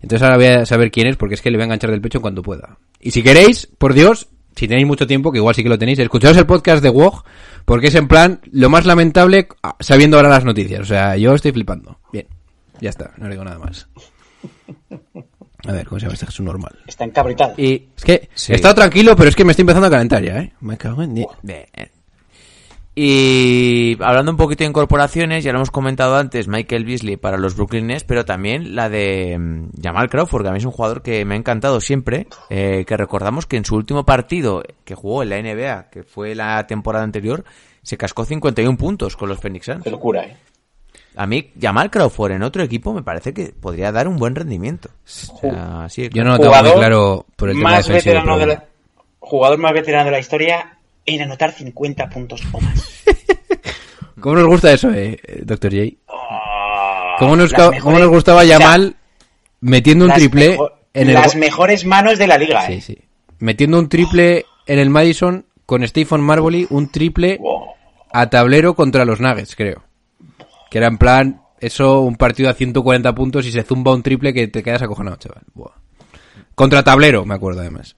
Entonces 0.00 0.22
ahora 0.22 0.36
voy 0.36 0.46
a 0.46 0.66
saber 0.66 0.90
quién 0.90 1.06
es 1.06 1.16
porque 1.16 1.34
es 1.34 1.42
que 1.42 1.50
le 1.50 1.56
voy 1.56 1.62
a 1.62 1.64
enganchar 1.66 1.90
del 1.90 2.00
pecho 2.00 2.18
en 2.18 2.22
cuanto 2.22 2.42
pueda. 2.42 2.78
Y 3.00 3.10
si 3.10 3.22
queréis, 3.22 3.66
por 3.78 3.92
Dios, 3.94 4.28
si 4.54 4.68
tenéis 4.68 4.86
mucho 4.86 5.06
tiempo, 5.06 5.32
que 5.32 5.38
igual 5.38 5.54
sí 5.54 5.62
que 5.62 5.68
lo 5.68 5.78
tenéis, 5.78 5.98
escuchaos 5.98 6.36
el 6.36 6.46
podcast 6.46 6.82
de 6.82 6.88
Wog, 6.90 7.24
porque 7.64 7.88
es 7.88 7.94
en 7.94 8.08
plan 8.08 8.40
lo 8.52 8.70
más 8.70 8.86
lamentable 8.86 9.48
ah, 9.62 9.76
sabiendo 9.80 10.16
ahora 10.16 10.28
las 10.30 10.44
noticias. 10.44 10.80
O 10.80 10.84
sea, 10.84 11.16
yo 11.16 11.34
estoy 11.34 11.52
flipando. 11.52 11.98
Bien, 12.12 12.26
ya 12.80 12.90
está, 12.90 13.12
no 13.18 13.28
digo 13.28 13.44
nada 13.44 13.58
más. 13.58 13.88
A 15.66 15.72
ver, 15.72 15.86
¿cómo 15.86 15.98
se 15.98 16.04
llama 16.06 16.14
este 16.14 16.26
Jesús 16.26 16.44
normal? 16.44 16.76
Está 16.86 17.04
encabritado. 17.04 17.54
Y 17.56 17.88
Es 17.96 18.04
que 18.04 18.28
Sí. 18.34 18.52
he 18.52 18.56
estado 18.56 18.74
tranquilo, 18.76 19.16
pero 19.16 19.28
es 19.28 19.36
que 19.36 19.44
me 19.44 19.52
estoy 19.52 19.62
empezando 19.62 19.86
a 19.88 19.90
calentar 19.90 20.22
ya, 20.22 20.38
¿eh? 20.38 20.52
Me 20.60 20.76
cago 20.76 21.02
en. 21.02 21.24
Y 22.98 23.94
hablando 24.02 24.30
un 24.30 24.38
poquito 24.38 24.64
de 24.64 24.70
incorporaciones, 24.70 25.44
ya 25.44 25.52
lo 25.52 25.58
hemos 25.58 25.70
comentado 25.70 26.16
antes, 26.16 26.48
Michael 26.48 26.86
Beasley 26.86 27.18
para 27.18 27.36
los 27.36 27.54
Brooklyn 27.54 27.88
Nets, 27.88 28.04
pero 28.04 28.24
también 28.24 28.74
la 28.74 28.88
de 28.88 29.36
mm, 29.38 29.82
Jamal 29.82 30.08
Crawford, 30.08 30.44
que 30.44 30.48
a 30.48 30.52
mí 30.52 30.58
es 30.58 30.64
un 30.64 30.70
jugador 30.72 31.02
que 31.02 31.22
me 31.26 31.34
ha 31.34 31.38
encantado 31.38 31.82
siempre, 31.82 32.26
eh, 32.48 32.86
que 32.86 32.96
recordamos 32.96 33.44
que 33.44 33.58
en 33.58 33.66
su 33.66 33.76
último 33.76 34.06
partido 34.06 34.62
que 34.86 34.94
jugó 34.94 35.22
en 35.22 35.28
la 35.28 35.36
NBA, 35.42 35.90
que 35.90 36.04
fue 36.04 36.34
la 36.34 36.66
temporada 36.66 37.04
anterior, 37.04 37.44
se 37.82 37.98
cascó 37.98 38.24
51 38.24 38.78
puntos 38.78 39.14
con 39.14 39.28
los 39.28 39.40
Phoenix 39.40 39.66
Suns. 39.66 39.84
Qué 39.84 39.90
locura, 39.90 40.24
¿eh? 40.24 40.36
A 41.16 41.26
mí, 41.26 41.50
Jamal 41.60 41.90
Crawford 41.90 42.32
en 42.32 42.42
otro 42.42 42.62
equipo 42.62 42.92
me 42.92 43.02
parece 43.02 43.32
que 43.32 43.46
podría 43.58 43.90
dar 43.90 44.06
un 44.06 44.16
buen 44.18 44.34
rendimiento. 44.34 44.90
O 44.90 45.38
sea, 45.40 45.86
sí, 45.88 46.08
Yo 46.12 46.22
no 46.24 46.32
lo 46.32 46.38
tengo 46.38 46.62
muy 46.62 46.72
claro 46.72 47.26
por 47.36 47.48
el 47.48 47.56
tema 47.56 47.70
más 47.70 47.86
defensivo. 47.86 48.14
veterano 48.14 48.38
de 48.38 48.46
la, 48.46 48.64
jugador 49.18 49.58
más 49.58 49.72
veterano 49.72 50.04
de 50.06 50.10
la 50.10 50.18
historia 50.20 50.76
en 51.06 51.22
anotar 51.22 51.52
50 51.52 52.08
puntos 52.10 52.42
o 52.52 52.60
más. 52.60 53.04
¿Cómo 54.20 54.34
nos 54.36 54.46
gusta 54.46 54.72
eso, 54.72 54.90
eh, 54.92 55.18
Doctor 55.42 55.72
J? 55.72 55.96
Oh, 56.06 57.16
¿Cómo 57.18 57.36
nos, 57.36 57.50
las 57.52 57.60
ca- 57.60 57.70
mejores- 57.70 57.82
cómo 57.82 57.98
nos 57.98 58.08
gustaba 58.08 58.42
o 58.42 58.44
sea, 58.44 58.58
Yamal 58.58 58.96
metiendo 59.60 60.04
un 60.06 60.12
triple 60.12 60.50
mejo- 60.52 60.70
en 60.94 61.08
el... 61.08 61.14
las 61.14 61.34
mejores 61.36 61.84
manos 61.84 62.18
de 62.18 62.26
la 62.26 62.38
liga, 62.38 62.66
Sí, 62.66 62.72
¿eh? 62.74 62.80
sí. 62.80 62.98
Metiendo 63.38 63.78
un 63.78 63.88
triple 63.88 64.46
en 64.66 64.78
el 64.78 64.90
Madison 64.90 65.44
con 65.66 65.86
Stephen 65.86 66.20
Marbury, 66.20 66.66
un 66.70 66.90
triple 66.90 67.38
a 68.12 68.30
tablero 68.30 68.74
contra 68.74 69.04
los 69.04 69.20
Nuggets, 69.20 69.54
creo. 69.56 69.82
Que 70.70 70.78
era 70.78 70.88
en 70.88 70.98
plan, 70.98 71.42
eso, 71.60 72.00
un 72.00 72.16
partido 72.16 72.50
a 72.50 72.54
140 72.54 73.14
puntos 73.14 73.46
y 73.46 73.52
se 73.52 73.62
zumba 73.62 73.94
un 73.94 74.02
triple 74.02 74.32
que 74.32 74.48
te 74.48 74.62
quedas 74.62 74.82
acojonado, 74.82 75.16
chaval. 75.16 75.42
Buah. 75.54 75.72
Contra 76.54 76.82
tablero, 76.82 77.24
me 77.24 77.34
acuerdo 77.34 77.60
además. 77.60 77.96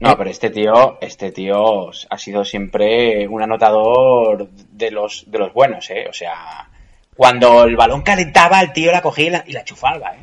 No, 0.00 0.16
pero 0.16 0.30
este 0.30 0.48
tío, 0.48 0.98
este 1.00 1.30
tío 1.30 1.90
ha 1.90 2.18
sido 2.18 2.44
siempre 2.44 3.28
un 3.28 3.42
anotador 3.42 4.48
de 4.50 4.90
los, 4.90 5.30
de 5.30 5.38
los 5.38 5.52
buenos, 5.52 5.90
¿eh? 5.90 6.06
O 6.08 6.12
sea, 6.12 6.70
cuando 7.14 7.64
el 7.64 7.76
balón 7.76 8.00
calentaba, 8.00 8.62
el 8.62 8.72
tío 8.72 8.92
la 8.92 9.02
cogía 9.02 9.26
y 9.26 9.30
la, 9.30 9.44
y 9.46 9.52
la 9.52 9.64
chufaba, 9.64 10.14
¿eh? 10.14 10.20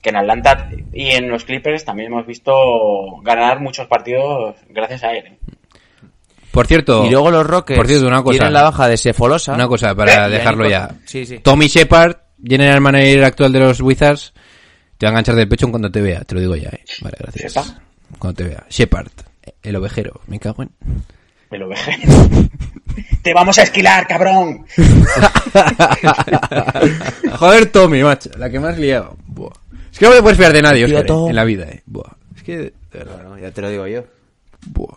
Que 0.00 0.08
en 0.08 0.16
Atlanta 0.16 0.70
y 0.94 1.10
en 1.10 1.28
los 1.28 1.44
Clippers 1.44 1.84
también 1.84 2.10
hemos 2.10 2.26
visto 2.26 3.20
ganar 3.22 3.60
muchos 3.60 3.86
partidos 3.86 4.56
gracias 4.70 5.04
a 5.04 5.12
él, 5.12 5.26
¿eh? 5.26 5.38
Por 6.58 6.66
cierto, 6.66 7.06
Y 7.06 7.10
luego 7.10 7.30
los 7.30 7.46
Rockets 7.46 7.76
por 7.76 7.86
cierto, 7.86 8.08
una 8.08 8.20
cosa, 8.20 8.32
tienen 8.32 8.52
la 8.52 8.64
baja 8.64 8.88
de 8.88 8.96
Sefolosa. 8.96 9.54
una 9.54 9.68
cosa 9.68 9.94
para 9.94 10.28
dejarlo 10.28 10.68
ya. 10.68 10.90
Sí, 11.04 11.24
sí. 11.24 11.38
Tommy 11.38 11.68
Shepard, 11.68 12.16
general 12.44 12.80
manager 12.80 13.22
actual 13.22 13.52
de 13.52 13.60
los 13.60 13.80
Wizards, 13.80 14.32
te 14.96 15.06
va 15.06 15.10
a 15.10 15.12
enganchar 15.12 15.36
del 15.36 15.46
pecho 15.46 15.66
en 15.66 15.70
cuando 15.70 15.88
te 15.88 16.00
vea, 16.00 16.22
te 16.22 16.34
lo 16.34 16.40
digo 16.40 16.56
ya, 16.56 16.70
eh. 16.70 16.82
Vale, 17.00 17.16
gracias. 17.20 17.54
¿Shepard? 17.54 17.78
Cuando 18.18 18.36
te 18.38 18.44
vea. 18.48 18.66
Shepard, 18.68 19.06
el 19.62 19.76
ovejero, 19.76 20.20
me 20.26 20.40
cago 20.40 20.64
en... 20.64 20.70
Lo 21.52 21.68
dejé. 21.68 21.96
Te 23.22 23.32
vamos 23.32 23.56
a 23.60 23.62
esquilar, 23.62 24.08
cabrón. 24.08 24.66
Joder, 27.38 27.66
Tommy, 27.66 28.02
macho, 28.02 28.30
la 28.36 28.50
que 28.50 28.58
más 28.58 28.76
liado. 28.76 29.16
Buah. 29.28 29.52
Es 29.92 29.98
que 30.00 30.06
no 30.06 30.10
me 30.12 30.22
puedes 30.22 30.36
fiar 30.36 30.52
de 30.52 30.62
nadie, 30.62 30.86
Oscar, 30.86 31.06
eh, 31.08 31.26
en 31.28 31.36
la 31.36 31.44
vida, 31.44 31.68
eh. 31.68 31.84
Buah. 31.86 32.10
Es 32.36 32.42
que, 32.42 32.56
de 32.58 32.72
verdad, 32.92 33.22
Bueno, 33.28 33.38
ya 33.38 33.52
te 33.52 33.62
lo 33.62 33.70
digo 33.70 33.86
yo. 33.86 34.04
buah. 34.66 34.96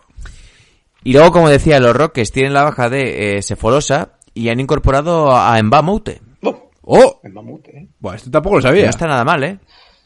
Y 1.04 1.12
luego, 1.12 1.32
como 1.32 1.48
decía, 1.48 1.80
los 1.80 1.94
Rockets 1.96 2.32
tienen 2.32 2.54
la 2.54 2.62
baja 2.64 2.88
de 2.88 3.36
eh, 3.38 3.42
Sefolosa 3.42 4.10
y 4.34 4.48
han 4.48 4.60
incorporado 4.60 5.32
a 5.34 5.60
Mbamoute. 5.62 6.20
Oh, 6.42 6.70
¡Oh! 6.82 7.20
¿eh? 7.24 7.86
Buah, 8.00 8.14
esto 8.16 8.30
tampoco 8.30 8.56
lo 8.56 8.62
sabía. 8.62 8.84
no 8.84 8.90
está 8.90 9.06
nada 9.06 9.24
mal, 9.24 9.42
¿eh? 9.44 9.58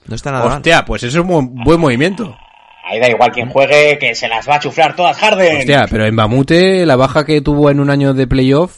No 0.07 0.15
está 0.15 0.31
nada 0.31 0.45
mal. 0.45 0.57
Hostia, 0.59 0.85
pues 0.85 1.03
eso 1.03 1.19
es 1.21 1.25
un 1.27 1.55
buen- 1.65 1.81
movimiento. 1.81 2.37
Ahí 2.89 3.01
da 3.01 3.09
igual 3.11 3.33
quien 3.33 3.49
juegue, 3.51 3.99
que 3.99 4.15
se 4.15 4.29
las 4.29 4.49
va 4.49 4.55
a 4.57 4.61
chuflar 4.61 4.95
todas 4.95 5.17
Harden. 5.19 5.59
Hostia, 5.59 5.87
pero 5.91 6.05
en 6.07 6.15
Bamute, 6.15 6.87
la 6.87 6.95
baja 6.97 7.25
que 7.25 7.41
tuvo 7.41 7.71
en 7.71 7.81
un 7.81 7.91
año 7.91 8.15
de 8.15 8.27
playoff. 8.27 8.77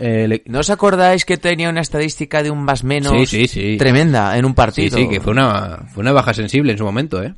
eh, 0.00 0.26
le- 0.28 0.42
¿No 0.46 0.60
os 0.60 0.68
acordáis 0.70 1.24
que 1.24 1.36
tenía 1.36 1.68
una 1.70 1.80
estadística 1.80 2.42
de 2.42 2.50
un 2.50 2.62
más 2.64 2.82
menos 2.84 3.12
Sí, 3.12 3.26
sí, 3.26 3.46
sí. 3.48 3.76
tremenda 3.78 4.36
en 4.36 4.44
un 4.44 4.50
Sí, 4.52 4.56
partido? 4.56 4.98
sí, 4.98 5.08
que 5.08 5.20
fue 5.20 5.32
una, 5.32 5.86
fue 5.94 6.02
una 6.02 6.12
baja 6.12 6.34
sensible 6.34 6.72
en 6.72 6.78
su 6.78 6.84
momento, 6.84 7.22
¿eh? 7.22 7.34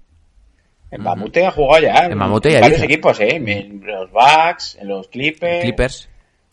El 0.90 1.02
Mamute 1.02 1.44
ha 1.46 1.50
jugado 1.50 1.82
ya. 1.82 2.06
El 2.06 2.16
Mamute 2.16 2.50
ya 2.52 2.60
varios 2.60 2.82
equipos, 2.82 3.20
¿eh? 3.20 3.36
En 3.36 3.82
los 3.84 4.10
Bucks, 4.10 4.78
en 4.80 4.88
los 4.88 5.08
Clippers. 5.08 5.62
Clippers. 5.62 6.08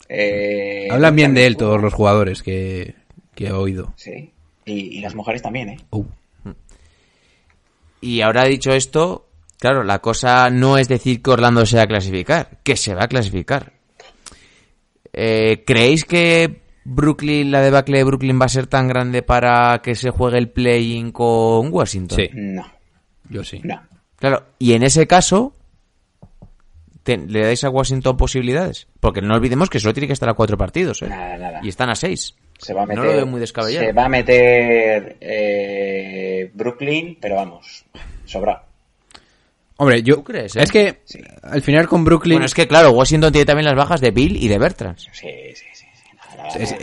Eh, 0.08 0.88
Hablan 0.90 1.16
bien 1.16 1.34
de 1.34 1.46
él 1.46 1.56
todos 1.56 1.80
los 1.80 1.92
jugadores 1.94 2.42
que, 2.42 2.94
que 3.34 3.46
he 3.48 3.52
oído. 3.52 3.92
Sí. 3.96 4.32
Y, 4.64 4.98
y 4.98 5.00
las 5.00 5.14
mujeres 5.14 5.42
también, 5.42 5.70
¿eh? 5.70 5.76
Uh. 5.90 6.04
Y 8.00 8.20
ahora 8.20 8.44
dicho 8.44 8.72
esto, 8.72 9.26
claro, 9.58 9.82
la 9.84 10.00
cosa 10.00 10.50
no 10.50 10.76
es 10.78 10.86
decir 10.88 11.22
que 11.22 11.30
Orlando 11.30 11.64
se 11.66 11.76
va 11.76 11.82
a 11.84 11.86
clasificar, 11.88 12.58
que 12.62 12.76
se 12.76 12.94
va 12.94 13.04
a 13.04 13.08
clasificar. 13.08 13.72
Eh, 15.12 15.64
¿Creéis 15.66 16.04
que 16.04 16.60
Brooklyn, 16.84 17.50
la 17.50 17.62
debacle 17.62 17.98
de 17.98 18.04
Brooklyn 18.04 18.38
va 18.40 18.44
a 18.46 18.50
ser 18.50 18.66
tan 18.66 18.86
grande 18.86 19.22
para 19.22 19.80
que 19.82 19.94
se 19.94 20.10
juegue 20.10 20.38
el 20.38 20.50
play-in 20.50 21.10
con 21.10 21.72
Washington? 21.72 22.18
Sí, 22.18 22.28
No, 22.34 22.70
yo 23.30 23.42
sí. 23.42 23.60
no. 23.64 23.80
Claro, 24.18 24.44
y 24.58 24.72
en 24.72 24.82
ese 24.82 25.06
caso, 25.06 25.52
te- 27.02 27.18
¿le 27.18 27.40
dais 27.44 27.62
a 27.64 27.70
Washington 27.70 28.16
posibilidades? 28.16 28.86
Porque 29.00 29.20
no 29.22 29.34
olvidemos 29.34 29.68
que 29.70 29.78
solo 29.80 29.94
tiene 29.94 30.06
que 30.06 30.12
estar 30.14 30.28
a 30.28 30.34
cuatro 30.34 30.56
partidos, 30.56 31.02
¿eh? 31.02 31.08
Nada, 31.08 31.36
nada. 31.36 31.60
Y 31.62 31.68
están 31.68 31.90
a 31.90 31.94
seis. 31.94 32.34
Se 32.58 32.72
va 32.72 32.82
a 32.82 32.86
meter. 32.86 33.04
No 33.04 33.10
lo 33.10 33.16
veo 33.16 33.26
muy 33.26 33.40
descabellado. 33.40 33.84
Se 33.84 33.92
va 33.92 34.06
a 34.06 34.08
meter 34.08 35.16
eh, 35.20 36.50
Brooklyn, 36.54 37.18
pero 37.20 37.36
vamos, 37.36 37.84
sobra. 38.24 38.62
Hombre, 39.78 40.02
yo. 40.02 40.14
¿Tú 40.16 40.24
crees, 40.24 40.56
eh? 40.56 40.62
Es 40.62 40.72
que 40.72 41.00
Sí. 41.04 41.20
al 41.42 41.60
final 41.60 41.86
con 41.86 42.02
Brooklyn. 42.02 42.36
Bueno, 42.36 42.46
es 42.46 42.54
que 42.54 42.66
claro, 42.66 42.92
Washington 42.92 43.30
tiene 43.30 43.44
también 43.44 43.66
las 43.66 43.76
bajas 43.76 44.00
de 44.00 44.10
Bill 44.10 44.36
y 44.42 44.48
de 44.48 44.58
Bertrand. 44.58 44.96
Sí, 44.96 45.08
sí, 45.12 45.64
sí. 45.74 45.85
Es, 46.58 46.74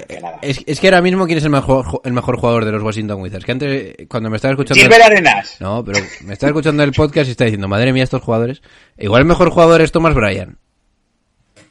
es- 0.41 0.63
es 0.65 0.79
que 0.79 0.87
ahora 0.87 1.01
mismo, 1.01 1.25
¿quién 1.25 1.37
es 1.37 1.43
el 1.43 1.49
mejor, 1.49 2.01
el 2.03 2.13
mejor 2.13 2.37
jugador 2.37 2.65
de 2.65 2.71
los 2.71 2.83
Washington 2.83 3.21
Wizards? 3.21 3.45
Que 3.45 3.51
antes, 3.51 3.95
cuando 4.09 4.29
me 4.29 4.35
estaba 4.37 4.53
escuchando. 4.53 4.81
Gilbert 4.81 5.03
Arenas. 5.03 5.57
No, 5.59 5.83
pero 5.83 5.99
me 6.25 6.33
estaba 6.33 6.49
escuchando 6.51 6.83
el 6.83 6.91
podcast 6.91 7.27
y 7.27 7.31
está 7.31 7.45
diciendo, 7.45 7.67
madre 7.67 7.93
mía, 7.93 8.03
estos 8.03 8.21
jugadores. 8.21 8.61
Igual 8.97 9.21
el 9.21 9.27
mejor 9.27 9.49
jugador 9.49 9.81
es 9.81 9.91
Thomas 9.91 10.13
Bryan. 10.15 10.57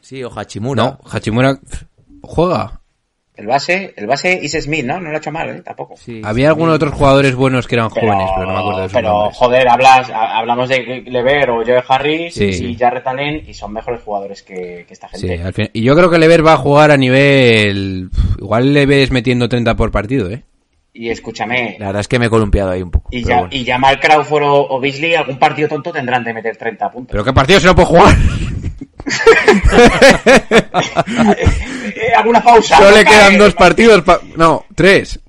Sí, 0.00 0.22
o 0.24 0.30
Hachimura. 0.36 0.82
No, 0.82 1.00
Hachimura 1.10 1.58
juega. 2.22 2.80
El 3.34 3.46
base, 3.46 3.94
el 3.96 4.06
base 4.06 4.38
is 4.42 4.52
Smith, 4.60 4.84
¿no? 4.84 5.00
No 5.00 5.08
lo 5.08 5.14
ha 5.16 5.18
hecho 5.18 5.32
mal, 5.32 5.48
¿eh? 5.48 5.62
Tampoco. 5.64 5.96
Sí, 5.96 6.20
Había 6.22 6.48
algunos 6.48 6.74
otros 6.76 6.92
jugadores 6.92 7.34
buenos 7.34 7.66
que 7.66 7.76
eran 7.76 7.88
jóvenes, 7.88 8.28
pero 8.36 8.46
no 8.46 8.52
me 8.52 8.58
acuerdo 8.60 8.80
de 8.82 8.88
sus 8.88 8.92
pero, 8.92 9.08
nombres. 9.08 9.38
joder, 9.38 9.68
hablas, 9.68 10.10
ha- 10.10 10.38
hablamos 10.38 10.68
de 10.68 11.02
Lever 11.06 11.48
o 11.48 11.64
Joe 11.64 11.82
Harris 11.88 12.34
Sí. 12.34 12.44
y 12.66 12.76
Jarrett 12.76 13.06
Allen 13.06 13.42
y 13.48 13.54
son 13.54 13.72
mejores 13.72 14.02
jugadores 14.02 14.42
que, 14.42 14.84
que 14.86 14.92
esta 14.92 15.08
Sí, 15.14 15.28
gente. 15.28 15.44
al 15.44 15.54
fin- 15.54 15.70
Y 15.72 15.82
yo 15.82 15.96
creo 15.96 16.10
que 16.10 16.18
Lever 16.18 16.46
va 16.46 16.52
a 16.52 16.56
jugar 16.58 16.90
a 16.90 16.98
nivel... 16.98 18.10
Igual 18.38 18.74
le 18.74 18.84
ves 18.84 19.10
metiendo 19.10 19.48
30 19.48 19.76
por 19.76 19.90
partido, 19.90 20.30
¿eh? 20.30 20.42
Y 20.92 21.08
escúchame, 21.08 21.76
La 21.78 21.86
verdad 21.86 22.00
es 22.00 22.08
que 22.08 22.18
me 22.18 22.26
he 22.26 22.30
columpiado 22.30 22.70
ahí 22.70 22.82
un 22.82 22.90
poco. 22.90 23.08
y, 23.12 23.24
ya, 23.24 23.48
bueno. 23.48 23.50
y 23.50 23.64
Crawford 23.98 24.42
o, 24.42 24.66
o 24.74 24.78
Beasley, 24.78 25.14
algún 25.14 25.38
partido 25.38 25.68
tonto 25.70 25.90
tendrán 25.90 26.22
de 26.22 26.34
meter 26.34 26.54
30 26.54 26.90
puntos. 26.90 27.12
¿Pero 27.12 27.24
qué 27.24 27.32
partido 27.32 27.60
se 27.60 27.66
no 27.66 27.74
puede 27.74 27.86
jugar? 27.88 28.14
¿Alguna 32.16 32.42
pausa? 32.42 32.76
Solo 32.78 32.90
le 32.90 33.04
No 33.04 33.10
quedan 33.10 33.38
dos 33.38 33.54
partidos 33.54 34.02
pa- 34.02 34.20
No, 34.36 34.64
tres. 34.74 35.20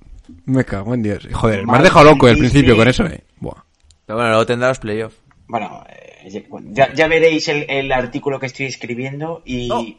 Me 0.45 0.63
cago 0.65 0.93
en 0.93 1.03
Dios. 1.03 1.27
Joder, 1.31 1.65
me 1.65 1.77
has 1.77 1.83
dejado 1.83 2.05
loco 2.05 2.27
al 2.27 2.37
principio 2.37 2.75
con 2.75 2.87
eso, 2.87 3.05
eh. 3.05 3.23
Buah. 3.39 3.63
Pero 4.05 4.17
bueno, 4.17 4.29
luego 4.31 4.45
tendrá 4.45 4.67
los 4.69 4.79
playoffs. 4.79 5.15
Bueno, 5.47 5.83
eh, 5.89 6.43
ya, 6.71 6.93
ya 6.93 7.07
veréis 7.07 7.47
el, 7.47 7.65
el 7.69 7.91
artículo 7.91 8.39
que 8.39 8.47
estoy 8.47 8.65
escribiendo 8.65 9.41
y 9.45 9.97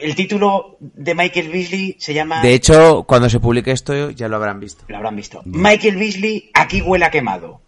el 0.00 0.14
título 0.14 0.76
de 0.80 1.14
Michael 1.14 1.48
Beasley 1.48 1.96
se 1.98 2.12
llama... 2.14 2.42
De 2.42 2.54
hecho, 2.54 3.04
cuando 3.04 3.28
se 3.30 3.40
publique 3.40 3.70
esto 3.70 4.10
ya 4.10 4.28
lo 4.28 4.36
habrán 4.36 4.60
visto. 4.60 4.84
Lo 4.88 4.96
habrán 4.96 5.16
visto. 5.16 5.42
Michael 5.44 5.96
Beasley, 5.96 6.50
aquí 6.54 6.80
huele 6.82 7.04
a 7.04 7.10
quemado. 7.10 7.60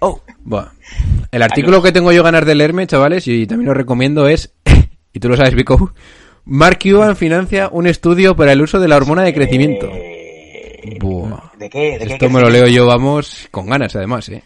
Oh, 0.00 0.20
Buah. 0.44 0.68
El 1.30 1.42
artículo 1.42 1.82
que 1.82 1.92
tengo 1.92 2.12
yo 2.12 2.22
ganas 2.22 2.44
de 2.46 2.54
leerme, 2.54 2.86
chavales, 2.86 3.26
y 3.28 3.46
también 3.46 3.68
lo 3.68 3.74
recomiendo 3.74 4.28
es, 4.28 4.54
y 5.12 5.20
tú 5.20 5.28
lo 5.28 5.36
sabes, 5.36 5.54
Vico, 5.54 5.92
Mark 6.46 6.78
Cuban 6.82 7.16
financia 7.16 7.68
un 7.72 7.86
estudio 7.86 8.36
para 8.36 8.52
el 8.52 8.62
uso 8.62 8.78
de 8.80 8.88
la 8.88 8.96
hormona 8.96 9.22
de 9.22 9.34
crecimiento. 9.34 9.88
Eh, 9.92 10.96
Buah. 11.00 11.50
¿De 11.58 11.68
qué? 11.68 11.98
¿De 11.98 12.06
qué 12.06 12.12
Esto 12.14 12.30
me 12.30 12.40
lo 12.40 12.48
leo 12.48 12.68
yo, 12.68 12.86
vamos, 12.86 13.48
con 13.50 13.66
ganas, 13.66 13.94
además, 13.96 14.28
eh. 14.28 14.42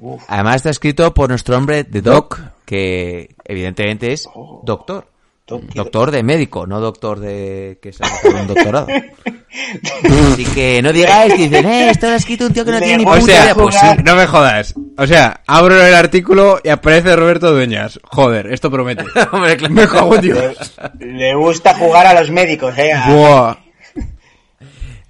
Uf, 0.00 0.22
además 0.28 0.56
está 0.56 0.70
escrito 0.70 1.12
por 1.14 1.28
nuestro 1.30 1.56
hombre 1.56 1.84
de 1.84 2.02
Doc, 2.02 2.38
que 2.64 3.34
evidentemente 3.44 4.12
es 4.12 4.28
Oh. 4.34 4.60
doctor. 4.64 5.06
Doc- 5.46 5.62
Doctor 5.74 6.10
de 6.10 6.22
médico, 6.22 6.66
no 6.66 6.78
doctor 6.78 7.18
de 7.20 7.78
que 7.80 7.90
se 7.94 8.04
ha 8.04 8.10
un 8.38 8.46
doctorado. 8.46 8.86
Así 10.32 10.44
que 10.44 10.82
no 10.82 10.92
digáis 10.92 11.32
que 11.32 11.48
dicen, 11.48 11.64
eh, 11.66 11.88
esto 11.90 12.06
lo 12.06 12.12
ha 12.12 12.16
escrito 12.16 12.46
un 12.46 12.52
tío 12.52 12.66
que 12.66 12.70
no 12.72 12.78
tiene 12.80 12.98
ni 12.98 13.04
puta 13.06 13.20
sea, 13.22 13.42
idea. 13.44 13.54
Pues 13.54 13.74
sí. 13.74 13.86
no 14.04 14.14
me 14.14 14.26
jodas. 14.26 14.74
O 15.00 15.06
sea, 15.06 15.42
abro 15.46 15.80
el 15.80 15.94
artículo 15.94 16.58
y 16.64 16.68
aparece 16.70 17.14
Roberto 17.14 17.52
Dueñas. 17.52 18.00
Joder, 18.02 18.52
esto 18.52 18.70
promete. 18.70 19.04
Hombre, 19.32 19.56
claro. 19.56 19.74
Me 19.74 19.86
cago 19.86 20.14
en 20.16 20.20
Dios. 20.20 20.74
le, 20.98 21.34
gusta 21.36 21.74
jugar 21.74 22.06
a 22.06 22.18
los 22.20 22.30
médicos, 22.30 22.76
eh. 22.76 22.92
a- 22.92 23.08
Buah. 23.10 23.56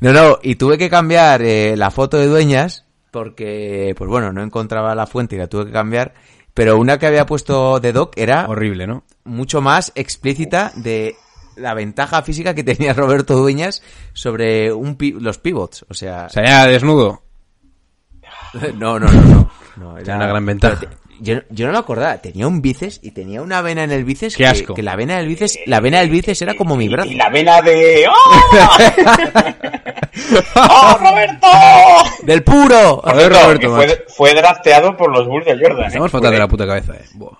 No, 0.00 0.12
no, 0.12 0.38
y 0.42 0.54
tuve 0.56 0.78
que 0.78 0.88
cambiar 0.90 1.42
eh, 1.42 1.74
la 1.76 1.90
foto 1.90 2.18
de 2.18 2.26
dueñas 2.26 2.84
porque, 3.10 3.94
pues 3.96 4.08
bueno, 4.08 4.32
no 4.32 4.42
encontraba 4.42 4.94
la 4.94 5.06
fuente 5.06 5.34
y 5.34 5.38
la 5.38 5.48
tuve 5.48 5.66
que 5.66 5.72
cambiar. 5.72 6.14
Pero 6.54 6.76
una 6.78 6.98
que 6.98 7.06
había 7.06 7.26
puesto 7.26 7.80
de 7.80 7.92
Doc 7.92 8.12
era 8.16 8.46
Horrible, 8.48 8.86
¿no? 8.86 9.04
mucho 9.24 9.60
más 9.60 9.92
explícita 9.94 10.72
de 10.76 11.16
la 11.56 11.74
ventaja 11.74 12.22
física 12.22 12.54
que 12.54 12.62
tenía 12.64 12.92
Roberto 12.94 13.36
Dueñas 13.36 13.82
sobre 14.12 14.72
un 14.72 14.96
pi- 14.96 15.12
los 15.18 15.38
pivots. 15.38 15.84
O 15.88 15.94
sea, 15.94 16.26
O 16.26 16.30
sea, 16.30 16.44
ya 16.44 16.66
desnudo. 16.66 17.22
no, 18.74 18.98
no, 18.98 19.06
no, 19.08 19.20
no. 19.22 19.47
No 19.78 19.98
Era 19.98 20.16
una 20.16 20.26
gran 20.26 20.46
ventaja. 20.46 20.80
te- 20.80 20.88
Yo, 21.20 21.36
yo 21.50 21.66
no 21.66 21.72
me 21.72 21.78
acordaba, 21.78 22.18
tenía 22.18 22.46
un 22.46 22.62
bíceps 22.62 23.00
y 23.02 23.10
tenía 23.10 23.42
una 23.42 23.60
vena 23.62 23.84
en 23.84 23.90
el 23.92 24.04
bíceps 24.04 24.36
Qué 24.36 24.44
que, 24.44 24.48
asco. 24.48 24.74
que 24.74 24.82
la 24.82 24.96
vena 24.96 25.18
del 25.18 25.28
bíceps, 25.28 25.58
la 25.66 25.80
vena 25.80 25.98
del 26.00 26.10
bíceps 26.10 26.42
era 26.42 26.54
como 26.54 26.76
mi 26.76 26.88
brazo. 26.88 27.10
y 27.10 27.14
la 27.14 27.28
vena 27.28 27.60
de... 27.62 28.06
¡Oh! 28.08 28.14
¡Oh, 30.56 30.98
Roberto! 30.98 31.46
¡Del 32.22 32.42
puro! 32.42 33.00
A 33.06 33.12
ver, 33.14 33.32
Roberto, 33.32 33.74
fue, 33.74 34.04
fue 34.08 34.34
drafteado 34.34 34.96
por 34.96 35.10
los 35.12 35.26
Bulls 35.26 35.46
de 35.46 35.58
Jordan. 35.58 35.84
¿eh? 35.84 35.88
Estamos 35.88 36.10
fatal 36.10 36.32
de 36.32 36.38
la 36.38 36.48
puta 36.48 36.66
cabeza, 36.66 36.94
eh. 36.94 37.04
Buah. 37.14 37.36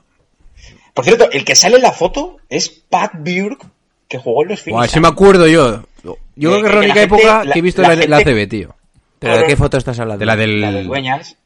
Por 0.94 1.05
cierto, 1.05 1.31
el 1.31 1.44
que 1.44 1.55
sale 1.55 1.77
en 1.77 1.83
la 1.83 1.92
foto 1.92 2.38
es 2.48 2.68
Pat 2.68 3.12
Burke, 3.14 3.66
que 4.09 4.18
jugó 4.18 4.42
en 4.42 4.48
los 4.51 4.61
Phoenix. 4.61 4.77
Buah, 4.79 4.88
sí 4.88 5.01
me 5.01 5.09
acuerdo 5.09 5.46
yo. 5.46 5.83
Yo 6.03 6.16
creo 6.37 6.62
que 6.62 6.68
es 6.68 6.74
la 6.74 6.81
única 6.81 7.03
época 7.03 7.44
la- 7.44 7.53
que 7.53 7.59
he 7.59 7.62
visto 7.62 7.83
la 7.83 7.94
la, 7.94 8.07
la 8.07 8.16
ACB, 8.18 8.48
tío. 8.48 8.74
¿Pero 9.18 9.38
de 9.38 9.44
qué 9.46 9.57
foto 9.57 9.77
estás 9.77 9.98
hablando? 9.98 10.20
De 10.20 10.27
la 10.27 10.37
del... 10.37 10.61
La 10.61 10.83
Dueñas. 10.83 11.37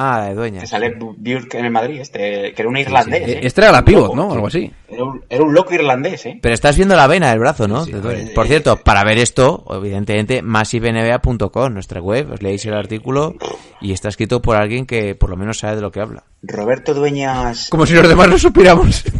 Ah, 0.00 0.22
de 0.22 0.28
Que 0.28 0.34
dueñas. 0.36 0.68
sale 0.70 0.94
Björk 1.16 1.54
en 1.54 1.64
el 1.64 1.70
Madrid, 1.72 2.00
este, 2.00 2.52
que 2.52 2.62
era 2.62 2.68
un 2.68 2.76
irlandés. 2.76 3.22
Eh, 3.28 3.32
¿eh? 3.32 3.40
Este 3.42 3.60
era 3.62 3.72
la 3.72 3.84
pivot, 3.84 4.14
¿no? 4.14 4.28
sí. 4.28 4.34
Algo 4.34 4.46
así. 4.46 4.72
Era 4.88 5.04
un, 5.04 5.24
era 5.28 5.42
un 5.42 5.52
loco 5.52 5.74
irlandés, 5.74 6.24
¿eh? 6.26 6.38
Pero 6.40 6.54
estás 6.54 6.76
viendo 6.76 6.94
la 6.94 7.06
vena 7.08 7.30
del 7.30 7.40
brazo, 7.40 7.66
¿no? 7.66 7.84
Sí, 7.84 7.92
De 7.92 8.26
sí. 8.26 8.32
Por 8.34 8.46
cierto, 8.46 8.76
para 8.76 9.02
ver 9.02 9.18
esto, 9.18 9.64
evidentemente, 9.70 10.40
massivenba.com, 10.42 11.72
nuestra 11.74 12.00
web, 12.00 12.30
os 12.32 12.42
leéis 12.42 12.64
el 12.66 12.74
artículo 12.74 13.34
y 13.80 13.92
está 13.92 14.08
escrito 14.08 14.40
por 14.40 14.56
alguien 14.56 14.86
que 14.86 15.14
por 15.16 15.30
lo 15.30 15.36
menos 15.36 15.58
sabe 15.58 15.76
de 15.76 15.82
lo 15.82 15.90
que 15.90 16.00
habla. 16.00 16.22
Roberto 16.42 16.94
Dueñas 16.94 17.68
Como 17.68 17.84
si 17.84 17.94
los 17.94 18.08
demás 18.08 18.28
no 18.28 18.38
supiéramos. 18.38 19.04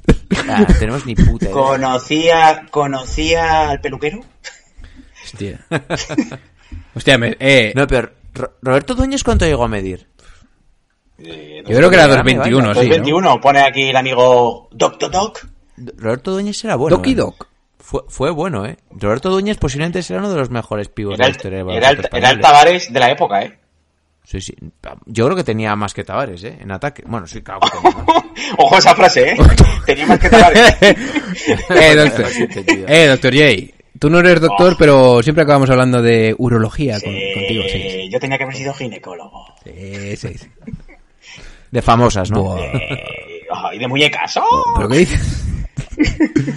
Ah, 0.50 0.66
tenemos 0.78 1.04
ni 1.04 1.14
puta 1.14 1.46
idea. 1.46 1.52
conocía, 1.54 2.66
conocía 2.70 3.68
al 3.70 3.80
peluquero. 3.80 4.20
Hostia. 5.24 5.60
Hostia, 6.94 7.18
me- 7.18 7.36
eh, 7.38 7.72
No, 7.74 7.86
pero 7.86 8.10
Ro- 8.34 8.52
Roberto 8.62 8.94
Dueñas, 8.94 9.24
¿cuánto 9.24 9.44
llegó 9.46 9.64
a 9.64 9.68
medir? 9.68 10.06
Eh, 11.20 11.62
yo 11.66 11.76
creo 11.76 11.90
que 11.90 11.96
era 11.96 12.06
Grande, 12.06 12.34
221, 12.34 12.68
vaya. 12.68 12.80
sí. 12.80 12.86
¿no? 12.88 12.94
21, 12.94 13.40
pone 13.40 13.60
aquí 13.60 13.82
el 13.88 13.96
amigo 13.96 14.68
Doctor 14.72 15.10
Doc. 15.10 15.46
Roberto 15.96 16.32
Dueñas 16.32 16.64
era 16.64 16.76
bueno. 16.76 16.96
Doki 16.96 17.12
¿eh? 17.12 17.16
Doc. 17.16 17.48
Fue, 17.78 18.02
fue 18.08 18.30
bueno, 18.30 18.66
¿eh? 18.66 18.76
Roberto 18.90 19.30
Dueñas 19.30 19.56
posiblemente 19.56 20.02
será 20.02 20.20
uno 20.20 20.30
de 20.30 20.36
los 20.38 20.50
mejores 20.50 20.88
pibos 20.88 21.14
Era 21.14 21.24
de 21.26 21.28
la 21.28 21.28
el, 21.28 21.36
historia 21.36 21.58
del 21.64 21.68
era 21.70 21.76
el, 21.90 21.96
baloncesto 21.96 22.16
era 22.16 22.28
el 22.30 22.36
español. 22.36 22.52
Tavares 22.52 22.92
de 22.92 23.00
la 23.00 23.10
época, 23.10 23.42
¿eh? 23.42 23.58
Sí, 24.24 24.40
sí. 24.42 24.54
Yo 25.06 25.24
creo 25.24 25.36
que 25.36 25.44
tenía 25.44 25.74
más 25.74 25.94
que 25.94 26.04
Tavares, 26.04 26.44
¿eh? 26.44 26.58
En 26.60 26.70
ataque. 26.70 27.02
Bueno, 27.06 27.26
sí, 27.26 27.40
claro. 27.40 27.60
Ojo 28.58 28.74
a 28.74 28.78
esa 28.78 28.94
frase, 28.94 29.30
¿eh? 29.30 29.36
Tenía 29.86 30.06
más 30.06 30.18
que 30.18 30.28
Tavares. 30.28 30.76
eh, 30.82 31.94
doctor. 31.96 32.26
eh, 32.88 33.06
doctor 33.06 33.34
J. 33.34 33.74
Tú 33.98 34.10
no 34.10 34.18
eres 34.20 34.40
doctor, 34.40 34.76
pero 34.78 35.22
siempre 35.22 35.42
acabamos 35.44 35.70
hablando 35.70 36.02
de 36.02 36.34
urología 36.38 37.00
con- 37.00 37.12
Eh, 37.14 37.32
contigo, 37.34 37.62
sí. 37.72 38.08
Yo 38.12 38.20
tenía 38.20 38.36
que 38.38 38.44
haber 38.44 38.54
sido 38.56 38.74
ginecólogo. 38.74 39.46
Sí, 39.64 40.16
sí, 40.16 40.34
sí. 40.38 40.46
De 41.70 41.82
famosas, 41.82 42.30
¿no? 42.30 42.42
Buah. 42.42 42.60
Eh, 42.60 43.46
oh, 43.50 43.72
y 43.72 43.78
de 43.78 43.88
muñecas. 43.88 44.36
¡oh! 44.36 44.74
¿Pero 44.76 44.88
qué 44.88 44.98
dices? 44.98 45.44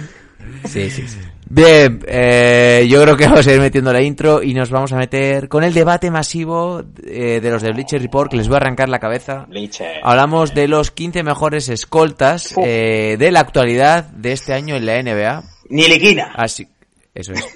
sí, 0.64 0.90
sí, 0.90 1.08
sí. 1.08 1.18
Bien, 1.54 2.00
eh, 2.08 2.86
yo 2.88 3.02
creo 3.02 3.14
que 3.14 3.26
vamos 3.26 3.46
a 3.46 3.52
ir 3.52 3.60
metiendo 3.60 3.92
la 3.92 4.00
intro 4.00 4.42
y 4.42 4.54
nos 4.54 4.70
vamos 4.70 4.90
a 4.94 4.96
meter 4.96 5.50
con 5.50 5.64
el 5.64 5.74
debate 5.74 6.10
masivo 6.10 6.82
eh, 7.04 7.40
de 7.42 7.50
los 7.50 7.60
de 7.60 7.72
Bleacher 7.72 8.00
Report, 8.00 8.30
que 8.30 8.38
les 8.38 8.48
voy 8.48 8.54
a 8.54 8.56
arrancar 8.56 8.88
la 8.88 8.98
cabeza. 8.98 9.46
Leche. 9.50 10.00
Hablamos 10.02 10.54
de 10.54 10.66
los 10.66 10.90
15 10.90 11.22
mejores 11.22 11.68
escoltas 11.68 12.54
eh, 12.56 13.16
de 13.18 13.30
la 13.30 13.40
actualidad 13.40 14.04
de 14.04 14.32
este 14.32 14.54
año 14.54 14.76
en 14.76 14.86
la 14.86 15.02
NBA. 15.02 15.42
Ni 15.68 15.88
liquina. 15.88 16.32
Así, 16.34 16.66
eso 17.14 17.34
es. 17.34 17.46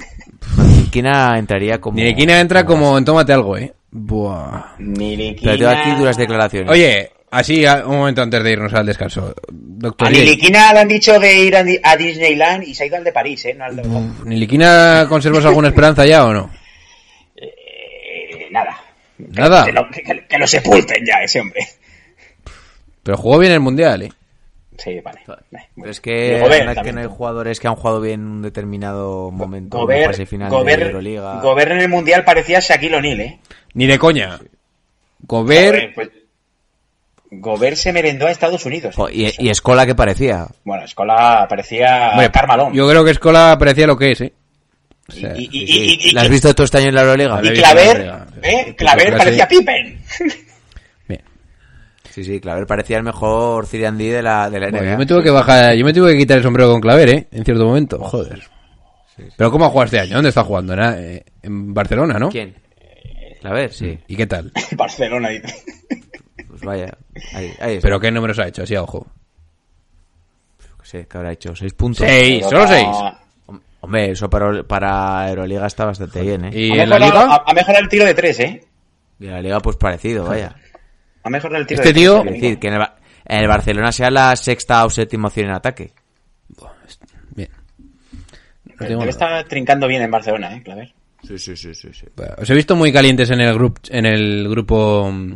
Niliquina 0.58 1.38
entraría 1.38 1.80
como... 1.80 1.96
Nirequina 1.96 2.38
entra 2.38 2.66
como 2.66 2.98
en 2.98 3.04
tómate 3.06 3.32
algo, 3.32 3.56
¿eh? 3.56 3.72
Buah. 3.90 4.74
Ni 4.78 5.16
liquina. 5.16 5.52
Pero 5.52 5.70
tengo 5.70 5.80
aquí 5.80 5.98
duras 5.98 6.16
declaraciones. 6.18 6.70
Oye, 6.70 7.12
así 7.38 7.64
un 7.66 7.96
momento 7.98 8.22
antes 8.22 8.42
de 8.42 8.52
irnos 8.52 8.72
al 8.74 8.86
descanso. 8.86 9.34
Doctor 9.50 10.08
A. 10.08 10.10
Niliquina 10.10 10.72
le 10.72 10.78
han 10.80 10.88
dicho 10.88 11.18
de 11.18 11.38
ir 11.38 11.56
a, 11.56 11.62
Di- 11.62 11.80
a 11.82 11.96
Disneyland 11.96 12.64
y 12.64 12.74
se 12.74 12.84
ha 12.84 12.86
ido 12.86 12.96
al 12.96 13.04
de 13.04 13.12
París, 13.12 13.44
¿eh? 13.44 13.54
No 13.54 13.64
al 13.64 13.76
de 13.76 13.82
¿Niliquina 14.24 15.06
conservas 15.08 15.44
alguna 15.44 15.68
esperanza 15.68 16.04
ya 16.06 16.24
o 16.24 16.32
no? 16.32 16.50
Eh, 17.36 18.48
nada. 18.50 18.76
Nada. 19.18 19.64
Que 19.66 19.72
lo, 19.72 19.88
que- 19.90 20.26
que 20.28 20.38
lo 20.38 20.46
sepulten 20.46 21.04
ya, 21.06 21.22
ese 21.22 21.40
hombre. 21.40 21.60
Pero 23.02 23.16
jugó 23.16 23.38
bien 23.38 23.52
el 23.52 23.60
mundial, 23.60 24.02
¿eh? 24.02 24.12
Sí, 24.78 25.00
vale. 25.00 25.20
Pero 25.26 25.90
es 25.90 26.00
que, 26.02 26.42
que 26.84 26.92
no 26.92 27.00
hay 27.00 27.06
jugadores 27.06 27.58
que 27.60 27.66
han 27.68 27.76
jugado 27.76 28.00
bien 28.00 28.20
en 28.20 28.26
un 28.26 28.42
determinado 28.42 29.30
momento. 29.30 29.90
en 29.90 30.04
fase 30.04 30.26
final 30.26 30.50
de 30.50 30.72
Euroliga. 30.72 31.40
Gobert 31.40 31.70
en 31.72 31.78
el 31.80 31.88
Mundial 31.88 32.24
parecía 32.24 32.60
Shaquille 32.60 32.96
O'Neal, 32.96 33.20
¿eh? 33.20 33.38
Ni 33.72 33.86
de 33.86 33.98
coña. 33.98 34.38
Gobert, 35.20 35.68
Joder, 35.76 35.94
pues, 35.94 36.08
Gobert 37.30 37.76
se 37.76 37.92
merendó 37.92 38.26
a 38.26 38.30
Estados 38.30 38.64
Unidos. 38.66 38.94
Jo, 38.94 39.08
y, 39.10 39.32
y 39.38 39.48
Escola 39.48 39.84
que 39.86 39.94
parecía. 39.94 40.46
Bueno, 40.64 40.84
Escola 40.84 41.46
parecía 41.48 42.12
Carmalón. 42.32 42.72
yo 42.72 42.88
creo 42.88 43.04
que 43.04 43.10
Escola 43.10 43.56
parecía 43.58 43.86
lo 43.86 43.96
que 43.96 44.12
es, 44.12 44.20
¿eh? 44.20 44.32
O 45.08 45.12
sea, 45.12 45.32
y, 45.36 45.44
y, 45.44 45.48
Sí, 45.48 45.58
y- 45.62 45.66
sí. 45.66 45.98
y- 46.04 46.08
y- 46.10 46.12
¿La 46.12 46.22
has 46.22 46.28
visto 46.28 46.52
todo 46.54 46.64
este 46.64 46.78
año 46.78 46.88
en 46.88 46.94
la 46.94 47.00
Euroliga? 47.02 47.40
y. 47.42 47.52
Claver, 47.56 48.12
¿eh? 48.42 48.74
Claver 48.76 49.06
sí. 49.12 49.18
parecía 49.18 49.48
Pippen. 49.48 50.00
bien. 51.08 51.20
Sí, 52.10 52.24
sí, 52.24 52.40
Claver 52.40 52.66
parecía 52.66 52.96
el 52.98 53.02
mejor 53.04 53.66
Ciriandí 53.66 54.08
de 54.08 54.22
la, 54.22 54.48
de 54.50 54.58
la 54.60 54.70
Bueno, 54.70 54.84
NBA. 54.84 54.92
yo 54.92 54.98
me 54.98 55.06
tuve 55.06 55.22
que 55.22 55.30
bajar, 55.30 55.74
yo 55.74 55.84
me 55.84 55.92
tuve 55.92 56.12
que 56.12 56.18
quitar 56.18 56.38
el 56.38 56.42
sombrero 56.42 56.70
con 56.72 56.80
Claver, 56.80 57.08
¿eh? 57.10 57.26
En 57.32 57.44
cierto 57.44 57.64
momento, 57.66 57.98
joder. 57.98 58.42
Pero 59.36 59.50
¿cómo 59.50 59.64
ha 59.64 59.68
jugado 59.70 59.84
este 59.86 60.00
año? 60.00 60.14
¿Dónde 60.14 60.28
está 60.28 60.44
jugando? 60.44 60.74
En, 60.74 60.80
eh, 60.82 61.24
en 61.42 61.72
Barcelona, 61.72 62.18
¿no? 62.18 62.28
¿Quién? 62.30 62.54
Claver, 63.40 63.72
sí. 63.72 63.98
¿Y 64.08 64.16
qué 64.16 64.26
tal? 64.26 64.50
Barcelona. 64.76 65.28
Vaya. 66.66 66.96
Ahí, 67.32 67.52
ahí 67.60 67.74
está. 67.76 67.86
¿Pero 67.88 67.98
qué 68.00 68.10
números 68.10 68.38
ha 68.38 68.46
hecho? 68.48 68.62
Así 68.64 68.74
a 68.74 68.82
ojo. 68.82 69.06
Sí, 70.82 70.98
que 71.10 71.16
habrá 71.18 71.32
hecho 71.32 71.54
seis 71.56 71.72
puntos. 71.74 72.06
Seis, 72.06 72.44
solo 72.44 72.66
seis. 72.68 72.86
Hom- 73.46 73.60
Hombre, 73.80 74.10
eso 74.12 74.28
para, 74.30 74.62
para 74.62 75.28
Euroliga 75.30 75.66
está 75.66 75.84
bastante 75.84 76.20
bien, 76.20 76.44
¿eh? 76.46 76.50
¿Y 76.52 76.78
ha, 76.78 76.84
en 76.84 76.90
la 76.90 76.98
mejorado, 76.98 77.24
liga? 77.26 77.42
ha- 77.46 77.54
mejorado 77.54 77.82
el 77.84 77.88
tiro 77.88 78.04
de 78.04 78.14
tres, 78.14 78.40
¿eh? 78.40 78.64
Y 79.18 79.26
en 79.26 79.32
la 79.32 79.40
liga, 79.40 79.60
pues 79.60 79.76
parecido, 79.76 80.24
vaya. 80.24 80.54
Ha 81.24 81.30
mejorado 81.30 81.60
el 81.60 81.66
tiro 81.66 81.80
Este 81.82 81.92
de 81.92 82.00
tío- 82.00 82.20
tres. 82.22 82.34
Es 82.36 82.40
decir, 82.40 82.58
que 82.60 82.66
en 82.68 82.72
el, 82.74 82.78
Ba- 82.80 82.96
en 83.24 83.38
el 83.40 83.48
Barcelona 83.48 83.90
sea 83.92 84.10
la 84.10 84.36
sexta 84.36 84.84
o 84.84 84.90
séptima 84.90 85.28
opción 85.28 85.46
en 85.46 85.52
ataque. 85.54 85.92
Bien. 87.34 87.48
No 88.78 88.86
Debe 88.86 89.10
estar 89.10 89.44
trincando 89.48 89.88
bien 89.88 90.02
en 90.02 90.10
Barcelona, 90.10 90.54
¿eh? 90.54 90.62
Claver. 90.62 90.92
Sí, 91.22 91.38
sí, 91.38 91.56
sí, 91.56 91.74
sí. 91.74 91.88
sí. 91.92 92.06
Bueno, 92.14 92.34
Os 92.38 92.48
he 92.50 92.54
visto 92.54 92.76
muy 92.76 92.92
calientes 92.92 93.30
en 93.30 93.40
el 93.40 93.52
grupo 93.54 93.80
en 93.88 94.06
el 94.06 94.48
grupo 94.48 95.10
mm, 95.10 95.32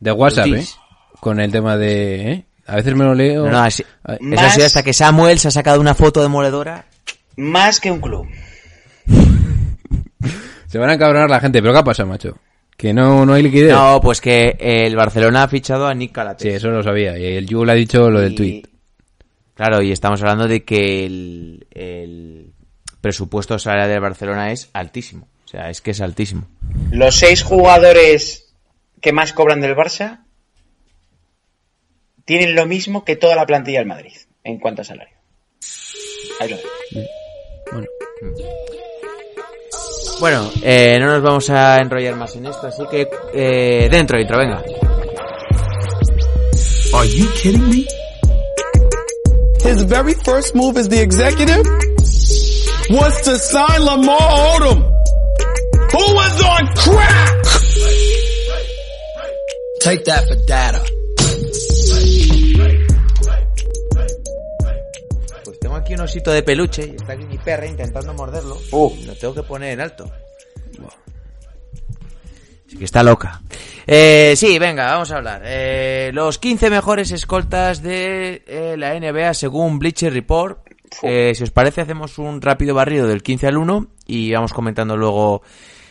de 0.00 0.12
WhatsApp, 0.12 0.46
¿eh? 0.48 0.64
Con 1.20 1.40
el 1.40 1.50
tema 1.50 1.76
de, 1.76 2.32
¿eh? 2.32 2.46
A 2.66 2.76
veces 2.76 2.94
me 2.94 3.04
lo 3.04 3.14
leo. 3.14 3.44
No, 3.46 3.52
no, 3.52 3.58
así- 3.62 3.84
eso 4.06 4.18
Más- 4.20 4.54
sí, 4.54 4.62
hasta 4.62 4.82
que 4.82 4.92
Samuel 4.92 5.38
se 5.38 5.48
ha 5.48 5.50
sacado 5.52 5.80
una 5.80 5.94
foto 5.94 6.20
demoledora. 6.22 6.86
Más 7.36 7.80
que 7.80 7.90
un 7.90 8.00
club. 8.00 8.26
Se 10.66 10.78
van 10.78 10.90
a 10.90 10.94
encabronar 10.94 11.30
la 11.30 11.40
gente, 11.40 11.60
pero 11.62 11.72
¿qué 11.74 11.82
pasa, 11.84 12.04
macho? 12.04 12.36
Que 12.76 12.92
no, 12.92 13.24
no 13.24 13.32
hay 13.34 13.42
liquidez. 13.42 13.72
No, 13.72 14.00
pues 14.02 14.20
que 14.20 14.56
el 14.60 14.94
Barcelona 14.96 15.44
ha 15.44 15.48
fichado 15.48 15.86
a 15.86 15.94
Nick 15.94 16.12
Calates. 16.12 16.42
Sí, 16.42 16.48
eso 16.56 16.68
lo 16.68 16.82
sabía. 16.82 17.16
Y 17.18 17.36
el 17.36 17.46
Yul 17.46 17.70
ha 17.70 17.74
dicho 17.74 18.10
lo 18.10 18.20
del 18.20 18.32
Y- 18.32 18.36
tweet. 18.36 18.62
Claro, 19.54 19.80
y 19.80 19.90
estamos 19.90 20.20
hablando 20.20 20.46
de 20.48 20.64
que 20.64 21.06
el, 21.06 21.66
el 21.70 22.52
presupuesto 23.00 23.58
salarial 23.58 23.88
del 23.88 24.00
Barcelona 24.00 24.52
es 24.52 24.68
altísimo. 24.74 25.28
O 25.46 25.48
sea, 25.48 25.70
es 25.70 25.80
que 25.80 25.92
es 25.92 26.00
altísimo. 26.02 26.46
Los 26.90 27.16
seis 27.16 27.42
jugadores 27.42 28.45
que 29.00 29.12
más 29.12 29.32
cobran 29.32 29.60
del 29.60 29.76
Barça 29.76 30.24
tienen 32.24 32.54
lo 32.54 32.66
mismo 32.66 33.04
que 33.04 33.16
toda 33.16 33.36
la 33.36 33.46
plantilla 33.46 33.78
del 33.78 33.88
Madrid 33.88 34.16
en 34.44 34.58
cuanto 34.58 34.82
a 34.82 34.84
salario. 34.84 35.16
Ahí 36.40 36.50
lo 36.50 36.56
dejo. 36.56 36.68
Bueno. 37.72 37.86
Bueno, 40.18 40.50
eh, 40.62 40.96
no 40.98 41.06
nos 41.06 41.22
vamos 41.22 41.50
a 41.50 41.78
enrollar 41.78 42.16
más 42.16 42.34
en 42.36 42.46
esto, 42.46 42.66
así 42.66 42.82
que 42.90 43.06
eh, 43.34 43.88
dentro 43.90 44.18
intro, 44.18 44.38
venga. 44.38 44.62
Are 46.94 47.08
you 47.08 47.28
kidding 47.34 47.68
me? 47.68 47.86
His 49.62 49.82
very 49.82 50.14
first 50.14 50.54
move 50.54 50.78
as 50.78 50.88
the 50.88 51.02
executive 51.02 51.66
was 52.88 53.20
to 53.22 53.36
sign 53.36 53.84
Lamar 53.84 54.16
Odom, 54.16 54.80
who 55.92 56.14
was 56.14 56.42
on 56.42 56.66
crack. 56.74 57.65
Take 59.86 60.02
that 60.02 60.26
for 60.26 60.46
data. 60.46 60.82
Pues 65.44 65.60
tengo 65.60 65.76
aquí 65.76 65.94
un 65.94 66.00
osito 66.00 66.32
de 66.32 66.42
peluche 66.42 66.88
y 66.88 66.96
está 66.96 67.12
aquí 67.12 67.24
mi 67.24 67.38
perra 67.38 67.68
intentando 67.68 68.12
morderlo. 68.14 68.58
Uh. 68.72 68.92
Lo 69.06 69.14
tengo 69.14 69.32
que 69.32 69.44
poner 69.44 69.74
en 69.74 69.80
alto. 69.82 70.10
Sí 72.66 72.78
que 72.78 72.84
está 72.84 73.04
loca. 73.04 73.40
Eh, 73.86 74.34
sí, 74.36 74.58
venga, 74.58 74.86
vamos 74.86 75.12
a 75.12 75.18
hablar. 75.18 75.42
Eh, 75.44 76.10
los 76.12 76.40
15 76.40 76.68
mejores 76.68 77.12
escoltas 77.12 77.80
de 77.80 78.42
eh, 78.44 78.74
la 78.76 78.98
NBA 78.98 79.34
según 79.34 79.78
Bleacher 79.78 80.12
Report. 80.12 80.66
Eh, 81.04 81.32
si 81.36 81.44
os 81.44 81.52
parece, 81.52 81.82
hacemos 81.82 82.18
un 82.18 82.42
rápido 82.42 82.74
barrido 82.74 83.06
del 83.06 83.22
15 83.22 83.46
al 83.46 83.56
1 83.56 83.86
y 84.08 84.32
vamos 84.32 84.52
comentando 84.52 84.96
luego 84.96 85.42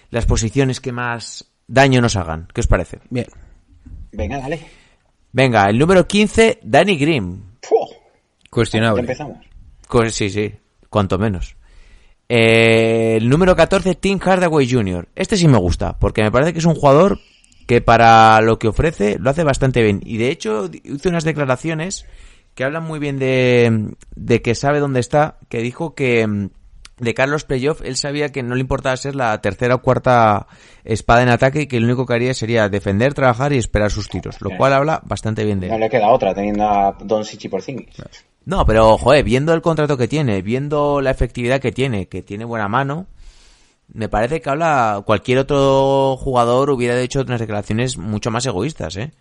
las 0.10 0.26
posiciones 0.26 0.82
que 0.82 0.92
más 0.92 1.50
daño 1.66 2.02
nos 2.02 2.18
hagan. 2.18 2.50
¿Qué 2.54 2.60
os 2.60 2.68
parece? 2.68 3.00
Bien. 3.10 3.28
Venga, 4.16 4.40
dale. 4.40 4.60
Venga, 5.32 5.70
el 5.70 5.78
número 5.78 6.08
15, 6.08 6.60
Danny 6.64 6.98
ya 6.98 8.50
Cuestionable. 8.50 9.02
empezamos. 9.02 9.38
Co- 9.88 10.10
Sí, 10.10 10.30
sí, 10.30 10.54
cuanto 10.90 11.18
menos. 11.18 11.56
Eh, 12.30 13.16
el 13.18 13.30
número 13.30 13.56
14, 13.56 13.96
Tim 13.96 14.20
Hardaway 14.20 14.70
Jr. 14.70 15.08
Este 15.16 15.38
sí 15.38 15.48
me 15.48 15.58
gusta, 15.58 15.98
porque 16.00 16.24
me 16.24 16.32
parece 16.32 16.54
que 16.54 16.60
es 16.60 16.66
un 16.66 16.76
jugador 16.76 17.20
que 17.68 17.82
para 17.82 18.40
lo 18.42 18.58
que 18.60 18.68
ofrece 18.68 19.18
lo 19.20 19.30
hace 19.30 19.44
bastante 19.44 19.84
bien. 19.84 20.02
Y 20.06 20.18
de 20.18 20.30
hecho 20.30 20.70
hizo 20.84 21.10
unas 21.10 21.24
declaraciones 21.24 22.06
que 22.56 22.64
hablan 22.64 22.84
muy 22.86 23.00
bien 23.00 23.20
de, 23.20 23.94
de 24.16 24.42
que 24.42 24.56
sabe 24.56 24.80
dónde 24.80 25.02
está, 25.02 25.38
que 25.50 25.60
dijo 25.60 25.94
que 25.94 26.26
mm, 26.26 26.50
de 26.98 27.14
Carlos 27.14 27.44
Playoff, 27.44 27.82
él 27.84 27.98
sabía 27.98 28.32
que 28.32 28.42
no 28.44 28.56
le 28.56 28.62
importaba 28.62 28.96
ser 28.96 29.16
la 29.16 29.40
tercera 29.42 29.76
o 29.76 29.82
cuarta 29.82 30.48
espada 30.84 31.24
en 31.24 31.30
ataque 31.30 31.62
y 31.64 31.68
que 31.68 31.80
lo 31.80 31.86
único 31.88 32.06
que 32.06 32.14
haría 32.14 32.34
sería 32.34 32.70
defender, 32.70 33.14
trabajar 33.14 33.52
y 33.54 33.58
esperar 33.58 33.92
sus 33.92 34.08
tiros, 34.08 34.40
lo 34.42 34.52
cual 34.58 34.74
habla 34.74 35.02
bastante 35.06 35.44
bien 35.44 35.60
de 35.60 35.68
No 35.68 35.76
él. 35.76 35.82
le 35.82 35.90
queda 35.90 36.10
otra 36.10 36.34
teniendo 36.34 36.64
a 36.64 36.96
Don 37.02 37.26
Sichi 37.26 37.50
por. 37.50 37.62
No, 38.46 38.66
pero, 38.66 38.98
joder, 38.98 39.24
viendo 39.24 39.54
el 39.54 39.62
contrato 39.62 39.98
que 39.98 40.08
tiene, 40.08 40.42
viendo 40.42 41.02
la 41.02 41.12
efectividad 41.12 41.60
que 41.60 41.72
tiene, 41.72 42.08
que 42.08 42.22
tiene 42.22 42.46
buena 42.46 42.68
mano, 42.68 43.08
me 43.92 44.08
parece 44.08 44.40
que 44.40 44.50
habla, 44.50 45.02
cualquier 45.06 45.40
otro 45.40 46.16
jugador 46.18 46.70
hubiera 46.70 47.00
hecho 47.00 47.22
unas 47.22 47.40
declaraciones 47.40 47.98
mucho 47.98 48.32
más 48.32 48.46
egoístas, 48.46 48.98
¿eh? 48.98 49.12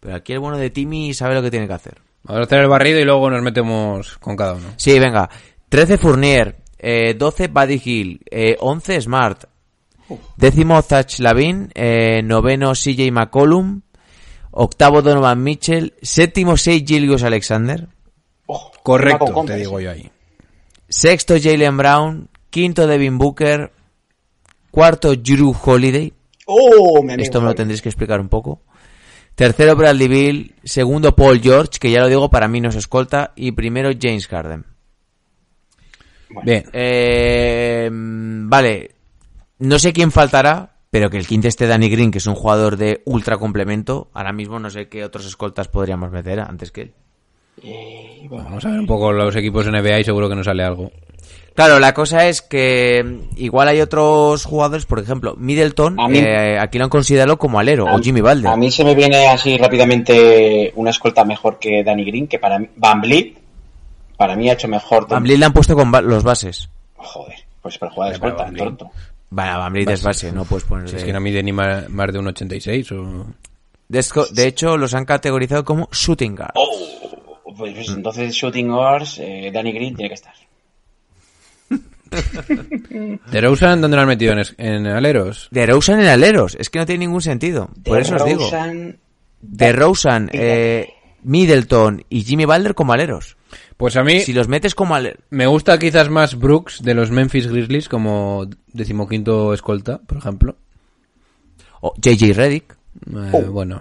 Pero 0.00 0.14
aquí 0.14 0.32
el 0.32 0.38
bueno 0.38 0.58
de 0.58 0.70
Timmy 0.70 1.12
sabe 1.12 1.34
lo 1.34 1.42
que 1.42 1.50
tiene 1.50 1.66
que 1.66 1.74
hacer. 1.74 2.00
Vamos 2.22 2.40
a 2.40 2.44
hacer 2.44 2.60
el 2.60 2.68
barrido 2.68 3.00
y 3.00 3.04
luego 3.04 3.30
nos 3.30 3.42
metemos 3.42 4.16
con 4.18 4.36
cada 4.36 4.54
uno. 4.54 4.68
Sí, 4.76 4.98
venga. 4.98 5.28
13 5.68 5.98
Fournier, 5.98 6.56
eh, 6.78 7.14
12 7.14 7.48
Buddy 7.48 7.82
Hill, 7.84 8.20
eh, 8.30 8.56
11 8.60 9.00
Smart, 9.02 9.44
décimo 10.36 10.80
Zach 10.82 11.18
Lavin, 11.18 11.70
eh, 11.74 12.22
noveno 12.22 12.72
CJ 12.72 13.10
McCollum, 13.10 13.82
octavo 14.50 15.02
Donovan 15.02 15.42
Mitchell, 15.42 15.94
séptimo 16.00 16.56
6 16.56 16.84
Gilius 16.86 17.22
Alexander, 17.22 17.80
firma 18.46 18.70
Correcto, 18.82 19.44
te 19.46 19.56
digo 19.56 19.80
yo 19.80 19.90
ahí. 19.90 20.10
sexto 20.88 21.34
Jalen 21.40 21.76
Brown, 21.76 22.28
quinto 22.50 22.86
Devin 22.86 23.18
Booker, 23.18 23.70
cuarto 24.70 25.14
Drew 25.14 25.54
Holiday, 25.62 26.12
Oh, 26.50 27.04
esto 27.18 27.42
me 27.42 27.48
lo 27.48 27.54
tendréis 27.54 27.82
que 27.82 27.90
explicar 27.90 28.20
un 28.20 28.30
poco. 28.30 28.62
Tercero 29.34 29.76
Bradley 29.76 30.08
Bill, 30.08 30.54
segundo 30.64 31.14
Paul 31.14 31.42
George, 31.42 31.78
que 31.78 31.90
ya 31.90 32.00
lo 32.00 32.08
digo, 32.08 32.30
para 32.30 32.48
mí 32.48 32.62
no 32.62 32.72
se 32.72 32.78
escolta, 32.78 33.34
y 33.36 33.52
primero 33.52 33.90
James 34.00 34.26
Harden. 34.26 34.64
Bien. 36.44 36.64
Eh, 36.72 37.88
vale, 37.92 38.90
no 39.58 39.78
sé 39.78 39.92
quién 39.92 40.10
faltará, 40.10 40.76
pero 40.90 41.10
que 41.10 41.18
el 41.18 41.26
quinto 41.26 41.48
esté 41.48 41.66
Danny 41.66 41.88
Green, 41.88 42.10
que 42.10 42.18
es 42.18 42.26
un 42.26 42.34
jugador 42.34 42.76
de 42.76 43.02
ultra 43.04 43.36
complemento. 43.38 44.08
Ahora 44.14 44.32
mismo 44.32 44.58
no 44.58 44.70
sé 44.70 44.88
qué 44.88 45.04
otros 45.04 45.26
escoltas 45.26 45.68
podríamos 45.68 46.10
meter 46.10 46.40
antes 46.40 46.70
que 46.72 46.80
él. 46.82 46.92
Vamos 48.30 48.64
a 48.64 48.70
ver 48.70 48.80
un 48.80 48.86
poco 48.86 49.12
los 49.12 49.34
equipos 49.34 49.66
NBA 49.66 50.00
y 50.00 50.04
seguro 50.04 50.28
que 50.28 50.36
nos 50.36 50.46
sale 50.46 50.62
algo. 50.62 50.90
Claro, 51.54 51.80
la 51.80 51.92
cosa 51.92 52.28
es 52.28 52.40
que 52.40 53.04
igual 53.36 53.66
hay 53.66 53.80
otros 53.80 54.44
jugadores, 54.44 54.86
por 54.86 55.00
ejemplo, 55.00 55.34
Middleton, 55.36 55.98
A 55.98 56.06
mí- 56.06 56.18
eh, 56.20 56.56
aquí 56.56 56.78
lo 56.78 56.84
han 56.84 56.90
considerado 56.90 57.36
como 57.36 57.58
alero, 57.58 57.88
A- 57.88 57.96
o 57.96 57.98
Jimmy 57.98 58.20
Balder. 58.20 58.52
A 58.52 58.56
mí 58.56 58.70
se 58.70 58.84
me 58.84 58.94
viene 58.94 59.26
así 59.26 59.56
rápidamente 59.58 60.72
una 60.76 60.90
escolta 60.90 61.24
mejor 61.24 61.58
que 61.58 61.82
Danny 61.82 62.04
Green, 62.04 62.28
que 62.28 62.38
para 62.38 62.60
mí, 62.60 62.68
Van 62.76 63.00
Vliet, 63.00 63.38
para 64.18 64.36
mí 64.36 64.50
ha 64.50 64.52
hecho 64.52 64.68
mejor. 64.68 65.08
Van 65.08 65.24
le 65.24 65.42
han 65.42 65.52
puesto 65.54 65.74
con 65.74 65.90
ba- 65.90 66.02
los 66.02 66.22
bases. 66.22 66.68
Joder, 66.96 67.36
pues 67.62 67.78
para 67.78 67.90
jugar 67.92 68.08
de 68.10 68.14
escolta, 68.16 68.44
Vliet. 68.44 68.64
tonto. 68.64 68.90
Vale, 69.30 69.56
Van 69.58 69.72
Vliet 69.72 69.88
es 69.90 70.02
base, 70.02 70.32
no 70.32 70.44
puedes 70.44 70.64
poner... 70.64 70.88
Si 70.88 70.96
es 70.96 71.04
que 71.04 71.12
no 71.12 71.20
mide 71.20 71.42
ni 71.42 71.52
más, 71.52 71.88
más 71.88 72.12
de 72.12 72.18
un 72.18 72.26
86 72.28 72.92
o... 72.92 73.26
de, 73.88 74.04
de 74.32 74.46
hecho, 74.46 74.76
los 74.76 74.92
han 74.94 75.04
categorizado 75.04 75.64
como 75.64 75.88
shooting 75.92 76.34
guard. 76.36 76.52
Oh, 76.54 77.52
pues, 77.56 77.74
pues 77.74 77.88
entonces 77.88 78.34
Shooting 78.34 78.70
Wars, 78.70 79.18
eh, 79.20 79.50
Danny 79.52 79.72
Green 79.72 79.94
tiene 79.96 80.08
que 80.08 80.14
estar. 80.14 80.34
¿De 83.30 83.40
Rosen 83.40 83.80
dónde 83.82 83.96
lo 83.96 84.02
han 84.02 84.08
metido? 84.08 84.32
¿En, 84.32 84.42
en 84.56 84.86
aleros? 84.86 85.48
De 85.50 85.66
Rosen 85.66 86.00
en 86.00 86.06
aleros, 86.06 86.56
es 86.58 86.70
que 86.70 86.78
no 86.78 86.86
tiene 86.86 87.00
ningún 87.04 87.20
sentido. 87.20 87.68
Por 87.84 88.00
eso 88.00 88.16
os 88.16 88.24
digo. 88.24 88.50
De 89.40 89.72
Rosen, 89.72 90.30
eh, 90.32 90.88
Middleton 91.22 92.04
y 92.08 92.22
Jimmy 92.24 92.44
Balder 92.46 92.74
como 92.74 92.92
aleros. 92.94 93.36
Pues 93.78 93.96
a 93.96 94.02
mí 94.02 94.20
Si 94.20 94.32
los 94.32 94.48
metes 94.48 94.74
como 94.74 94.94
aleros... 94.96 95.22
me 95.30 95.46
gusta 95.46 95.78
quizás 95.78 96.10
más 96.10 96.36
Brooks 96.36 96.82
de 96.82 96.94
los 96.94 97.12
Memphis 97.12 97.46
Grizzlies 97.46 97.88
como 97.88 98.46
decimoquinto 98.72 99.54
escolta, 99.54 99.98
por 99.98 100.18
ejemplo. 100.18 100.56
O 101.80 101.94
JJ 101.96 102.34
Reddick. 102.34 102.72
Eh, 102.72 103.30
Oh. 103.32 103.42
Bueno. 103.52 103.80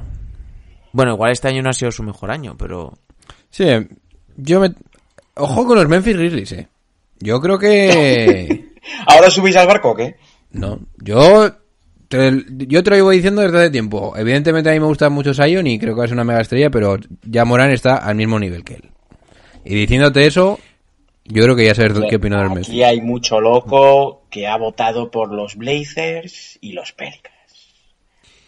Bueno, 0.94 1.14
igual 1.14 1.32
este 1.32 1.48
año 1.48 1.64
no 1.64 1.72
ha 1.72 1.74
sido 1.74 1.92
su 1.92 2.04
mejor 2.04 2.32
año, 2.32 2.56
pero... 2.58 2.94
Sí, 3.50 3.66
yo 4.38 4.60
me... 4.60 4.74
Ojo 5.36 5.66
con 5.66 5.78
los 5.78 5.88
Memphis 5.88 6.16
Grizzlies, 6.16 6.52
eh. 6.54 6.68
Yo 7.20 7.42
creo 7.42 7.58
que... 7.58 8.72
¿Ahora 9.08 9.32
subís 9.32 9.56
al 9.56 9.68
barco 9.68 9.92
o 9.92 9.96
qué? 9.96 10.16
No, 10.52 10.80
yo 10.98 11.52
te, 12.08 12.46
yo 12.50 12.84
te 12.84 12.90
lo 12.92 12.96
llevo 12.96 13.12
diciendo 13.12 13.42
desde 13.42 13.58
hace 13.58 13.70
tiempo. 13.72 14.14
Evidentemente 14.16 14.70
a 14.70 14.74
mí 14.74 14.80
me 14.80 14.86
gusta 14.86 15.10
mucho 15.10 15.34
Sion 15.34 15.66
y 15.68 15.80
creo 15.80 15.96
que 15.96 16.06
es 16.06 16.12
una 16.12 16.24
mega 16.24 16.42
estrella, 16.42 16.70
pero 16.70 16.98
ya 17.24 17.46
Morán 17.46 17.72
está 17.72 17.98
al 17.98 18.16
mismo 18.16 18.40
nivel 18.40 18.64
que 18.64 18.76
él. 18.76 18.92
Y 19.70 19.76
diciéndote 19.76 20.26
eso, 20.26 20.60
yo 21.26 21.44
creo 21.44 21.56
que 21.56 21.66
ya 21.66 21.76
sabes 21.76 21.94
qué 22.10 22.16
opino 22.16 22.40
del. 22.42 22.58
Aquí 22.60 22.84
hay 22.84 23.02
mucho 23.02 23.42
loco 23.42 24.24
que 24.30 24.48
ha 24.48 24.58
votado 24.58 25.12
por 25.12 25.34
los 25.34 25.56
Blazers 25.56 26.58
y 26.62 26.72
los 26.72 26.94
Pelicans. 26.94 27.36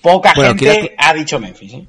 Poca 0.01 0.31
Bueno, 0.33 0.55
gente 0.57 0.95
ha 0.97 1.13
dicho 1.13 1.39
Memphis, 1.39 1.73
¿eh? 1.73 1.87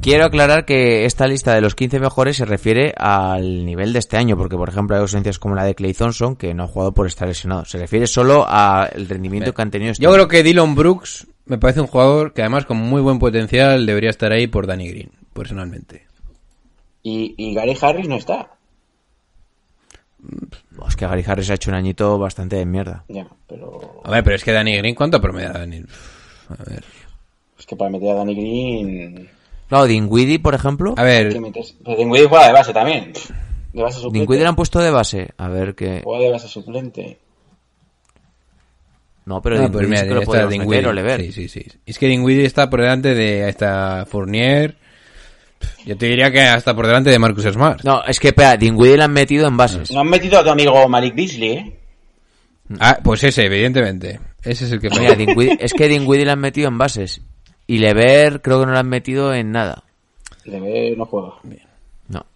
Quiero 0.00 0.26
aclarar 0.26 0.66
que 0.66 1.06
esta 1.06 1.26
lista 1.26 1.54
de 1.54 1.62
los 1.62 1.74
15 1.74 1.98
mejores 1.98 2.36
se 2.36 2.44
refiere 2.44 2.92
al 2.96 3.64
nivel 3.64 3.92
de 3.92 4.00
este 4.00 4.18
año, 4.18 4.36
porque 4.36 4.56
por 4.56 4.68
ejemplo 4.68 4.96
hay 4.96 5.00
ausencias 5.00 5.38
como 5.38 5.54
la 5.54 5.64
de 5.64 5.74
Clay 5.74 5.94
Thompson, 5.94 6.36
que 6.36 6.52
no 6.52 6.64
ha 6.64 6.68
jugado 6.68 6.92
por 6.92 7.06
estar 7.06 7.26
lesionado. 7.26 7.64
Se 7.64 7.78
refiere 7.78 8.06
solo 8.06 8.44
al 8.46 9.08
rendimiento 9.08 9.54
que 9.54 9.62
han 9.62 9.70
tenido 9.70 9.92
este 9.92 10.02
Yo 10.02 10.10
año. 10.10 10.16
creo 10.16 10.28
que 10.28 10.42
Dylan 10.42 10.74
Brooks 10.74 11.26
me 11.46 11.56
parece 11.56 11.80
un 11.80 11.86
jugador 11.86 12.34
que 12.34 12.42
además 12.42 12.66
con 12.66 12.76
muy 12.76 13.00
buen 13.00 13.18
potencial 13.18 13.86
debería 13.86 14.10
estar 14.10 14.32
ahí 14.32 14.46
por 14.46 14.66
Danny 14.66 14.88
Green, 14.88 15.10
personalmente. 15.32 16.02
Y, 17.04 17.34
y 17.36 17.54
Gary 17.54 17.76
Harris 17.80 18.08
no 18.08 18.16
está. 18.16 18.50
Oh, 20.78 20.88
Es 20.88 20.96
que 20.96 21.06
Gary 21.06 21.22
Harris 21.24 21.50
ha 21.50 21.54
hecho 21.54 21.70
un 21.70 21.76
añito 21.76 22.18
bastante 22.18 22.56
de 22.56 22.64
mierda. 22.66 23.04
Ya, 23.08 23.28
pero 23.46 24.00
A 24.04 24.10
ver, 24.10 24.24
pero 24.24 24.34
es 24.36 24.42
que 24.42 24.52
Danny 24.52 24.76
Green, 24.78 24.94
¿cuánto 24.94 25.20
promedia 25.20 25.52
Danny? 25.52 25.82
A 26.48 26.64
ver. 26.64 26.82
es 27.58 27.66
que 27.66 27.76
para 27.76 27.90
meter 27.90 28.10
a 28.10 28.14
Danny 28.14 28.34
Green 28.34 29.30
Claro, 29.68 29.84
Dinwiddie, 29.86 30.38
por 30.40 30.54
ejemplo. 30.54 30.94
A 30.96 31.02
ver, 31.02 31.38
meterse. 31.40 31.74
Pero 31.84 31.96
Dinwiddie 31.96 32.26
juega 32.28 32.46
de 32.46 32.52
base 32.52 32.72
también. 32.72 33.12
De 33.72 33.82
base 33.82 33.96
suplente. 33.98 34.18
Dinwiddie 34.20 34.42
le 34.42 34.48
han 34.48 34.56
puesto 34.56 34.78
de 34.80 34.90
base. 34.90 35.30
A 35.36 35.48
ver 35.48 35.74
qué... 35.74 36.00
Juega 36.04 36.24
de 36.24 36.30
base 36.30 36.48
suplente. 36.48 37.18
No, 39.26 39.40
pero 39.42 39.56
Dinwiddie 39.58 39.72
pues 39.78 39.88
mira, 39.88 40.00
sí 40.02 40.08
que 40.08 40.14
lo 40.14 40.20
está 40.20 40.30
podemos 40.32 40.50
Dinwiddie. 40.52 40.76
meter 40.76 40.88
o 40.88 40.92
Lever. 40.92 41.20
Sí, 41.22 41.32
sí, 41.32 41.48
sí. 41.48 41.66
Es 41.86 41.98
que 41.98 42.06
Dinwiddie 42.06 42.44
está 42.44 42.68
por 42.70 42.80
delante 42.80 43.14
de 43.14 43.48
esta 43.48 44.04
Fournier. 44.06 44.76
Yo 45.86 45.96
te 45.96 46.06
diría 46.06 46.30
que 46.30 46.40
hasta 46.40 46.74
por 46.74 46.86
delante 46.86 47.10
de 47.10 47.18
Marcus 47.18 47.44
Smart. 47.44 47.82
No, 47.84 48.02
es 48.04 48.18
que, 48.20 48.28
espera, 48.28 48.56
Dinwiddie 48.56 48.96
le 48.96 49.04
han 49.04 49.12
metido 49.12 49.46
en 49.46 49.56
bases. 49.56 49.90
No 49.90 50.00
han 50.00 50.08
metido 50.08 50.38
a 50.38 50.44
tu 50.44 50.50
amigo 50.50 50.88
Malik 50.88 51.14
Beasley, 51.14 51.50
¿eh? 51.52 51.78
Ah, 52.80 52.98
pues 53.02 53.22
ese, 53.24 53.44
evidentemente. 53.44 54.18
Ese 54.42 54.64
es 54.64 54.72
el 54.72 54.80
que 54.80 54.88
Mira. 54.90 55.14
Dinwiddie- 55.14 55.58
es 55.60 55.72
que 55.74 55.88
Dinwiddie 55.88 56.24
le 56.24 56.32
han 56.32 56.40
metido 56.40 56.68
en 56.68 56.78
bases. 56.78 57.20
Y 57.66 57.78
Lever 57.78 58.40
creo 58.42 58.60
que 58.60 58.66
no 58.66 58.72
le 58.72 58.78
han 58.78 58.88
metido 58.88 59.32
en 59.34 59.52
nada. 59.52 59.84
Leve 60.44 60.94
no 60.96 61.06
juega. 61.06 61.34
No. 62.08 62.26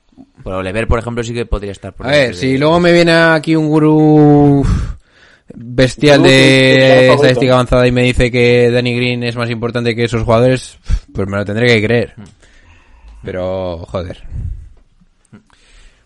Pero 0.44 0.62
Lever, 0.62 0.86
por 0.88 0.98
ejemplo, 0.98 1.22
sí 1.22 1.32
que 1.34 1.44
podría 1.46 1.72
estar 1.72 1.92
por 1.94 2.06
A 2.06 2.10
ver, 2.10 2.28
de- 2.28 2.34
si 2.34 2.56
luego 2.58 2.80
me 2.80 2.92
viene 2.92 3.12
aquí 3.12 3.54
un 3.56 3.68
gurú 3.68 4.64
bestial 5.54 6.18
Gurú, 6.20 6.30
de 6.30 7.12
estadística 7.12 7.52
avanzada 7.54 7.86
y 7.86 7.92
me 7.92 8.02
dice 8.02 8.30
que 8.30 8.70
Danny 8.70 8.94
Green 8.96 9.22
es 9.22 9.36
más 9.36 9.50
importante 9.50 9.94
que 9.94 10.04
esos 10.04 10.22
jugadores, 10.22 10.78
pues 11.14 11.26
me 11.28 11.36
lo 11.38 11.44
tendré 11.44 11.66
que 11.68 11.82
creer. 11.82 12.14
Pero, 13.22 13.78
joder. 13.88 14.22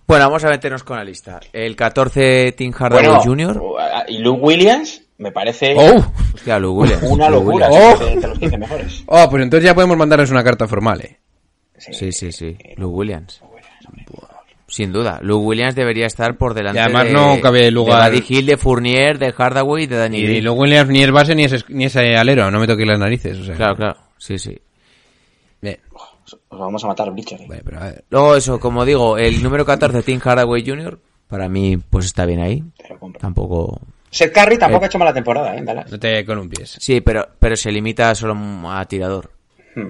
Bueno, 0.07 0.25
vamos 0.27 0.45
a 0.45 0.49
meternos 0.49 0.83
con 0.83 0.97
la 0.97 1.05
lista. 1.05 1.41
El 1.53 1.77
14, 1.77 2.53
Tim 2.53 2.73
Hardaway 2.73 3.07
Bueno, 3.07 3.23
Jr. 3.23 3.61
y 4.09 4.19
Luke 4.19 4.41
Williams 4.43 5.03
me 5.19 5.31
parece 5.31 5.75
¡Oh! 5.79 6.05
Hostia, 6.35 6.59
Lou 6.59 6.73
Williams. 6.81 7.03
una 7.05 7.31
Lou 7.31 7.45
locura. 7.45 7.69
Mete 7.71 8.13
entre 8.13 8.29
los 8.31 8.39
15 8.39 8.59
mejores. 8.59 9.05
Oh, 9.07 9.29
pues 9.31 9.43
entonces 9.43 9.65
ya 9.65 9.75
podemos 9.75 9.97
mandarles 9.97 10.31
una 10.31 10.43
carta 10.43 10.67
formal, 10.67 11.01
eh. 11.03 11.19
Sí, 11.79 12.13
sí, 12.13 12.31
sí. 12.33 12.57
Lou 12.77 12.91
Williams. 12.91 13.41
Sin 14.67 14.91
duda. 14.93 15.19
Lou 15.23 15.39
Williams 15.41 15.75
debería 15.75 16.07
estar 16.07 16.37
por 16.39 16.55
delante 16.55 16.79
Y 16.79 16.83
además 16.83 17.05
de, 17.07 17.13
no 17.13 17.39
cabe 17.43 17.71
lugar- 17.71 18.11
de 18.11 18.21
Buddy 18.21 18.35
Hill, 18.39 18.47
de 18.47 18.57
Fournier, 18.57 19.19
de 19.19 19.33
Hardaway 19.33 19.85
y 19.85 19.87
de 19.87 19.97
Danny 19.97 20.19
Y 20.19 20.41
luego 20.41 20.61
Williams 20.61 20.89
ni 20.91 21.03
es 21.03 21.11
base 21.11 21.35
ni 21.35 21.45
es, 21.45 21.69
ni 21.69 21.85
es 21.85 21.97
eh, 21.97 22.17
alero, 22.17 22.51
no 22.51 22.59
me 22.59 22.67
toque 22.67 22.87
las 22.87 22.99
narices. 22.99 23.39
O 23.39 23.45
sea, 23.45 23.55
Claro, 23.55 23.77
claro. 23.77 23.97
Sí, 24.19 24.39
sí. 24.39 24.59
Os 26.49 26.59
vamos 26.59 26.83
a 26.85 26.87
matar 26.89 27.11
Bleacher. 27.11 27.41
¿eh? 27.43 27.47
Vale, 27.49 27.63
pero 27.65 27.79
a 27.81 27.85
ver. 27.85 28.05
Luego 28.11 28.37
eso, 28.37 28.59
como 28.61 28.85
digo, 28.85 29.17
el 29.19 29.43
número 29.43 29.65
14, 29.65 30.03
Tim 30.03 30.21
Hardaway 30.21 30.65
Jr., 30.67 30.99
para 31.29 31.49
mí, 31.49 31.77
pues 31.79 32.07
está 32.07 32.27
bien 32.27 32.41
ahí. 32.41 32.63
Tampoco... 33.19 33.81
Seth 34.11 34.33
Curry 34.35 34.59
tampoco 34.59 34.83
Eh. 34.83 34.85
ha 34.85 34.89
hecho 34.89 34.99
mala 34.99 35.15
temporada, 35.15 35.57
¿eh? 35.57 35.63
Dallas. 35.65 35.91
No 35.91 35.99
te 35.99 36.25
columpies. 36.27 36.77
Sí, 36.79 37.01
pero, 37.01 37.27
pero 37.39 37.57
se 37.57 37.73
limita 37.73 38.15
solo 38.15 38.37
a 38.71 38.85
tirador. 38.85 39.31
Hmm. 39.75 39.89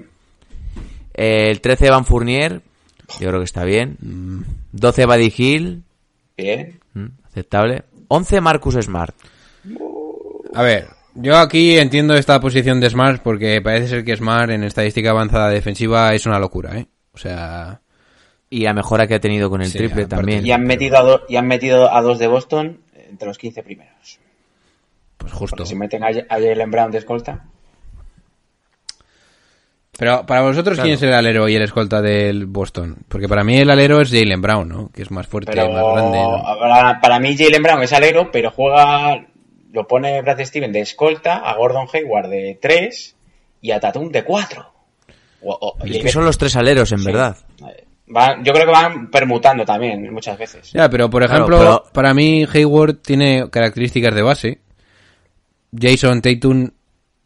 El 1.14 1.60
13, 1.60 1.90
Van 1.90 2.04
Fournier, 2.04 2.60
yo 3.20 3.28
creo 3.28 3.40
que 3.40 3.44
está 3.44 3.64
bien. 3.64 3.96
12, 4.72 5.06
Buddy 5.06 5.32
Hill, 5.36 5.82
Bien. 6.36 6.78
mm, 6.94 7.06
aceptable. 7.26 7.82
11, 8.08 8.40
Marcus 8.40 8.74
Smart. 8.80 9.14
A 10.54 10.62
ver, 10.62 10.86
yo 11.14 11.36
aquí 11.38 11.78
entiendo 11.78 12.14
esta 12.14 12.40
posición 12.40 12.80
de 12.80 12.90
Smart 12.90 13.22
porque 13.22 13.60
parece 13.60 13.88
ser 13.88 14.04
que 14.04 14.16
Smart 14.16 14.50
en 14.50 14.64
estadística 14.64 15.10
avanzada 15.10 15.48
defensiva 15.50 16.14
es 16.14 16.26
una 16.26 16.38
locura, 16.38 16.78
¿eh? 16.78 16.86
O 17.14 17.18
sea, 17.18 17.80
Y 18.50 18.60
la 18.64 18.72
mejora 18.74 19.06
que 19.06 19.14
ha 19.14 19.20
tenido 19.20 19.48
con 19.50 19.62
el 19.62 19.68
Sí, 19.68 19.78
triple 19.78 20.06
también. 20.06 20.44
Y 20.46 20.52
han 20.52 20.64
metido 20.64 20.98
a, 20.98 21.02
do- 21.02 21.22
y 21.28 21.36
han 21.36 21.46
metido 21.46 21.94
a 21.94 22.00
dos 22.02 22.18
de 22.18 22.26
Boston. 22.26 22.80
entre 23.10 23.28
los 23.28 23.38
15 23.38 23.62
primeros. 23.62 24.18
Pues 25.18 25.32
justo. 25.32 25.56
Porque 25.58 25.68
si 25.68 25.74
meten 25.76 26.02
a, 26.02 26.08
a 26.08 26.34
Jalen 26.40 26.70
Brown 26.70 26.90
de 26.90 26.98
escolta, 26.98 27.44
Pero 29.98 30.24
para 30.26 30.40
vosotros, 30.42 30.80
¿quién 30.80 30.94
es 30.94 31.02
el 31.02 31.12
alero 31.12 31.48
y 31.48 31.54
el 31.54 31.62
escolta 31.62 32.00
del 32.00 32.46
Boston? 32.46 32.96
Porque 33.08 33.28
para 33.28 33.44
mí 33.44 33.58
el 33.58 33.70
alero 33.70 34.00
es 34.00 34.10
Jalen 34.10 34.40
Brown, 34.40 34.68
¿no? 34.68 34.90
Que 34.92 35.02
es 35.02 35.10
más 35.10 35.26
fuerte, 35.26 35.52
pero 35.52 35.70
más 35.70 35.84
grande. 35.94 36.18
¿no? 36.18 36.42
para, 36.58 37.00
para 37.00 37.20
mí 37.20 37.36
Jalen 37.36 37.62
Brown 37.62 37.82
es 37.82 37.92
alero, 37.92 38.30
pero 38.32 38.50
juega, 38.50 39.26
lo 39.72 39.86
pone 39.86 40.20
Brad 40.22 40.40
Steven 40.44 40.70
de 40.72 40.80
escolta, 40.80 41.38
a 41.38 41.56
Gordon 41.56 41.86
Hayward 41.92 42.28
de 42.28 42.58
3 42.60 43.16
y 43.62 43.70
a 43.70 43.80
Tatum 43.80 44.10
de 44.10 44.22
4. 44.24 44.66
Es 45.84 45.98
que 45.98 46.08
son 46.10 46.24
los 46.24 46.38
tres 46.38 46.54
aleros, 46.56 46.92
en 46.92 47.02
verdad. 47.02 47.36
yo 48.06 48.52
creo 48.52 48.66
que 48.66 48.70
van 48.72 49.10
permutando 49.10 49.64
también 49.64 50.12
muchas 50.12 50.38
veces. 50.38 50.72
Ya, 50.72 50.88
pero 50.88 51.10
por 51.10 51.22
Claro, 51.24 51.34
ejemplo, 51.34 51.58
pero- 51.58 51.84
para 51.92 52.14
mí 52.14 52.44
Hayward 52.52 52.98
tiene 52.98 53.48
características 53.50 54.14
de 54.14 54.22
base. 54.22 54.60
Jason 55.76 56.20
Tatum 56.20 56.70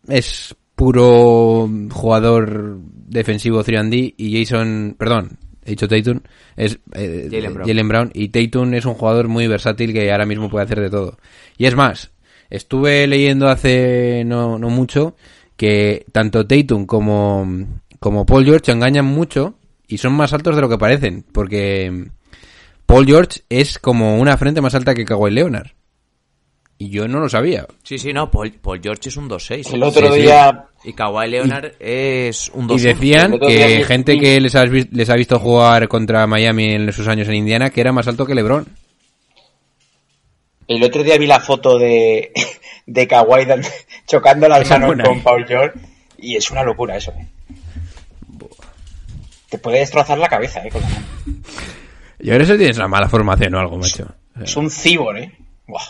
es 0.09 0.55
puro 0.77 1.69
jugador 1.91 2.79
defensivo 2.81 3.63
3D 3.65 4.15
y 4.17 4.39
Jason, 4.45 4.95
perdón, 4.99 5.39
he 5.65 5.71
dicho 5.71 5.89
Tatum, 5.89 6.21
es 6.57 6.79
eh, 6.95 7.29
Jalen 7.31 7.55
Brown. 7.55 7.69
Jalen 7.69 7.89
Brown 7.89 8.11
y 8.15 8.29
Tatum 8.29 8.75
es 8.75 8.85
un 8.85 8.95
jugador 8.95 9.27
muy 9.29 9.47
versátil 9.49 9.93
que 9.93 10.11
ahora 10.13 10.27
mismo 10.27 10.49
puede 10.49 10.65
hacer 10.65 10.81
de 10.81 10.91
todo. 10.91 11.19
Y 11.59 11.67
es 11.67 11.75
más, 11.75 12.13
estuve 12.51 13.07
leyendo 13.07 13.49
hace 13.49 14.23
no, 14.27 14.59
no 14.59 14.69
mucho 14.71 15.17
que 15.57 16.05
tanto 16.13 16.47
Tatum 16.47 16.87
como, 16.87 17.47
como 18.01 18.27
Paul 18.27 18.45
George 18.45 18.73
engañan 18.73 19.05
mucho 19.07 19.55
y 19.89 19.99
son 19.99 20.13
más 20.15 20.33
altos 20.33 20.55
de 20.57 20.61
lo 20.63 20.69
que 20.69 20.79
parecen, 20.79 21.25
porque 21.33 22.09
Paul 22.87 23.07
George 23.07 23.41
es 23.49 23.79
como 23.79 24.19
una 24.19 24.37
frente 24.37 24.61
más 24.61 24.75
alta 24.75 24.95
que 24.95 25.05
Kawhi 25.05 25.31
Leonard. 25.31 25.69
Y 26.79 26.91
yo 26.91 27.09
no 27.09 27.21
lo 27.21 27.29
sabía. 27.31 27.67
Sí, 27.83 27.99
sí, 27.99 28.13
no, 28.13 28.31
Paul, 28.31 28.53
Paul 28.61 28.81
George 28.83 29.09
es 29.09 29.17
un 29.17 29.31
2-6. 29.31 29.73
El 29.73 29.83
otro 29.83 30.09
Sí, 30.09 30.15
sí. 30.17 30.21
día, 30.23 30.67
Y 30.85 30.93
Kawhi 30.93 31.27
Leonard 31.31 31.73
es 31.81 32.51
un 32.53 32.69
2-1. 32.69 32.79
Y 32.79 32.83
decían 32.83 33.39
que 33.39 33.85
gente 33.87 34.19
que 34.19 34.39
les, 34.43 34.55
has 34.55 34.69
vis- 34.71 34.89
les 34.93 35.09
ha 35.09 35.15
visto 35.17 35.39
jugar 35.39 35.89
contra 35.89 36.27
Miami 36.27 36.75
en 36.75 36.93
sus 36.93 37.09
años 37.09 37.29
en 37.29 37.37
Indiana 37.37 37.71
que 37.71 37.81
era 37.81 37.93
más 37.93 38.07
alto 38.09 38.27
que 38.27 38.35
LeBron. 38.35 38.67
El 40.69 40.83
otro 40.83 41.03
día 41.03 41.19
vi 41.19 41.27
la 41.27 41.41
foto 41.41 41.79
de, 41.79 42.33
de 42.87 43.07
Kawhi 43.07 43.47
chocando 44.07 44.49
las 44.49 44.63
Esa 44.63 44.79
manos 44.79 45.07
con 45.07 45.17
eh. 45.17 45.21
Paul 45.25 45.47
George 45.47 45.79
y 46.19 46.37
es 46.37 46.51
una 46.51 46.63
locura 46.63 46.97
eso. 46.97 47.13
eh. 47.13 47.27
Te 49.49 49.59
puede 49.59 49.79
destrozar 49.79 50.19
la 50.19 50.29
cabeza, 50.29 50.61
eh, 50.65 50.71
con 50.71 50.83
la 50.83 50.89
mano. 50.89 51.07
Y 52.19 52.31
ahora 52.31 52.43
eso 52.45 52.57
tienes 52.57 52.77
una 52.79 52.89
mala 52.89 53.09
formación 53.09 53.55
o 53.55 53.61
algo, 53.61 53.79
macho. 53.79 54.09
Es 54.43 54.57
un 54.57 54.71
cibor, 54.71 55.17
eh. 55.19 55.33
Buah. 55.67 55.83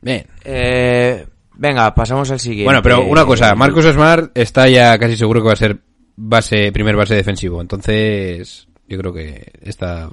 Bien. 0.00 0.26
Eh, 0.44 1.26
venga, 1.54 1.94
pasamos 1.94 2.30
al 2.30 2.40
siguiente. 2.40 2.64
Bueno, 2.64 2.82
pero 2.82 3.04
una 3.04 3.24
cosa, 3.24 3.54
Marcus 3.54 3.84
Smart 3.86 4.36
está 4.36 4.68
ya 4.68 4.98
casi 4.98 5.16
seguro 5.16 5.40
que 5.42 5.46
va 5.48 5.52
a 5.52 5.56
ser 5.56 5.78
base, 6.16 6.72
primer 6.72 6.96
base 6.96 7.14
defensivo. 7.14 7.60
Entonces, 7.60 8.66
yo 8.88 8.98
creo 8.98 9.12
que 9.12 9.52
está 9.62 10.08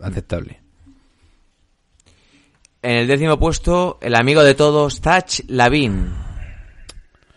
aceptable. 0.00 0.60
En 2.82 2.92
el 2.96 3.08
décimo 3.08 3.38
puesto, 3.38 3.98
el 4.00 4.14
amigo 4.14 4.42
de 4.44 4.54
todos, 4.54 5.00
Touch 5.00 5.40
Lavin. 5.48 6.12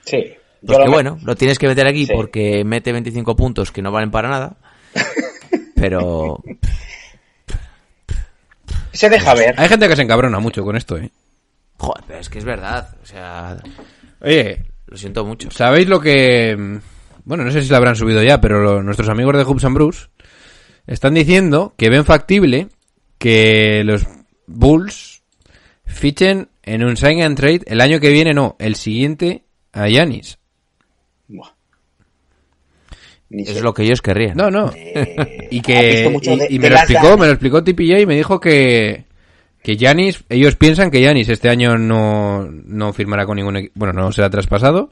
Sí. 0.05 0.33
Pues 0.65 0.77
lo 0.77 0.91
bueno, 0.91 1.17
lo 1.23 1.35
tienes 1.35 1.57
que 1.57 1.67
meter 1.67 1.87
aquí 1.87 2.05
Sí. 2.05 2.13
porque 2.15 2.63
mete 2.63 2.91
25 2.91 3.35
puntos 3.35 3.71
que 3.71 3.81
no 3.81 3.91
valen 3.91 4.11
para 4.11 4.29
nada. 4.29 4.57
Pero 5.75 6.43
Se 8.93 9.09
deja 9.09 9.33
ver. 9.33 9.55
Hay 9.57 9.67
gente 9.69 9.87
que 9.87 9.95
se 9.95 10.01
encabrona 10.03 10.39
mucho 10.39 10.63
con 10.63 10.75
esto, 10.75 10.97
¿eh? 10.97 11.09
Joder, 11.77 12.03
pero 12.05 12.19
es 12.19 12.29
que 12.29 12.37
es 12.37 12.45
verdad. 12.45 12.95
O 13.01 13.05
sea, 13.07 13.57
Oye, 14.19 14.65
lo 14.85 14.97
siento 14.97 15.25
mucho. 15.25 15.49
¿sabéis 15.49 15.87
lo 15.87 15.99
que... 15.99 16.79
Bueno, 17.23 17.43
no 17.43 17.51
sé 17.51 17.63
si 17.63 17.69
lo 17.69 17.77
habrán 17.77 17.95
subido 17.95 18.21
ya, 18.21 18.39
pero 18.39 18.61
lo- 18.61 18.83
nuestros 18.83 19.09
amigos 19.09 19.35
de 19.37 19.43
Hoops 19.43 19.65
and 19.65 19.73
Bruce 19.75 20.07
están 20.85 21.15
diciendo 21.15 21.73
que 21.77 21.89
ven 21.89 22.05
factible 22.05 22.67
que 23.17 23.81
los 23.83 24.05
Bulls 24.45 25.20
fichen 25.91 26.49
en 26.63 26.83
un 26.83 26.97
sign 26.97 27.21
and 27.21 27.37
trade 27.37 27.61
el 27.67 27.81
año 27.81 27.99
que 27.99 28.09
viene, 28.09 28.33
no, 28.33 28.55
el 28.59 28.75
siguiente 28.75 29.43
a 29.73 29.87
Yanis. 29.87 30.37
Eso 33.29 33.51
sé. 33.53 33.57
es 33.59 33.63
lo 33.63 33.73
que 33.73 33.83
ellos 33.83 34.01
querrían. 34.01 34.35
No, 34.37 34.49
no. 34.51 34.71
Eh, 34.75 35.47
Y 35.51 35.59
¿has 35.59 35.65
que 35.65 36.19
y, 36.21 36.37
de- 36.37 36.47
y 36.49 36.57
de 36.57 36.59
me 36.59 36.69
lo 36.69 36.75
explicó, 36.75 37.17
me 37.17 37.25
lo 37.27 37.31
explicó 37.31 37.63
TPJ 37.63 37.99
y 38.01 38.05
me 38.05 38.15
dijo 38.15 38.39
que 38.39 39.05
que 39.63 39.77
Yanis, 39.77 40.23
ellos 40.29 40.55
piensan 40.55 40.89
que 40.89 41.01
Yanis 41.01 41.29
este 41.29 41.47
año 41.47 41.77
no, 41.77 42.49
no 42.49 42.93
firmará 42.93 43.27
con 43.27 43.35
ningún 43.35 43.57
equipo, 43.57 43.73
bueno, 43.75 43.93
no 43.93 44.11
será 44.11 44.27
traspasado 44.29 44.89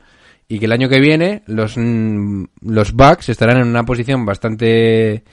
y 0.48 0.60
que 0.60 0.66
el 0.66 0.72
año 0.72 0.90
que 0.90 1.00
viene 1.00 1.42
los 1.48 1.76
mm, 1.76 2.44
los 2.62 2.94
Bucks 2.94 3.30
estarán 3.30 3.58
en 3.58 3.68
una 3.68 3.84
posición 3.84 4.26
bastante 4.28 5.24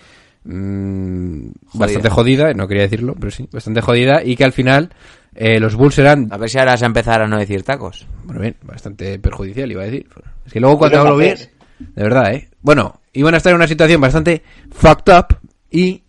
mm, 0.45 1.49
bastante 1.75 2.09
jodida, 2.09 2.55
no 2.55 2.67
quería 2.67 2.85
decirlo, 2.85 3.15
pero 3.21 3.31
sí, 3.31 3.47
bastante 3.53 3.83
jodida 3.83 4.23
y 4.25 4.37
que 4.37 4.45
al 4.45 4.53
final 4.53 4.91
eh, 5.37 5.61
los 5.61 5.77
Bulls 5.77 5.95
serán 5.95 6.29
A 6.31 6.39
ver 6.39 6.49
si 6.49 6.59
ahora 6.59 6.75
a 6.75 6.87
empezar 6.87 7.21
a 7.21 7.29
no 7.29 7.39
decir 7.39 7.63
tacos. 7.63 8.07
bueno, 8.25 8.41
bien, 8.41 8.57
bastante 8.63 9.19
perjudicial, 9.19 9.71
iba 9.71 9.83
a 9.83 9.87
decir. 9.87 10.09
Es 10.47 10.53
que 10.53 10.61
luego 10.61 10.79
cuando 10.79 10.97
lo 10.97 11.03
hablo 11.03 11.17
bien, 11.19 11.37
de 11.79 12.03
verdad, 12.03 12.33
¿eh? 12.35 12.49
Bueno, 12.63 13.01
iban 13.13 13.35
a 13.35 13.37
estar 13.37 13.51
en 13.51 13.57
una 13.57 13.69
situación 13.69 14.01
bastante 14.01 14.43
fucked 14.71 15.13
up 15.13 15.39
y 15.71 16.03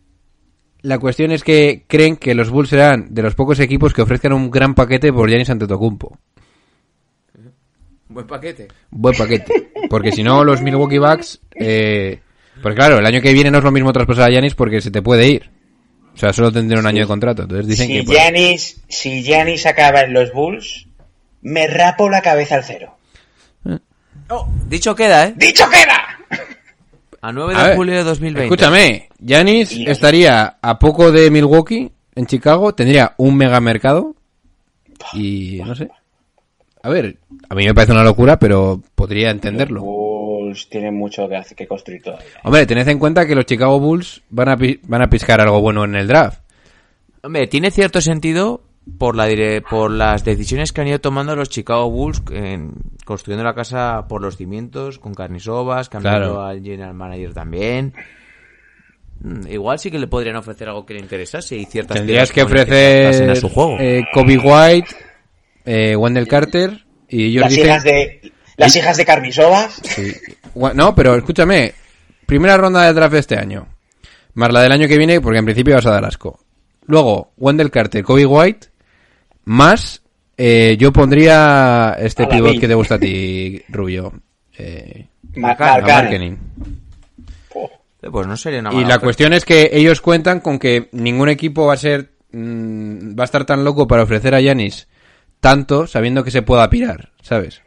la 0.81 0.99
cuestión 0.99 1.31
es 1.31 1.43
que 1.43 1.83
creen 1.87 2.15
que 2.15 2.33
los 2.33 2.49
Bulls 2.49 2.69
serán 2.69 3.13
de 3.13 3.21
los 3.21 3.35
pocos 3.35 3.59
equipos 3.59 3.93
que 3.93 4.01
ofrezcan 4.01 4.33
un 4.33 4.49
gran 4.49 4.73
paquete 4.73 5.11
por 5.11 5.29
Giannis 5.29 5.49
Antetokounmpo. 5.49 6.17
Buen 8.09 8.25
paquete. 8.25 8.67
Buen 8.89 9.15
paquete. 9.15 9.71
Porque 9.89 10.11
si 10.11 10.23
no, 10.23 10.43
los 10.43 10.61
Milwaukee 10.61 10.97
Bucks... 10.97 11.41
Eh, 11.53 12.21
pues 12.61 12.73
claro, 12.73 12.97
el 12.97 13.05
año 13.05 13.21
que 13.21 13.33
viene 13.33 13.51
no 13.51 13.59
es 13.59 13.63
lo 13.63 13.71
mismo 13.71 13.93
traspasar 13.93 14.29
a 14.29 14.31
Giannis 14.31 14.55
porque 14.55 14.81
se 14.81 14.89
te 14.89 15.01
puede 15.01 15.27
ir. 15.27 15.56
O 16.17 16.19
sea, 16.19 16.33
solo 16.33 16.51
tendrá 16.51 16.79
un 16.79 16.87
año 16.87 17.01
de 17.01 17.07
contrato. 17.07 17.43
Entonces 17.43 17.67
dicen 17.67 17.87
si 17.87 17.93
que... 17.93 18.03
pues, 18.03 18.17
Giannis, 18.17 18.81
si 18.89 19.21
Giannis 19.23 19.67
acaba 19.67 20.01
en 20.01 20.13
los 20.13 20.33
Bulls, 20.33 20.87
me 21.43 21.67
rapo 21.67 22.09
la 22.09 22.23
cabeza 22.23 22.55
al 22.55 22.63
cero. 22.63 22.97
Dicho 24.67 24.95
queda, 24.95 25.27
¿eh? 25.27 25.33
¡Dicho 25.37 25.63
queda! 25.69 26.17
A 27.21 27.31
9 27.31 27.53
A 27.55 27.61
de 27.61 27.67
ver, 27.69 27.77
julio 27.77 27.95
de 27.95 28.03
2020. 28.03 28.43
Escúchame, 28.45 29.09
Yanis 29.19 29.71
Y- 29.71 29.89
estaría 29.89 30.57
a 30.61 30.79
poco 30.79 31.11
de 31.11 31.29
Milwaukee 31.29 31.91
en 32.15 32.25
Chicago, 32.25 32.73
tendría 32.73 33.13
un 33.17 33.37
mega 33.37 33.59
mercado 33.59 34.15
y 35.13 35.61
no 35.65 35.75
sé. 35.75 35.89
A 36.83 36.89
ver, 36.89 37.17
a 37.49 37.55
mí 37.55 37.65
me 37.65 37.73
parece 37.73 37.91
una 37.93 38.03
locura, 38.03 38.39
pero 38.39 38.81
podría 38.95 39.29
entenderlo. 39.29 39.81
Bulls 40.47 40.69
tienen 40.69 40.95
mucho 40.95 41.27
que, 41.29 41.35
hacer, 41.35 41.55
que 41.57 41.67
construir 41.67 42.01
todavía. 42.01 42.25
Hombre, 42.43 42.65
tened 42.65 42.87
en 42.87 42.99
cuenta 42.99 43.25
que 43.25 43.35
los 43.35 43.45
Chicago 43.45 43.79
Bulls 43.79 44.21
van 44.29 44.49
a, 44.49 44.57
van 44.83 45.01
a 45.01 45.09
piscar 45.09 45.41
algo 45.41 45.61
bueno 45.61 45.83
en 45.83 45.95
el 45.95 46.07
draft. 46.07 46.39
Hombre, 47.23 47.47
tiene 47.47 47.71
cierto 47.71 47.99
sentido 48.01 48.63
por 48.97 49.15
la 49.17 49.27
dire- 49.27 49.61
por 49.69 49.91
las 49.91 50.23
decisiones 50.23 50.71
que 50.71 50.79
han 50.81 50.87
ido 50.87 50.99
tomando 51.01 51.35
los 51.35 51.49
Chicago 51.49 51.89
Bulls 51.89 52.21
en- 52.31 52.71
construyendo 53.03 53.43
la 53.43 53.53
casa 53.53 54.05
por 54.07 54.21
los 54.21 54.37
cimientos, 54.37 54.97
con 54.99 55.13
carnisovas, 55.13 55.89
cambiando 55.89 56.35
Claro. 56.35 56.41
al 56.45 56.61
general 56.63 56.93
manager 56.93 57.33
también. 57.33 57.93
Mm, 59.19 59.47
Igual 59.51 59.79
sí 59.79 59.89
que 59.91 59.99
le 59.99 60.07
podrían 60.07 60.35
ofrecer 60.35 60.69
algo 60.69 60.85
que 60.85 60.93
le 60.93 60.99
interesase 61.01 61.55
y 61.57 61.65
ciertas 61.65 61.97
Tendrías 61.97 62.31
que 62.31 62.43
ofrecer 62.43 63.01
adaptasen 63.07 63.29
a 63.31 63.35
su 63.35 63.49
juego. 63.49 63.77
eh, 63.79 64.05
Kobe 64.13 64.37
White, 64.37 64.89
eh, 65.65 65.95
Wendell 65.95 66.27
Carter 66.27 66.85
y 67.09 67.25
ellos 67.25 67.41
Las 67.41 67.49
dicen... 67.51 67.65
hijas 67.65 67.83
de 67.83 68.31
las 68.57 68.75
hijas 68.75 68.97
de 68.97 69.05
Carnisovas. 69.05 69.73
Sí. 69.83 70.13
No, 70.73 70.95
pero 70.95 71.15
escúchame. 71.15 71.73
Primera 72.25 72.57
ronda 72.57 72.83
de 72.83 72.93
draft 72.93 73.13
de 73.13 73.19
este 73.19 73.37
año. 73.37 73.67
Más 74.33 74.51
la 74.51 74.61
del 74.61 74.71
año 74.71 74.87
que 74.87 74.97
viene, 74.97 75.21
porque 75.21 75.39
en 75.39 75.45
principio 75.45 75.75
vas 75.75 75.85
a 75.85 75.91
dar 75.91 76.05
asco. 76.05 76.39
Luego, 76.85 77.31
Wendell 77.37 77.71
Carter, 77.71 78.03
Kobe 78.03 78.25
White. 78.25 78.67
Más, 79.45 80.01
eh, 80.35 80.75
yo 80.79 80.91
pondría 80.91 81.95
este 81.99 82.23
A 82.23 82.27
la 82.27 82.35
pivot 82.35 82.59
que 82.59 82.67
te 82.67 82.73
gusta 82.73 82.95
a 82.95 82.99
ti, 82.99 83.61
Rubio. 83.69 84.13
Eh. 84.57 85.07
Eh, 88.03 88.09
Pues 88.11 88.27
no 88.27 88.37
sería 88.37 88.59
una 88.59 88.71
Y 88.71 88.75
mala 88.75 88.87
la 88.87 88.93
oferta. 88.95 89.03
cuestión 89.05 89.33
es 89.33 89.45
que 89.45 89.69
ellos 89.73 90.01
cuentan 90.01 90.39
con 90.39 90.59
que 90.59 90.89
ningún 90.91 91.29
equipo 91.29 91.65
va 91.67 91.73
a 91.73 91.77
ser 91.77 92.11
mm, 92.31 93.17
va 93.17 93.23
a 93.23 93.25
estar 93.25 93.45
tan 93.45 93.63
loco 93.63 93.87
para 93.87 94.03
ofrecer 94.03 94.35
a 94.35 94.41
Yanis 94.41 94.87
tanto 95.39 95.87
sabiendo 95.87 96.23
que 96.23 96.31
se 96.31 96.41
pueda 96.41 96.69
pirar, 96.69 97.11
¿sabes? 97.21 97.61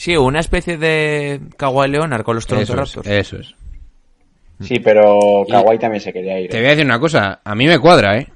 Sí, 0.00 0.16
una 0.16 0.40
especie 0.40 0.78
de 0.78 1.40
Kawhi 1.58 1.90
Leonard 1.90 2.22
con 2.22 2.34
los 2.34 2.46
Toronto 2.46 2.72
eso 2.82 3.02
es, 3.02 3.06
eso 3.06 3.36
es. 3.36 3.54
Sí, 4.66 4.78
pero 4.80 5.44
Kawhi 5.46 5.78
también 5.78 6.00
se 6.00 6.10
quería 6.10 6.40
ir. 6.40 6.48
Te 6.50 6.56
¿eh? 6.56 6.60
voy 6.60 6.68
a 6.68 6.70
decir 6.70 6.86
una 6.86 6.98
cosa, 6.98 7.42
a 7.44 7.54
mí 7.54 7.66
me 7.66 7.78
cuadra, 7.78 8.16
¿eh? 8.16 8.26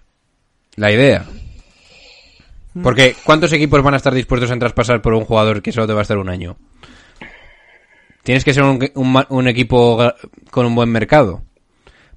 La 0.77 0.93
idea. 0.93 1.25
Porque 2.83 3.15
¿cuántos 3.25 3.51
equipos 3.55 3.83
van 3.83 3.95
a 3.95 3.97
estar 3.97 4.13
dispuestos 4.13 4.51
en 4.51 4.59
traspasar 4.59 5.01
por 5.01 5.15
un 5.15 5.25
jugador 5.25 5.63
que 5.63 5.73
solo 5.73 5.87
te 5.87 5.95
va 5.95 6.01
a 6.01 6.03
estar 6.03 6.19
un 6.19 6.29
año? 6.29 6.57
Tienes 8.25 8.45
que 8.45 8.53
ser 8.53 8.65
un, 8.65 8.79
un 8.97 9.13
ma- 9.13 9.27
un 9.31 9.49
equipo 9.49 9.99
con 10.51 10.67
un 10.67 10.75
buen 10.75 10.91
mercado. 10.91 11.45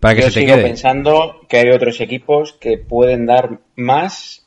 para 0.02 0.16
que 0.16 0.24
Yo 0.24 0.28
se 0.28 0.34
te 0.34 0.40
sigo 0.42 0.56
quede. 0.56 0.64
pensando 0.66 1.42
que 1.48 1.58
hay 1.60 1.70
otros 1.70 2.02
equipos 2.02 2.52
que 2.60 2.78
pueden 2.78 3.26
dar 3.26 3.60
más 3.78 4.46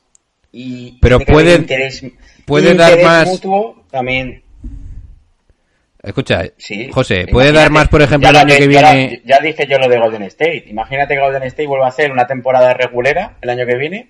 y 0.53 0.98
Pero 1.01 1.16
tiene 1.18 1.24
que 1.26 1.32
haber 1.32 1.44
puede- 1.44 1.57
interés, 1.62 2.03
dar 2.03 2.90
interés 2.90 3.05
más- 3.07 3.28
mutuo 3.28 3.84
también 3.90 4.42
Escucha, 6.03 6.44
sí 6.57 6.88
José, 6.90 7.26
¿puede 7.30 7.53
dar 7.53 7.70
más, 7.70 7.88
por 7.88 8.01
ejemplo, 8.01 8.30
el 8.30 8.36
año 8.36 8.55
que 8.57 8.66
viene? 8.66 9.20
ya 9.24 9.38
dije 9.40 9.66
yo 9.68 9.78
lo 9.78 9.86
de 9.88 9.98
Golden 9.98 10.22
State 10.22 10.64
imagínate 10.68 11.14
que 11.14 11.20
Golden 11.20 11.42
State 11.42 11.66
vuelva 11.66 11.86
a 11.86 11.90
hacer 11.90 12.11
una 12.11 12.26
temporada 12.26 12.72
regulera 12.72 13.36
el 13.42 13.51
año 13.51 13.66
que 13.66 13.76
viene 13.76 14.09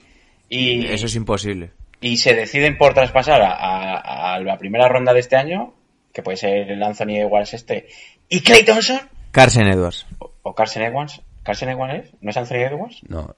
y 0.48 0.86
Eso 0.86 1.06
es 1.06 1.16
imposible. 1.16 1.70
y 2.00 2.16
se 2.18 2.34
deciden 2.34 2.78
por 2.78 2.94
traspasar 2.94 3.42
a, 3.42 3.52
a- 3.54 4.34
a 4.34 4.40
la 4.40 4.56
primera 4.56 4.88
ronda 4.88 5.12
de 5.12 5.20
este 5.20 5.34
año 5.36 5.74
que 6.12 6.22
puede 6.22 6.36
ser 6.36 6.70
el 6.70 6.82
Anthony 6.82 7.16
Edwards 7.18 7.54
este 7.54 7.88
y 8.28 8.40
Clay 8.40 8.64
Thompson 8.64 9.00
Carson 9.32 9.66
Edwards. 9.68 10.06
o, 10.20 10.32
o 10.42 10.54
Carson 10.54 10.82
Edwards 10.84 11.20
Carson 11.42 11.70
Edwards 11.70 12.04
es? 12.04 12.12
¿no 12.20 12.30
es 12.30 12.36
Anthony 12.36 12.54
Edwards? 12.70 13.00
No, 13.08 13.34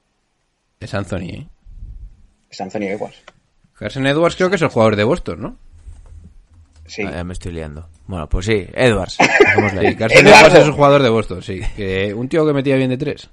es 0.79 0.93
Anthony, 0.93 1.19
¿eh? 1.31 1.47
es 2.51 2.61
Anthony 2.61 2.83
Edwards 2.89 3.23
Carson 3.79 4.07
Edwards 4.07 4.37
creo 4.37 4.51
que 4.51 4.57
es 4.57 4.63
el 4.63 4.69
jugador 4.69 4.97
de 4.97 5.05
Boston, 5.05 5.41
¿no? 5.41 5.57
Sí 6.93 7.03
Ah, 7.07 7.13
ya 7.17 7.25
me 7.25 7.33
estoy 7.33 7.53
liando. 7.53 7.89
Bueno, 8.07 8.29
pues 8.29 8.47
sí, 8.47 8.67
Edwards. 8.75 9.17
Edwards 9.57 10.55
es 10.55 10.67
un 10.67 10.73
jugador 10.73 11.03
de 11.03 11.09
Boston, 11.09 11.43
sí. 11.43 11.61
Que 11.77 12.13
un 12.15 12.29
tío 12.29 12.47
que 12.47 12.53
metía 12.53 12.77
bien 12.77 12.91
de 12.91 12.97
tres. 12.99 13.29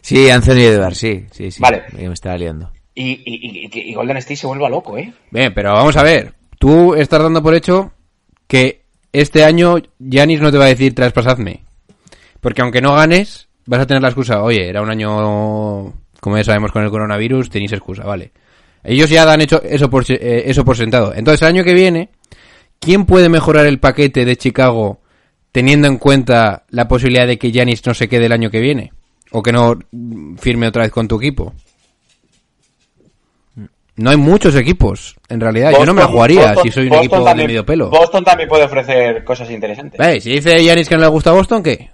Sí, 0.00 0.30
Anthony 0.30 0.60
Edwards, 0.60 0.98
sí, 0.98 1.26
sí, 1.30 1.50
sí. 1.50 1.60
Vale. 1.60 1.82
Me 1.92 2.08
me 2.08 2.14
estaba 2.14 2.36
liando. 2.36 2.70
y, 2.94 3.10
y, 3.24 3.68
y- 3.72 3.90
y 3.90 3.94
Golden 3.94 4.16
State 4.18 4.36
se 4.36 4.46
vuelva 4.46 4.68
loco 4.68 4.96
¿eh? 4.98 5.12
Bien, 5.30 5.52
pero 5.54 5.72
vamos 5.72 5.96
a 5.96 6.02
ver. 6.02 6.34
Tú 6.58 6.94
estás 6.94 7.22
dando 7.22 7.42
por 7.42 7.54
hecho 7.54 7.92
que 8.46 8.82
este 9.12 9.44
año 9.44 9.76
Yanis 9.98 10.40
no 10.40 10.50
te 10.52 10.58
va 10.58 10.64
a 10.66 10.68
decir 10.68 10.94
traspasadme. 10.94 11.64
Porque 12.40 12.62
aunque 12.62 12.80
no 12.80 12.94
ganes, 12.94 13.48
vas 13.66 13.80
a 13.80 13.86
tener 13.86 14.02
la 14.02 14.08
excusa. 14.08 14.42
Oye, 14.42 14.68
era 14.68 14.82
un 14.82 14.90
año, 14.90 15.92
como 16.20 16.36
ya 16.36 16.44
sabemos 16.44 16.72
con 16.72 16.82
el 16.82 16.90
coronavirus, 16.90 17.50
tenéis 17.50 17.72
excusa, 17.72 18.04
vale. 18.04 18.32
Ellos 18.84 19.08
ya 19.10 19.24
dan 19.24 19.40
hecho 19.40 19.62
eso 19.62 19.88
por, 19.88 20.04
eh, 20.10 20.42
eso 20.46 20.64
por 20.64 20.76
sentado. 20.76 21.14
Entonces, 21.14 21.40
el 21.42 21.48
año 21.48 21.62
que 21.64 21.72
viene, 21.74 22.08
¿quién 22.82 23.06
puede 23.06 23.28
mejorar 23.30 23.64
el 23.66 23.78
paquete 23.78 24.24
de 24.26 24.36
Chicago 24.36 25.00
teniendo 25.52 25.88
en 25.88 25.96
cuenta 25.98 26.64
la 26.70 26.88
posibilidad 26.88 27.26
de 27.26 27.38
que 27.38 27.52
Yanis 27.52 27.86
no 27.86 27.94
se 27.94 28.08
quede 28.08 28.26
el 28.26 28.32
año 28.32 28.50
que 28.50 28.60
viene? 28.60 28.92
O 29.30 29.42
que 29.42 29.52
no 29.52 29.78
firme 30.38 30.66
otra 30.66 30.82
vez 30.82 30.92
con 30.92 31.08
tu 31.08 31.16
equipo. 31.18 31.54
No 33.94 34.10
hay 34.10 34.16
muchos 34.16 34.56
equipos, 34.56 35.16
en 35.28 35.40
realidad. 35.40 35.70
Yo 35.72 35.84
no 35.86 35.94
me 35.94 36.00
la 36.00 36.08
jugaría 36.08 36.46
Boston- 36.48 36.62
si 36.64 36.70
soy 36.70 36.82
un 36.84 36.88
Boston 36.90 37.04
equipo 37.04 37.24
también- 37.24 37.36
de 37.46 37.52
medio 37.52 37.66
pelo. 37.66 37.90
Boston 37.90 38.24
también 38.24 38.48
puede 38.48 38.64
ofrecer 38.64 39.22
cosas 39.22 39.50
interesantes 39.50 39.98
Vale, 39.98 40.20
si 40.20 40.30
dice 40.32 40.62
Yanis 40.64 40.88
que 40.88 40.96
no 40.96 41.02
le 41.02 41.08
gusta 41.08 41.30
Boston, 41.32 41.62
¿qué? 41.62 41.90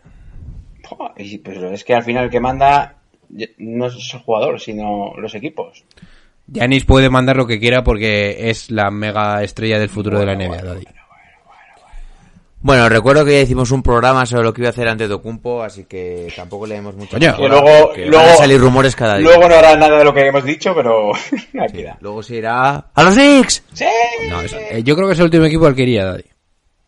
Pero 1.44 1.72
es 1.72 1.84
que 1.84 1.94
al 1.94 2.02
final 2.04 2.24
el 2.24 2.30
que 2.30 2.40
manda 2.40 2.94
no 3.58 3.86
es 3.86 4.14
el 4.14 4.20
jugador, 4.20 4.60
sino 4.60 5.12
los 5.18 5.34
equipos. 5.34 5.84
Yanis 6.48 6.84
puede 6.84 7.10
mandar 7.10 7.36
lo 7.36 7.46
que 7.46 7.60
quiera 7.60 7.84
porque 7.84 8.50
es 8.50 8.70
la 8.70 8.90
mega 8.90 9.42
estrella 9.42 9.78
del 9.78 9.88
futuro 9.88 10.18
de 10.18 10.26
la 10.26 10.34
NBA, 10.34 10.62
Daddy. 10.62 10.84
Bueno, 12.60 12.88
recuerdo 12.88 13.24
que 13.24 13.34
ya 13.34 13.40
hicimos 13.42 13.70
un 13.70 13.84
programa 13.84 14.26
sobre 14.26 14.42
lo 14.42 14.52
que 14.52 14.62
iba 14.62 14.68
a 14.68 14.70
hacer 14.70 14.88
ante 14.88 15.06
Tocumpo, 15.06 15.62
así 15.62 15.84
que 15.84 16.32
tampoco 16.34 16.66
le 16.66 16.74
demos 16.74 16.96
mucho 16.96 17.12
Coño. 17.16 17.36
Que 17.36 17.48
luego, 17.48 17.92
luego, 17.96 18.16
van 18.16 18.28
a 18.30 18.34
salir 18.34 18.60
rumores 18.60 18.96
cada 18.96 19.16
día. 19.18 19.28
luego 19.28 19.48
no 19.48 19.54
hará 19.54 19.76
nada 19.76 19.96
de 19.98 20.04
lo 20.04 20.12
que 20.12 20.26
hemos 20.26 20.42
dicho, 20.42 20.74
pero 20.74 21.12
aquí 21.62 21.84
da. 21.84 21.96
Luego 22.00 22.20
se 22.22 22.36
irá 22.36 22.90
a 22.92 23.02
los 23.04 23.14
Knicks. 23.14 23.62
Sí, 23.74 23.84
No, 24.28 24.40
es- 24.40 24.52
eh, 24.54 24.82
yo 24.82 24.96
creo 24.96 25.06
que 25.06 25.12
es 25.12 25.18
el 25.20 25.26
último 25.26 25.44
equipo 25.44 25.66
al 25.66 25.74
que 25.76 25.82
iría, 25.82 26.04
Daddy. 26.06 26.24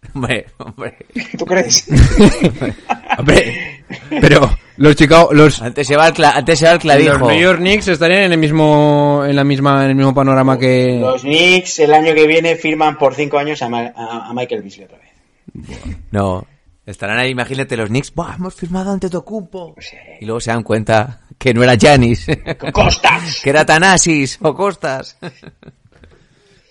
Hombre, 0.14 0.46
hombre. 0.58 0.96
¿tú 1.38 1.44
crees? 1.46 1.86
Hombre, 3.18 3.84
pero 4.20 4.50
los 4.82 4.96
Chicago, 4.96 5.30
los, 5.32 5.60
Antes 5.62 5.86
se 5.86 5.96
va 5.96 6.08
el, 6.08 6.14
cla- 6.14 6.32
antes 6.34 6.58
se 6.58 6.64
va 6.64 6.70
el 6.72 6.76
los 6.76 6.82
clavijo. 6.82 7.30
New 7.30 7.38
York 7.40 7.58
Knicks 7.58 7.88
estarían 7.88 8.22
en 8.24 8.32
el 8.32 8.38
mismo, 8.38 9.22
en 9.26 9.36
la 9.36 9.44
misma, 9.44 9.84
en 9.84 9.90
el 9.90 9.96
mismo 9.96 10.14
panorama 10.14 10.58
que. 10.58 10.98
Los 11.00 11.22
Knicks 11.22 11.78
el 11.80 11.92
año 11.92 12.14
que 12.14 12.26
viene 12.26 12.56
firman 12.56 12.96
por 12.96 13.14
cinco 13.14 13.38
años 13.38 13.60
a, 13.62 13.68
Ma- 13.68 13.92
a- 13.94 14.28
a 14.30 14.32
Michael 14.34 14.62
Beasley 14.62 14.84
otra 14.86 14.98
vez. 14.98 15.96
No. 16.10 16.46
Estarán 16.86 17.18
ahí, 17.18 17.30
imagínate, 17.30 17.76
los 17.76 17.88
Knicks. 17.88 18.12
Buah, 18.14 18.34
hemos 18.36 18.54
firmado 18.54 18.90
ante 18.90 19.08
Tocumpo. 19.10 19.74
Sí. 19.78 19.96
Y 20.20 20.24
luego 20.24 20.40
se 20.40 20.50
dan 20.50 20.62
cuenta 20.62 21.20
que 21.38 21.52
no 21.54 21.62
era 21.62 21.76
Janis. 21.80 22.26
¡Costas! 22.72 23.40
que 23.44 23.50
era 23.50 23.64
Tanasis 23.66 24.38
o 24.40 24.54
Costas. 24.54 25.16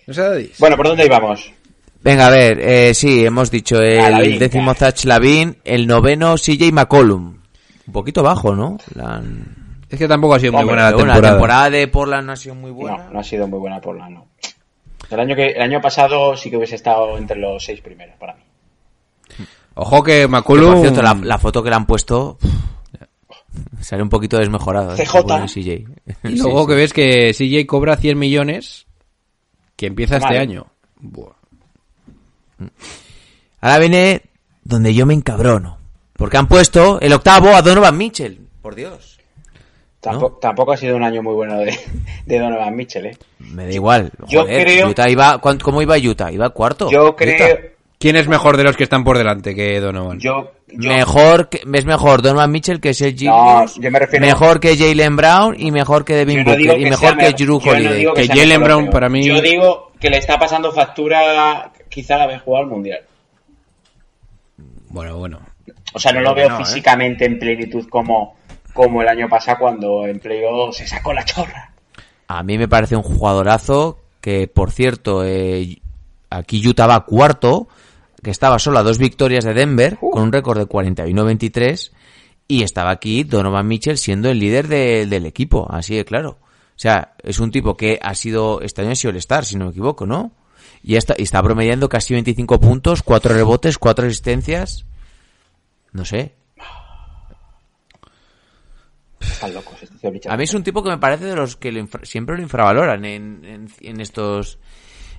¿No 0.07 0.14
sé? 0.14 0.49
Bueno, 0.57 0.76
¿por 0.76 0.88
dónde 0.88 1.05
íbamos? 1.05 1.51
Venga, 2.01 2.28
a 2.28 2.30
ver, 2.32 2.60
eh, 2.62 2.93
sí, 2.93 3.26
hemos 3.26 3.51
dicho 3.51 3.80
el 3.82 3.97
Lavin, 3.97 4.39
décimo. 4.39 4.74
Zach 4.74 5.03
Lavin, 5.03 5.57
el 5.64 5.86
noveno 5.86 6.36
CJ 6.36 6.72
McCollum. 6.72 7.39
Un 7.90 7.94
poquito 7.94 8.22
bajo, 8.22 8.56
¿no? 8.56 8.78
La... 8.94 9.20
Es 9.90 9.98
que 9.98 10.08
tampoco 10.08 10.36
ha 10.36 10.40
sido 10.40 10.54
muy 10.54 10.64
buena 10.64 10.84
la 10.84 10.90
temporada. 10.90 11.22
la 11.22 11.30
temporada 11.32 11.70
de 11.72 11.88
Portland 11.88 12.28
no 12.28 12.34
ha 12.34 12.36
sido 12.36 12.54
muy 12.54 12.70
buena. 12.70 13.06
No, 13.06 13.14
no 13.14 13.20
ha 13.20 13.24
sido 13.24 13.48
muy 13.48 13.58
buena 13.58 13.82
por 13.82 13.98
la 13.98 14.08
no. 14.08 14.28
El 15.10 15.20
año, 15.20 15.36
que, 15.36 15.48
el 15.48 15.62
año 15.64 15.82
pasado 15.82 16.38
sí 16.38 16.52
que 16.52 16.58
hubiese 16.58 16.76
estado 16.76 17.18
entre 17.18 17.40
los 17.40 17.66
seis 17.66 17.82
primeros 17.82 18.16
para 18.20 18.36
mí. 18.36 18.44
Ojo 19.74 20.04
que 20.04 20.28
McCollum... 20.28 20.74
por 20.74 20.82
cierto, 20.82 21.02
la, 21.02 21.16
la 21.16 21.40
foto 21.40 21.64
que 21.64 21.72
le 21.72 21.76
han 21.78 21.88
puesto 21.88 22.38
sale 23.82 24.04
un 24.04 24.10
poquito 24.10 24.38
desmejorado. 24.38 24.94
¿eh? 24.94 25.04
CJ. 25.04 25.64
Y 26.26 26.36
luego 26.38 26.62
sí. 26.62 26.68
que 26.68 26.76
ves 26.76 26.94
que 26.94 27.34
CJ 27.34 27.66
cobra 27.66 27.98
100 27.98 28.20
millones 28.20 28.86
que 29.76 29.88
empieza 29.88 30.18
este 30.18 30.38
año. 30.38 30.68
Buah. 31.00 31.34
Ahora 33.62 33.80
viene 33.80 34.22
donde 34.64 34.94
yo 34.94 35.08
me 35.08 35.16
encabrono. 35.16 35.79
Porque 36.20 36.38
han 36.38 36.47
puesto 36.47 36.99
el 37.01 37.13
octavo 37.13 37.49
a 37.55 37.61
Donovan 37.63 37.97
Mitchell. 37.97 38.38
Por 38.61 38.76
Dios. 38.76 39.17
Tampoco, 40.01 40.38
tampoco 40.38 40.72
ha 40.74 40.78
sido 40.78 40.95
un 40.95 41.03
año 41.03 41.24
muy 41.24 41.34
bueno 41.34 41.57
de, 41.57 41.78
de 42.26 42.39
Donovan 42.39 42.76
Mitchell, 42.76 43.07
¿eh? 43.07 43.17
Me 43.39 43.65
da 43.65 43.72
igual. 43.72 44.11
Yo 44.28 44.41
Joder, 44.41 44.63
creo- 44.65 44.88
Utah 44.89 45.09
iba, 45.09 45.39
¿cuán- 45.39 45.57
¿Cómo 45.59 45.82
iba 45.82 45.97
Utah? 45.97 46.32
Iba 46.32 46.49
cuarto. 46.51 46.91
Yo 46.91 47.05
Utah. 47.05 47.15
creo... 47.15 47.57
¿Quién 47.97 48.15
es 48.15 48.30
mejor 48.30 48.55
de 48.55 48.63
los 48.63 48.78
que 48.78 48.84
están 48.84 49.03
por 49.03 49.17
delante 49.17 49.53
que 49.53 49.78
Donovan? 49.82 50.20
Yo, 50.22 50.51
yo, 50.70 50.89
Mejor 50.89 51.49
que, 51.49 51.61
es 51.74 51.84
mejor 51.86 52.22
Donovan 52.22 52.49
Mitchell 52.49 52.80
que 52.80 52.93
Sergi 52.93 53.26
No, 53.26 53.65
yo 53.65 53.91
me 53.91 53.99
refiero- 53.99 54.26
mejor 54.26 54.61
que 54.61 54.78
Jalen 54.78 55.17
Brown 55.17 55.55
y 55.59 55.70
mejor 55.72 56.05
que 56.05 56.15
Devin 56.15 56.39
no 56.39 56.45
Booker 56.45 56.80
y 56.80 56.86
mejor 56.86 57.17
que 57.17 57.32
Drew 57.34 57.57
Holiday. 57.57 58.07
Que 58.13 58.28
Jalen 58.28 58.63
Brown 58.63 58.89
para 58.89 59.09
mí- 59.09 59.26
Yo 59.26 59.41
digo 59.41 59.91
que 59.99 60.09
le 60.09 60.17
está 60.17 60.39
pasando 60.39 60.72
factura 60.72 61.74
quizá 61.89 62.15
la 62.17 62.28
vez 62.28 62.41
jugado 62.41 62.63
al 62.63 62.70
Mundial. 62.70 63.01
Bueno, 64.88 65.17
bueno. 65.17 65.39
O 65.94 66.00
sea, 66.00 66.12
no 66.12 66.20
Creo 66.20 66.30
lo 66.30 66.36
veo 66.36 66.50
no, 66.50 66.56
¿eh? 66.60 66.66
físicamente 66.66 67.26
en 67.26 67.40
plenitud 67.40 67.88
como, 67.90 68.36
como 68.74 69.02
el 69.02 69.08
año 69.08 69.28
pasado 69.28 69.58
cuando 69.60 70.06
en 70.06 70.20
playoff 70.20 70.76
se 70.76 70.88
sacó 70.88 71.14
la 71.14 71.26
chorra. 71.26 71.72
A 72.28 72.44
mí 72.44 72.58
me 72.58 72.68
parece 72.68 72.96
un 72.96 73.02
jugadorazo 73.04 74.00
que, 74.22 74.48
por 74.48 74.72
cierto, 74.72 75.24
eh, 75.26 75.82
aquí 76.30 76.66
Utah 76.68 76.86
va 76.88 77.06
cuarto, 77.06 77.68
que 78.22 78.30
estaba 78.32 78.60
solo 78.60 78.80
a 78.80 78.84
dos 78.84 78.98
victorias 79.00 79.46
de 79.46 79.54
Denver, 79.54 79.98
con 80.00 80.24
un 80.24 80.32
récord 80.32 80.60
de 80.60 80.66
41-23, 80.68 81.92
y 82.48 82.64
estaba 82.64 82.92
aquí 82.92 83.24
Donovan 83.24 83.68
Mitchell 83.68 83.98
siendo 83.98 84.30
el 84.30 84.40
líder 84.40 84.68
de- 84.68 85.06
del 85.06 85.26
equipo, 85.26 85.68
así 85.72 85.96
de 85.96 86.06
claro. 86.06 86.38
O 86.42 86.82
sea, 86.82 87.14
es 87.24 87.40
un 87.40 87.52
tipo 87.52 87.76
que 87.76 88.00
ha 88.02 88.14
sido, 88.16 88.62
este 88.62 88.82
año 88.82 88.92
ha 88.92 88.96
sido 88.96 89.12
el 89.12 89.18
star, 89.18 89.44
si 89.46 89.56
no 89.58 89.66
me 89.66 89.72
equivoco, 89.72 90.06
¿no? 90.06 90.32
Y 90.84 90.96
está, 90.96 91.14
y 91.18 91.24
está 91.24 91.42
promediando 91.44 91.90
casi 91.90 92.14
25 92.14 92.60
puntos, 92.60 93.02
4 93.04 93.34
rebotes, 93.34 93.78
4 93.78 94.08
asistencias. 94.08 94.86
No 95.94 96.06
sé. 96.06 96.36
Están 99.20 99.54
locos. 99.54 99.76
este. 99.82 100.30
A 100.30 100.38
mí 100.38 100.44
es 100.44 100.54
un 100.54 100.64
tipo 100.64 100.84
que 100.84 100.90
me 100.90 100.98
parece 100.98 101.26
de 101.26 101.36
los 101.36 101.56
que 101.56 101.72
lo 101.72 101.80
infra- 101.80 102.06
siempre 102.06 102.36
lo 102.38 102.42
infravaloran 102.44 103.04
en, 103.06 103.44
en, 103.46 103.68
en 103.82 104.00
estos 104.02 104.60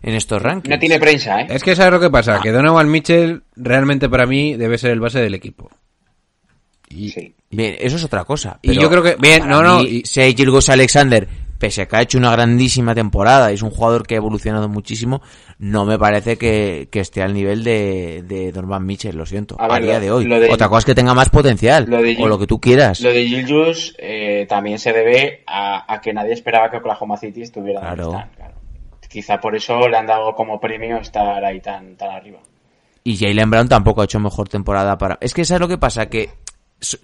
en 0.03 0.15
estos 0.15 0.41
rankings. 0.41 0.71
No 0.75 0.79
tiene 0.79 0.99
prensa, 0.99 1.43
¿eh? 1.43 1.47
Es 1.51 1.63
que 1.63 1.77
sabes 1.77 1.93
lo 1.93 2.01
que 2.01 2.09
pasa, 2.11 2.41
que 2.43 2.51
Donovan 2.53 2.91
Mitchell 2.91 3.43
realmente 3.57 4.09
para 4.09 4.27
mí 4.27 4.57
debe 4.57 4.79
ser 4.79 4.93
el 4.93 5.01
base 5.01 5.21
del 5.21 5.35
equipo. 5.35 5.71
Y, 6.89 7.11
Sí. 7.11 7.35
Bien, 7.51 7.77
eso 7.79 7.97
es 7.97 8.05
otra 8.05 8.25
cosa. 8.25 8.59
Y 8.63 8.69
pero 8.69 8.83
yo 8.83 8.91
creo 8.91 9.03
que- 9.03 9.17
bien, 9.17 9.47
no, 9.49 9.63
no, 9.63 9.83
y- 9.83 10.03
Gilgeous 10.05 10.69
Alexander, 10.71 11.29
pese 11.61 11.83
a 11.83 11.87
que 11.87 11.95
ha 11.97 12.03
hecho 12.03 12.19
una 12.19 12.33
grandísima 12.33 12.95
temporada, 12.95 13.53
es 13.53 13.63
un 13.63 13.71
jugador 13.71 14.05
que 14.07 14.15
ha 14.15 14.17
evolucionado 14.17 14.69
muchísimo, 14.69 15.21
no 15.59 15.85
me 15.85 15.99
parece 15.99 16.37
que, 16.39 16.89
que 16.91 16.99
esté 17.01 17.23
al 17.23 17.35
nivel 17.35 17.63
de, 17.63 18.25
de 18.27 18.51
Donovan 18.51 18.85
Mitchell, 18.85 19.17
lo 19.17 19.27
siento, 19.27 19.55
A 19.61 19.67
a, 19.67 19.69
ver, 19.75 19.83
día 19.83 19.95
lo- 19.95 20.01
de 20.01 20.11
hoy. 20.11 20.25
de- 20.27 20.49
otra 20.51 20.69
cosa 20.69 20.79
es 20.81 20.85
que 20.87 20.95
tenga 20.97 21.15
más 21.15 21.29
potencial, 21.29 21.85
lo 21.87 21.99
o 22.25 22.27
lo 22.29 22.39
que 22.39 22.47
tú 22.49 22.59
quieras. 22.61 23.01
Lo 23.03 23.13
de 23.13 23.27
Gilgius 23.27 23.95
eh, 23.99 24.47
también 24.49 24.79
se 24.81 24.93
debe 24.93 25.45
a, 25.47 25.93
a 25.93 26.01
que 26.01 26.13
nadie 26.13 26.33
esperaba 26.33 26.71
que 26.71 26.79
Oklahoma 26.79 27.17
City 27.19 27.43
estuviera 27.43 27.81
donde 27.81 27.95
Claro. 27.97 28.11
están, 28.19 28.31
claro. 28.35 28.55
Quizá 29.09 29.39
por 29.39 29.55
eso 29.55 29.89
le 29.89 29.97
han 29.97 30.07
dado 30.07 30.35
como 30.35 30.59
premio 30.61 30.97
estar 30.99 31.45
ahí 31.45 31.61
tan, 31.61 31.97
tan 31.97 32.11
arriba. 32.11 32.39
Y 33.05 33.17
Jalen 33.17 33.51
Brown 33.51 33.69
tampoco 33.69 34.01
ha 34.03 34.05
hecho 34.05 34.21
mejor 34.21 34.49
temporada 34.49 34.97
para... 34.99 35.19
Es 35.21 35.35
que 35.35 35.45
¿sabes 35.45 35.61
lo 35.61 35.69
que 35.69 35.79
pasa? 35.79 36.07
Que 36.07 36.31
s- 36.81 36.99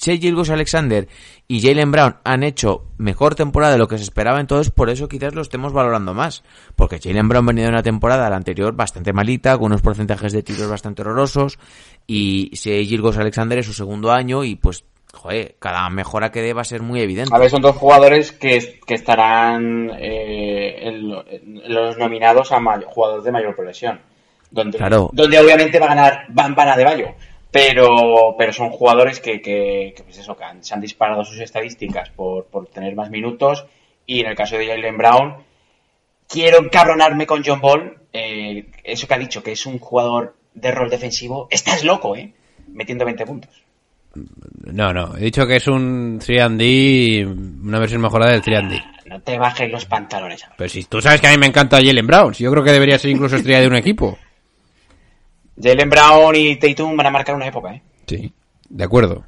Shai 0.00 0.18
Gilgeous 0.18 0.50
Alexander 0.50 1.08
y 1.46 1.60
Jalen 1.60 1.90
Brown 1.92 2.16
han 2.24 2.42
hecho 2.42 2.84
mejor 2.98 3.34
temporada 3.34 3.72
de 3.72 3.78
lo 3.78 3.88
que 3.88 3.96
se 3.98 4.04
esperaba, 4.04 4.40
entonces 4.40 4.70
por 4.72 4.90
eso 4.90 5.08
quizás 5.08 5.34
lo 5.34 5.42
estemos 5.42 5.72
valorando 5.72 6.14
más. 6.14 6.42
Porque 6.76 6.98
Jalen 7.02 7.28
Brown 7.28 7.46
venía 7.46 7.64
de 7.64 7.70
una 7.70 7.82
temporada, 7.82 8.28
la 8.30 8.36
anterior, 8.36 8.74
bastante 8.74 9.12
malita, 9.12 9.56
con 9.56 9.66
unos 9.66 9.82
porcentajes 9.82 10.32
de 10.32 10.42
tiros 10.42 10.68
bastante 10.68 11.02
horrorosos, 11.02 11.58
y 12.06 12.50
Shai 12.54 12.86
Gilgeous 12.86 13.18
Alexander 13.18 13.58
es 13.58 13.66
su 13.66 13.72
segundo 13.74 14.10
año 14.12 14.44
y 14.44 14.56
pues 14.56 14.84
joder, 15.14 15.56
cada 15.58 15.88
mejora 15.90 16.30
que 16.30 16.42
dé 16.42 16.52
va 16.52 16.60
a 16.60 16.64
ser 16.64 16.82
muy 16.82 17.00
evidente. 17.00 17.34
A 17.34 17.38
ver, 17.38 17.50
son 17.50 17.62
dos 17.62 17.74
jugadores 17.76 18.30
que, 18.30 18.78
que 18.86 18.94
estarán 18.94 19.90
eh, 19.98 20.76
en, 20.88 21.08
lo- 21.08 21.24
en 21.26 21.74
los 21.74 21.96
nominados 21.98 22.52
a 22.52 22.60
may- 22.60 22.84
jugadores 22.86 23.24
de 23.24 23.32
mayor 23.32 23.54
progresión. 23.56 24.00
Donde, 24.50 24.78
Claro. 24.78 25.10
donde 25.12 25.38
obviamente 25.38 25.78
va 25.78 25.86
a 25.86 25.94
ganar 25.94 26.24
Bambana 26.30 26.76
de 26.76 26.84
Bayo. 26.84 27.06
Pero, 27.50 28.34
pero 28.36 28.52
son 28.52 28.70
jugadores 28.70 29.20
que, 29.20 29.40
que, 29.40 29.94
que, 29.96 30.02
pues 30.02 30.18
eso, 30.18 30.36
que 30.36 30.44
han- 30.44 30.62
se 30.62 30.74
han 30.74 30.80
disparado 30.80 31.24
sus 31.24 31.38
estadísticas 31.40 32.10
por, 32.10 32.44
por 32.46 32.66
tener 32.66 32.94
más 32.94 33.10
minutos. 33.10 33.64
Y 34.06 34.20
en 34.20 34.26
el 34.26 34.36
caso 34.36 34.56
de 34.58 34.66
Jalen 34.66 34.98
Brown, 34.98 35.34
quiero 36.28 36.58
encabronarme 36.58 37.26
con 37.26 37.42
John 37.44 37.60
Ball. 37.60 37.96
eh, 38.12 38.66
eso 38.84 39.06
que 39.06 39.14
ha 39.14 39.18
dicho, 39.18 39.42
que 39.42 39.52
es 39.52 39.64
un 39.66 39.78
jugador 39.78 40.34
de 40.54 40.70
rol 40.72 40.90
defensivo. 40.90 41.46
Estás 41.50 41.84
loco, 41.84 42.16
¿eh? 42.16 42.32
Metiendo 42.68 43.04
20 43.04 43.24
puntos. 43.26 43.50
No, 44.64 44.92
no, 44.92 45.16
he 45.16 45.20
dicho 45.20 45.46
que 45.46 45.56
es 45.56 45.66
un 45.68 46.18
3D, 46.18 47.24
una 47.64 47.78
versión 47.78 48.00
mejorada 48.00 48.32
del 48.32 48.42
3D. 48.42 48.82
No 49.06 49.20
te 49.22 49.38
bajes 49.38 49.70
los 49.70 49.84
pantalones. 49.86 50.42
ahora. 50.44 50.54
Pero 50.58 50.68
si 50.68 50.84
tú 50.84 51.00
sabes 51.00 51.20
que 51.20 51.28
a 51.28 51.30
mí 51.30 51.38
me 51.38 51.46
encanta 51.46 51.78
Jalen 51.78 52.06
Brown, 52.06 52.34
si 52.34 52.44
yo 52.44 52.50
creo 52.50 52.64
que 52.64 52.72
debería 52.72 52.98
ser 52.98 53.10
incluso 53.10 53.36
estrella 53.36 53.60
de 53.60 53.68
un 53.68 53.76
equipo. 53.76 54.18
Jalen 55.60 55.90
Brown 55.90 56.34
y 56.36 56.56
Tatum 56.56 56.96
van 56.96 57.06
a 57.06 57.10
marcar 57.10 57.34
una 57.34 57.46
época, 57.46 57.74
¿eh? 57.74 57.82
Sí, 58.06 58.32
de 58.68 58.84
acuerdo. 58.84 59.24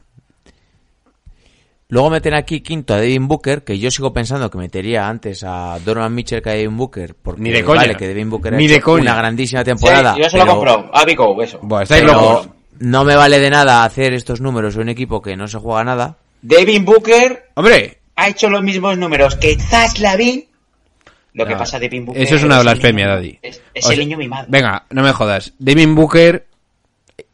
Luego 1.88 2.08
meten 2.10 2.34
aquí 2.34 2.60
quinto 2.60 2.94
a 2.94 2.98
Devin 2.98 3.26
Booker, 3.26 3.64
que 3.64 3.76
yo 3.78 3.90
sigo 3.90 4.12
pensando 4.12 4.48
que 4.48 4.58
metería 4.58 5.08
antes 5.08 5.42
a 5.44 5.76
Donovan 5.84 6.14
Mitchell 6.14 6.40
que 6.40 6.50
a 6.50 6.52
Devin 6.52 6.76
Booker, 6.76 7.16
porque 7.20 7.40
Ni 7.42 7.50
de 7.50 7.64
coña. 7.64 7.80
vale 7.80 7.96
que 7.96 8.06
Devin 8.06 8.30
Booker 8.30 8.54
ha 8.54 8.56
Ni 8.56 8.66
hecho 8.66 8.74
de 8.74 8.80
coña. 8.80 9.02
una 9.02 9.14
grandísima 9.16 9.64
temporada. 9.64 10.14
Sí, 10.14 10.20
yo 10.22 10.30
se 10.30 10.38
lo 10.38 10.44
pero- 10.44 10.54
compro. 10.56 10.90
Abico, 10.94 11.42
eso. 11.42 11.58
Buah, 11.62 11.82
estáis 11.82 12.02
pero 12.02 12.14
locos. 12.14 12.48
no 12.78 13.02
me 13.04 13.16
vale 13.16 13.40
de 13.40 13.50
nada 13.50 13.82
hacer 13.82 14.12
estos 14.12 14.40
números 14.40 14.76
en 14.76 14.82
un 14.82 14.88
equipo 14.90 15.20
que 15.20 15.36
no 15.36 15.48
se 15.48 15.58
juega 15.58 15.82
nada. 15.82 16.16
Devin 16.42 16.84
Booker 16.84 17.48
Hombre, 17.54 17.98
ha 18.14 18.28
hecho 18.28 18.48
los 18.48 18.62
mismos 18.62 18.96
números 18.96 19.34
que 19.34 19.56
Zach 19.58 19.98
Lavin. 19.98 20.44
Lo 21.32 21.46
que 21.46 21.52
No, 21.52 21.58
pasa 21.58 21.78
de 21.78 21.88
Devin 21.88 22.06
Booker. 22.06 22.22
eso 22.22 22.34
es 22.36 22.42
una 22.42 22.60
blasfemia, 22.60 23.06
Daddy. 23.06 23.38
Es, 23.42 23.62
es 23.72 23.86
O 23.86 23.92
el 23.92 24.00
niño 24.00 24.16
mimado. 24.18 24.46
Venga, 24.48 24.84
no 24.90 25.02
me 25.02 25.12
jodas. 25.12 25.52
Devin 25.58 25.94
Booker 25.94 26.46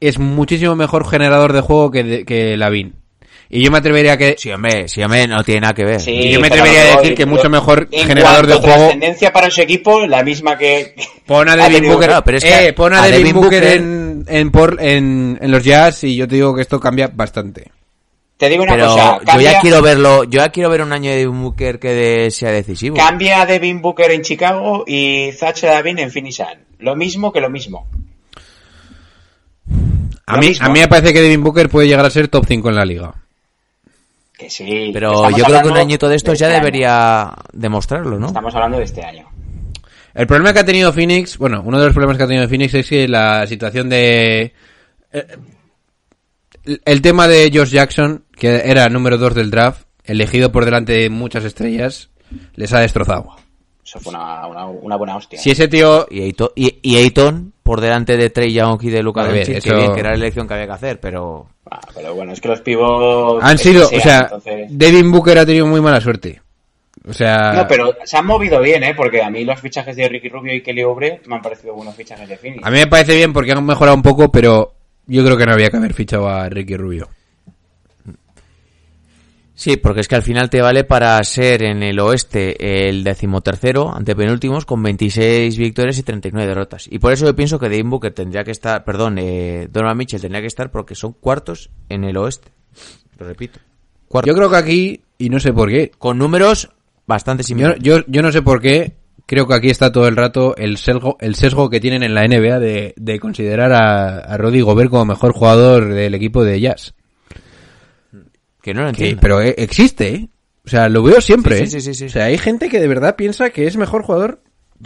es 0.01 0.19
muchísimo 0.19 0.77
mejor 0.77 1.09
generador 1.09 1.53
de 1.53 1.61
juego 1.61 1.91
que, 1.91 2.05
de- 2.05 2.25
que 2.25 2.57
Lavin. 2.57 2.95
Y 3.49 3.63
yo 3.63 3.71
me 3.71 3.79
atrevería 3.79 4.15
a 4.15 4.17
que... 4.19 4.35
Sí, 4.37 4.51
hombre, 4.51 4.89
sí, 4.89 5.01
hombre, 5.05 5.29
no 5.29 5.45
tiene 5.45 5.61
nada 5.61 5.73
que 5.75 5.85
ver. 5.85 6.01
Sí, 6.01 6.11
y 6.11 6.33
yo 6.33 6.41
me 6.41 6.49
atrevería 6.49 6.83
a 6.83 6.95
no, 6.97 7.01
decir 7.01 7.15
que 7.15 7.27
mucho 7.27 7.49
mejor 7.49 7.87
en 7.93 8.07
generador 8.09 8.47
de 8.49 8.55
juego- 8.55 8.77
trascendencia 8.77 9.33
para 9.33 9.51
su 9.51 9.61
equipo, 9.61 10.05
la 10.05 10.25
misma 10.25 10.59
que. 10.59 10.97
Pon 11.27 11.49
a 11.49 11.55
Devin 11.69 11.85
Booker, 11.89 12.09
Claro, 12.09 12.25
pero 12.25 12.39
es 12.39 12.45
que 12.45 12.67
eh, 12.67 12.73
pon 12.73 12.93
a 12.93 13.03
a 13.03 13.07
Devin 13.07 13.19
Devin 13.19 13.35
Booker, 13.41 13.63
Booker- 13.63 13.77
en, 13.77 14.25
en, 14.29 14.51
por- 14.51 14.83
en, 14.83 15.39
en 15.41 15.51
los 15.53 15.63
Jazz 15.63 16.03
y 16.05 16.17
yo 16.17 16.27
te 16.27 16.35
digo 16.35 16.55
que 16.57 16.63
esto 16.63 16.81
cambia 16.81 17.09
bastante. 17.15 17.71
Te 18.37 18.49
digo 18.51 18.65
una 18.65 18.75
Pero 18.75 18.89
cosa. 18.89 19.19
yo 19.19 19.25
Cambia, 19.25 19.53
ya 19.53 19.61
quiero 19.61 19.81
verlo, 19.83 20.25
yo 20.25 20.41
ya 20.41 20.51
quiero 20.51 20.69
ver 20.69 20.83
un 20.83 20.93
año 20.93 21.11
de 21.11 21.17
Devin 21.17 21.43
Booker 21.43 21.79
que 21.79 21.89
de- 21.95 22.31
sea 22.31 22.51
decisivo. 22.51 22.97
cambia 22.97 23.41
a 23.43 23.47
Devin 23.47 23.81
Booker 23.81 24.11
en 24.11 24.23
Chicago 24.23 24.85
y 24.87 25.31
Zach 25.33 25.63
Lavin 25.63 25.99
en 25.99 26.11
Phoenix 26.11 26.37
Sun. 26.37 26.47
Lo 26.81 26.95
mismo 26.97 27.33
que 27.33 27.41
lo 27.41 27.49
mismo. 27.49 27.87
A 30.27 30.35
Lo 30.35 30.41
mí, 30.41 30.49
mismo. 30.49 30.67
a 30.67 30.71
mí 30.71 30.81
me 30.81 30.89
parece 30.89 31.13
que 31.13 31.23
Devin 31.23 31.43
Booker 31.43 31.69
puede 31.69 31.87
llegar 31.89 32.05
a 32.05 32.11
ser 32.11 32.29
top 32.29 32.45
5 32.47 32.69
en 32.69 32.75
la 32.77 32.85
liga. 32.85 33.15
Que 34.37 34.51
sí. 34.51 34.91
Pero 34.93 35.31
yo 35.31 35.45
creo 35.45 35.63
que 35.63 35.69
un 35.69 35.77
añito 35.79 36.09
de 36.09 36.17
estos 36.17 36.35
este 36.35 36.45
ya 36.45 36.51
año. 36.51 36.59
debería 36.59 37.33
demostrarlo, 37.53 38.19
¿no? 38.19 38.27
Estamos 38.27 38.55
hablando 38.55 38.79
de 38.79 38.85
este 38.85 39.03
año. 39.03 39.29
El 40.15 40.27
problema 40.27 40.53
que 40.53 40.59
ha 40.61 40.65
tenido 40.65 40.93
Phoenix, 40.93 41.39
bueno, 41.39 41.63
uno 41.65 41.79
de 41.79 41.85
los 41.87 41.95
problemas 41.95 42.17
que 42.17 42.25
ha 42.25 42.27
tenido 42.27 42.49
Phoenix 42.49 42.75
es 42.75 42.89
que 42.89 43.07
la 43.09 43.47
situación 43.47 43.89
de... 43.89 44.53
eh, 45.13 45.27
el- 46.85 47.03
tema 47.03 47.29
de 47.29 47.51
Josh 47.53 47.71
Jackson, 47.71 48.25
que 48.33 48.63
era 48.65 48.89
número 48.89 49.19
2 49.19 49.35
del 49.35 49.51
draft, 49.51 49.83
elegido 50.05 50.53
por 50.53 50.65
delante 50.65 50.93
de 50.93 51.11
muchas 51.11 51.45
estrellas, 51.45 52.11
les 52.55 52.73
ha 52.73 52.81
destrozado. 52.81 53.37
Eso 53.85 54.01
fue 54.01 54.13
una, 54.13 54.47
una, 54.49 54.67
una 54.67 54.97
buena 54.97 55.17
hostia. 55.17 55.39
Si 55.39 55.51
ese 55.53 55.69
tío... 55.69 56.07
Y 56.11 56.23
Ayton, 56.23 56.49
y, 56.57 56.79
y 56.83 56.97
Ayton 56.97 57.53
por 57.63 57.81
delante 57.81 58.17
de 58.17 58.31
Trey 58.31 58.53
Young 58.53 58.81
y 58.83 58.91
de 58.91 59.03
Luka 59.03 59.21
A 59.23 59.29
ver, 59.29 59.47
Doncic, 59.47 59.63
que 59.63 59.69
eso- 59.71 59.77
bien, 59.79 59.95
que 59.95 60.01
era 60.01 60.11
la 60.11 60.17
elección 60.17 60.49
que 60.49 60.55
había 60.55 60.67
que 60.67 60.73
hacer, 60.73 61.01
pero 61.01 61.47
Ah, 61.71 61.81
pero 61.95 62.15
bueno, 62.15 62.33
es 62.33 62.41
que 62.41 62.49
los 62.49 62.61
pivots. 62.61 63.45
Han 63.45 63.59
sido, 63.59 63.87
o 63.87 64.01
sea, 64.01 64.21
entonces- 64.23 64.67
Devin 64.71 65.11
Booker 65.11 65.39
ha 65.39 65.47
tenido 65.47 65.67
muy 65.67 65.81
mala 65.81 66.01
suerte. 66.01 66.41
O 67.09 67.13
sea... 67.13 67.53
No, 67.53 67.67
pero 67.69 67.95
se 68.05 68.17
han 68.17 68.27
movido 68.27 68.61
bien, 68.61 68.83
¿eh? 68.83 68.95
Porque 68.97 69.23
a 69.23 69.31
mí 69.31 69.45
los 69.45 69.61
fichajes 69.61 69.95
de 69.95 70.09
Ricky 70.09 70.29
Rubio 70.29 70.53
y 70.55 70.63
Kelly 70.63 70.83
Oubre 70.83 71.21
me 71.27 71.37
han 71.37 71.43
parecido 71.43 71.75
buenos 71.75 71.95
fichajes 71.95 72.29
de 72.29 72.37
Phoenix. 72.37 72.65
A 72.67 72.71
mí 72.71 72.79
me 72.79 72.87
parece 72.89 73.15
bien 73.15 73.33
porque 73.33 73.53
han 73.53 73.65
mejorado 73.65 73.97
un 73.97 74.03
poco, 74.03 74.31
pero 74.33 74.75
yo 75.07 75.25
creo 75.25 75.37
que 75.37 75.47
no 75.47 75.53
había 75.53 75.71
que 75.71 75.77
haber 75.77 75.95
fichado 75.95 76.29
a 76.29 76.49
Ricky 76.49 76.77
Rubio. 76.77 77.09
sí, 79.55 79.77
porque 79.79 80.01
es 80.01 80.09
que 80.09 80.15
al 80.17 80.23
final 80.23 80.51
te 80.51 80.61
vale 80.61 80.85
para 80.85 81.23
ser 81.25 81.63
en 81.63 81.83
el 81.83 81.99
oeste 81.99 82.89
el 82.89 83.03
decimotercero, 83.05 83.95
antepenúltimos, 83.95 84.67
con 84.67 84.83
26 84.83 85.57
victorias 85.57 85.97
y 85.99 86.03
39 86.03 86.47
derrotas. 86.47 86.87
Y 86.91 86.99
por 86.99 87.13
eso 87.13 87.25
yo 87.25 87.35
pienso 87.35 87.59
que 87.59 87.69
Devin 87.69 87.89
Booker 87.89 88.13
tendría 88.13 88.45
que 88.45 88.51
estar, 88.51 88.85
perdón, 88.85 89.19
eh, 89.19 89.69
Donovan 89.71 89.97
Mitchell 89.97 90.21
tendría 90.21 90.43
que 90.43 90.49
estar 90.49 90.71
porque 90.71 90.95
son 90.95 91.13
cuartos 91.13 91.71
en 91.89 92.05
el 92.05 92.17
oeste. 92.17 92.51
Lo 93.19 93.27
repito. 93.27 93.59
Cuartos. 94.09 94.29
Yo 94.29 94.37
creo 94.37 94.51
que 94.51 94.57
aquí, 94.57 95.01
y 95.19 95.31
no 95.31 95.41
sé 95.41 95.53
por 95.53 95.71
qué, 95.71 95.91
Con 95.97 96.19
números 96.19 96.71
bastante 97.07 97.43
yo, 97.43 97.47
similares. 97.47 97.79
yo, 97.83 98.05
yo 98.07 98.21
no 98.23 98.31
sé 98.33 98.43
por 98.43 98.61
qué, 98.61 98.96
creo 99.27 99.47
que 99.47 99.55
aquí 99.55 99.69
está 99.71 99.93
todo 99.93 100.09
el 100.09 100.17
rato 100.17 100.57
el 100.57 100.77
sesgo, 100.79 101.17
el 101.21 101.35
sesgo 101.35 101.69
que 101.69 101.81
tienen 101.81 102.03
en 102.03 102.15
la 102.15 102.27
NBA 102.27 102.59
de, 102.61 102.95
de 102.97 103.21
considerar 103.21 103.73
a, 103.73 104.19
a 104.21 104.37
Rudy 104.39 104.61
Gobert 104.63 104.91
como 104.91 105.05
mejor 105.05 105.33
jugador 105.33 105.93
del 105.93 106.15
equipo 106.15 106.45
de 106.45 106.61
Jazz. 106.61 106.95
Que 108.63 108.75
no 108.75 108.81
lo 108.83 108.87
Que- 108.87 108.91
entiendo. 108.91 109.21
pero 109.21 109.43
eh, 109.43 109.55
existe, 109.59 110.09
¿eh? 110.15 110.29
O 110.65 110.69
sea, 110.69 110.89
lo 110.89 111.03
veo 111.03 111.21
siempre, 111.21 111.59
Sí, 111.59 111.63
¿eh? 111.63 111.67
sí, 111.67 111.81
sí, 111.81 111.95
sí, 111.95 111.95
sí. 111.95 112.05
O 112.07 112.09
sea, 112.09 112.25
hay 112.25 112.39
gente 112.39 112.69
que 112.69 112.81
de 112.81 112.89
verdad 112.89 113.15
piensa 113.17 113.51
que 113.51 113.67
es 113.67 113.77
mejor 113.77 114.03
jugador 114.03 114.43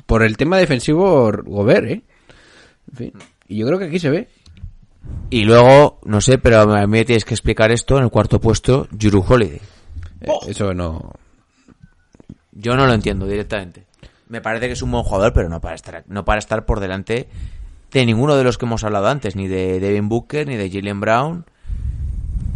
por 0.07 0.23
el 0.23 0.37
tema 0.37 0.59
defensivo 0.59 1.33
Gobert, 1.45 1.87
¿eh? 1.87 2.03
En 2.91 2.97
fin, 2.97 3.13
y 3.49 3.57
yo 3.59 3.67
creo 3.67 3.79
que 3.79 3.87
aquí 3.87 3.99
se 3.99 4.11
ve. 4.11 4.29
Y 5.31 5.45
luego, 5.45 5.99
no 6.05 6.21
sé, 6.21 6.37
pero 6.37 6.61
a 6.61 6.87
mí 6.87 6.99
me 6.99 7.05
tienes 7.07 7.25
que 7.25 7.33
explicar 7.33 7.71
esto 7.73 7.97
en 7.97 8.05
el 8.05 8.11
cuarto 8.11 8.39
puesto, 8.41 8.87
Juru 9.01 9.25
Holiday. 9.27 9.61
Eh, 10.21 10.29
Eso 10.49 10.75
no... 10.75 11.13
Yo 12.53 12.75
no 12.77 12.87
lo 12.87 12.93
entiendo 12.93 13.27
directamente. 13.27 13.87
Me 14.31 14.41
parece 14.41 14.67
que 14.69 14.73
es 14.73 14.83
un 14.83 14.91
buen 14.93 15.03
jugador, 15.05 15.33
pero 15.33 15.49
no 15.49 15.61
para 15.61 15.75
estar, 15.75 16.05
no 16.07 16.25
para 16.25 16.39
estar 16.39 16.65
por 16.65 16.81
delante 16.81 17.29
de 17.91 18.07
ninguno 18.07 18.37
de 18.37 18.45
los 18.45 18.57
que 18.57 18.65
hemos 18.65 18.85
hablado 18.85 19.09
antes, 19.09 19.37
ni 19.37 19.49
de 19.49 19.81
Devin 19.81 20.09
Booker, 20.09 20.47
ni 20.47 20.57
de 20.57 20.71
Jalen 20.71 21.01
Brown, 21.01 21.45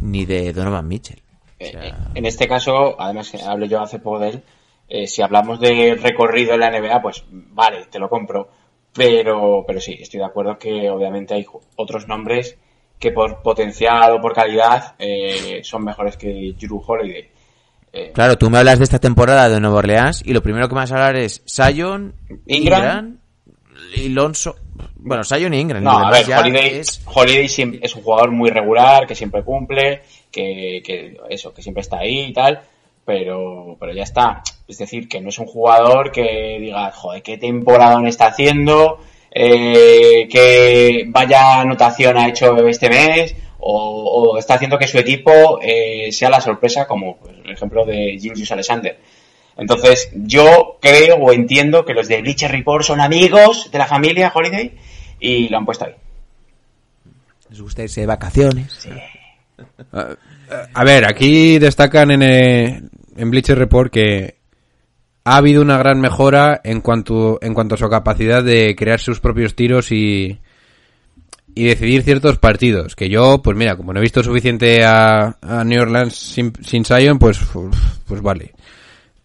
ni 0.00 0.24
de 0.24 0.52
Donovan 0.52 0.86
Mitchell. 0.88 1.20
O 1.20 1.64
Eh, 1.64 1.70
sea, 1.70 1.84
eh, 1.86 1.94
En 2.14 2.26
este 2.26 2.46
caso, 2.48 3.00
además 3.00 3.30
que 3.30 3.42
hablé 3.42 3.68
yo 3.68 3.80
hace 3.82 3.98
poco 3.98 4.20
de 4.20 4.28
él, 4.28 4.42
eh, 4.88 5.06
si 5.06 5.22
hablamos 5.22 5.60
de 5.60 5.96
recorrido 6.00 6.54
en 6.54 6.60
la 6.60 6.70
NBA, 6.70 7.02
pues 7.02 7.24
vale, 7.30 7.86
te 7.90 7.98
lo 7.98 8.08
compro. 8.08 8.48
Pero, 8.92 9.64
pero 9.66 9.80
sí, 9.80 9.96
estoy 10.00 10.20
de 10.20 10.26
acuerdo 10.26 10.56
que 10.56 10.88
obviamente 10.88 11.34
hay 11.34 11.44
otros 11.74 12.06
nombres 12.06 12.56
que 13.00 13.10
por 13.10 13.42
potencial 13.42 14.12
o 14.12 14.20
por 14.20 14.32
calidad 14.34 14.94
eh, 15.00 15.60
son 15.64 15.82
mejores 15.84 16.16
que 16.16 16.54
Drew 16.56 16.80
Holiday. 16.86 17.28
Eh, 17.94 18.10
Claro, 18.12 18.36
tú 18.36 18.50
me 18.50 18.58
hablas 18.58 18.78
de 18.78 18.84
esta 18.84 18.98
temporada 18.98 19.48
de 19.48 19.60
Nueva 19.60 19.76
Orleans 19.78 20.22
y 20.24 20.32
lo 20.32 20.42
primero 20.42 20.68
que 20.68 20.74
me 20.74 20.80
vas 20.80 20.92
a 20.92 20.94
hablar 20.96 21.16
es 21.16 21.42
Sion, 21.46 22.14
Ingram. 22.46 23.18
Y 23.96 24.08
Lonzo. 24.08 24.56
Bueno, 24.96 25.22
Sion 25.24 25.54
y 25.54 25.60
Ingram. 25.60 25.82
No, 25.82 25.98
a 25.98 26.10
ver, 26.10 26.24
Holiday, 26.38 26.78
es- 26.80 27.00
Holiday 27.04 27.44
es 27.82 27.94
un 27.94 28.02
jugador 28.02 28.30
muy 28.32 28.50
regular, 28.50 29.06
que 29.06 29.14
siempre 29.14 29.42
cumple, 29.44 30.02
que, 30.30 30.82
que 30.84 31.16
eso, 31.30 31.52
que 31.54 31.62
siempre 31.62 31.82
está 31.82 31.98
ahí 31.98 32.22
y 32.26 32.32
tal, 32.32 32.60
pero, 33.04 33.76
pero 33.78 33.92
ya 33.92 34.02
está. 34.02 34.42
Es 34.66 34.78
decir, 34.78 35.08
que 35.08 35.20
no 35.20 35.28
es 35.28 35.38
un 35.38 35.46
jugador 35.46 36.10
que 36.10 36.58
diga, 36.60 36.90
joder, 36.92 37.22
qué 37.22 37.36
temporada 37.38 38.00
está 38.08 38.26
haciendo, 38.28 38.98
eh, 39.30 40.26
qué 40.30 41.04
vaya 41.08 41.60
anotación 41.60 42.16
ha 42.16 42.28
hecho 42.28 42.56
este 42.66 42.88
mes, 42.88 43.36
o, 43.58 44.32
o 44.32 44.38
está 44.38 44.54
haciendo 44.54 44.78
que 44.78 44.88
su 44.88 44.98
equipo 44.98 45.58
eh, 45.62 46.10
sea 46.12 46.30
la 46.30 46.40
sorpresa, 46.40 46.86
como 46.86 47.18
el 47.44 47.52
ejemplo 47.52 47.84
de 47.84 48.18
Gilgius 48.18 48.52
Alexander. 48.52 48.98
Entonces, 49.56 50.10
yo 50.14 50.78
creo 50.80 51.16
o 51.16 51.32
entiendo 51.32 51.84
que 51.84 51.94
los 51.94 52.08
de 52.08 52.20
Bleacher 52.20 52.50
Report 52.50 52.84
son 52.84 53.00
amigos 53.00 53.70
de 53.70 53.78
la 53.78 53.86
familia 53.86 54.32
Holiday 54.34 54.72
y 55.20 55.48
lo 55.48 55.58
han 55.58 55.64
puesto 55.64 55.84
ahí. 55.84 55.94
les 57.50 57.60
gusta 57.60 57.82
irse 57.82 58.00
de 58.00 58.06
vacaciones. 58.06 58.88
A, 59.92 60.16
a 60.72 60.84
ver, 60.84 61.04
aquí 61.04 61.58
destacan 61.58 62.10
en, 62.10 62.22
eh, 62.22 62.82
en 63.16 63.30
Bleacher 63.30 63.56
Report 63.56 63.92
que 63.92 64.36
ha 65.24 65.36
habido 65.36 65.62
una 65.62 65.78
gran 65.78 66.00
mejora 66.00 66.60
en 66.64 66.80
cuanto, 66.80 67.38
en 67.40 67.54
cuanto 67.54 67.76
a 67.76 67.78
su 67.78 67.88
capacidad 67.88 68.42
de 68.42 68.74
crear 68.76 69.00
sus 69.00 69.20
propios 69.20 69.54
tiros 69.54 69.92
y, 69.92 70.40
y 71.54 71.64
decidir 71.64 72.02
ciertos 72.02 72.38
partidos. 72.38 72.96
Que 72.96 73.08
yo, 73.08 73.40
pues 73.42 73.56
mira, 73.56 73.76
como 73.76 73.92
no 73.92 74.00
he 74.00 74.02
visto 74.02 74.22
suficiente 74.22 74.84
a, 74.84 75.36
a 75.40 75.64
New 75.64 75.80
Orleans 75.82 76.14
sin, 76.14 76.52
sin 76.62 76.84
Zion, 76.84 77.18
pues, 77.18 77.38
pues 78.06 78.20
vale. 78.22 78.52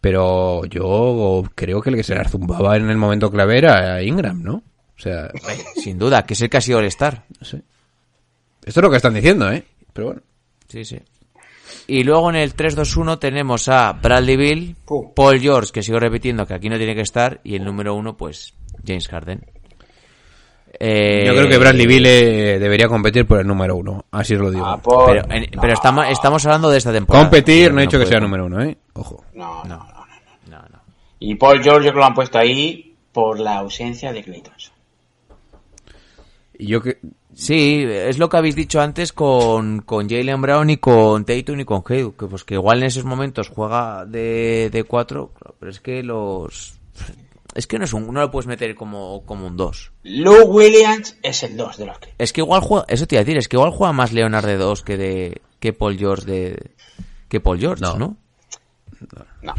Pero 0.01 0.63
yo 0.65 1.43
creo 1.55 1.81
que 1.81 1.89
el 1.89 1.95
que 1.95 2.03
se 2.03 2.15
la 2.15 2.27
zumbaba 2.27 2.77
en 2.77 2.89
el 2.89 2.97
momento 2.97 3.29
clave 3.29 3.57
era 3.57 4.01
Ingram, 4.01 4.41
¿no? 4.41 4.53
O 4.55 5.01
sea, 5.01 5.29
Sin 5.75 5.97
duda, 5.97 6.25
que 6.25 6.33
es 6.33 6.41
el 6.41 6.49
que 6.49 6.57
ha 6.57 6.61
sido 6.61 6.79
el 6.79 6.85
Star. 6.85 7.23
no 7.39 7.45
sé. 7.45 7.61
Esto 8.65 8.79
es 8.79 8.83
lo 8.83 8.89
que 8.89 8.97
están 8.97 9.13
diciendo, 9.13 9.51
¿eh? 9.51 9.63
Pero 9.93 10.07
bueno. 10.07 10.21
Sí, 10.67 10.85
sí. 10.85 10.99
Y 11.87 12.03
luego 12.03 12.29
en 12.29 12.35
el 12.35 12.55
3-2-1 12.55 13.17
tenemos 13.19 13.67
a 13.67 13.93
Bradley 13.93 14.37
Bill. 14.37 14.75
Paul 15.15 15.39
George, 15.39 15.71
que 15.71 15.81
sigo 15.81 15.99
repitiendo 15.99 16.45
que 16.45 16.53
aquí 16.53 16.69
no 16.69 16.77
tiene 16.77 16.95
que 16.95 17.01
estar, 17.01 17.41
y 17.43 17.55
el 17.55 17.63
número 17.63 17.95
uno, 17.95 18.15
pues, 18.15 18.53
James 18.85 19.07
Harden. 19.07 19.45
Eh, 20.79 21.23
Yo 21.25 21.33
creo 21.33 21.49
que 21.49 21.57
Bradley 21.57 21.87
Bill 21.87 22.05
eh, 22.05 22.59
debería 22.59 22.87
competir 22.87 23.25
por 23.25 23.39
el 23.39 23.47
número 23.47 23.75
uno. 23.75 24.05
Así 24.11 24.35
os 24.35 24.41
lo 24.41 24.51
digo. 24.51 24.65
Ah, 24.65 24.77
por- 24.77 25.05
Pero, 25.07 25.33
en- 25.33 25.49
pero 25.59 25.73
estamos, 25.73 26.07
estamos 26.09 26.45
hablando 26.45 26.69
de 26.69 26.77
esta 26.77 26.91
temporada. 26.93 27.25
Competir, 27.25 27.73
no 27.73 27.79
he 27.79 27.83
dicho 27.83 27.97
que 27.99 28.05
sea 28.05 28.19
número 28.19 28.45
uno, 28.45 28.61
¿eh? 28.63 28.77
Ojo. 28.93 29.23
No, 29.33 29.63
no, 29.63 29.77
no. 29.77 30.05
No, 30.49 30.57
no. 30.71 30.79
Y 31.19 31.35
Paul 31.35 31.61
George 31.63 31.85
yo 31.87 31.91
creo 31.91 31.93
que 31.93 31.99
lo 31.99 32.05
han 32.05 32.13
puesto 32.13 32.37
ahí 32.37 32.95
por 33.11 33.39
la 33.39 33.57
ausencia 33.57 34.13
de 34.13 34.23
Clay 34.23 34.41
Thompson. 34.41 34.73
Y 36.57 36.67
yo 36.67 36.81
que... 36.81 36.99
Sí, 37.33 37.85
es 37.87 38.17
lo 38.17 38.27
que 38.27 38.35
habéis 38.37 38.55
dicho 38.55 38.81
antes 38.81 39.13
con, 39.13 39.81
con 39.83 40.09
Jalen 40.09 40.41
Brown 40.41 40.69
y 40.71 40.77
con 40.77 41.23
Tatum 41.23 41.59
y 41.61 41.63
con 41.65 41.83
Hayduk, 41.87 42.19
que 42.19 42.25
pues 42.25 42.43
que 42.43 42.55
igual 42.55 42.79
en 42.79 42.85
esos 42.87 43.05
momentos 43.05 43.47
juega 43.47 44.05
de, 44.05 44.69
de 44.69 44.83
cuatro, 44.83 45.31
pero 45.57 45.71
es 45.71 45.79
que 45.79 46.03
los... 46.03 46.77
Es 47.55 47.65
que 47.67 47.79
no 47.79 47.85
es 47.85 47.93
un, 47.93 48.13
no 48.13 48.19
lo 48.21 48.29
puedes 48.31 48.47
meter 48.47 48.75
como, 48.75 49.23
como 49.25 49.47
un 49.47 49.57
2. 49.57 49.91
Lou 50.03 50.43
Williams 50.45 51.17
es 51.23 51.43
el 51.43 51.57
2 51.57 51.77
de 51.77 51.85
los 51.87 51.97
Clippers. 51.97 52.15
Es 52.19 52.31
que 52.33 52.41
igual 52.41 52.61
juega, 52.61 52.85
eso 52.87 53.07
te 53.07 53.15
iba 53.15 53.21
a 53.21 53.23
decir, 53.23 53.37
es 53.37 53.47
que 53.47 53.55
igual 53.57 53.71
juega 53.71 53.91
más 53.93 54.13
Leonard 54.13 54.45
de 54.45 54.57
2 54.57 54.83
que 54.83 54.97
de, 54.97 55.41
que 55.59 55.73
Paul 55.73 55.97
George 55.97 56.25
de, 56.25 56.71
que 57.27 57.39
Paul 57.39 57.59
George, 57.59 57.81
¿no? 57.81 57.97
No. 57.97 58.17
No. 59.41 59.53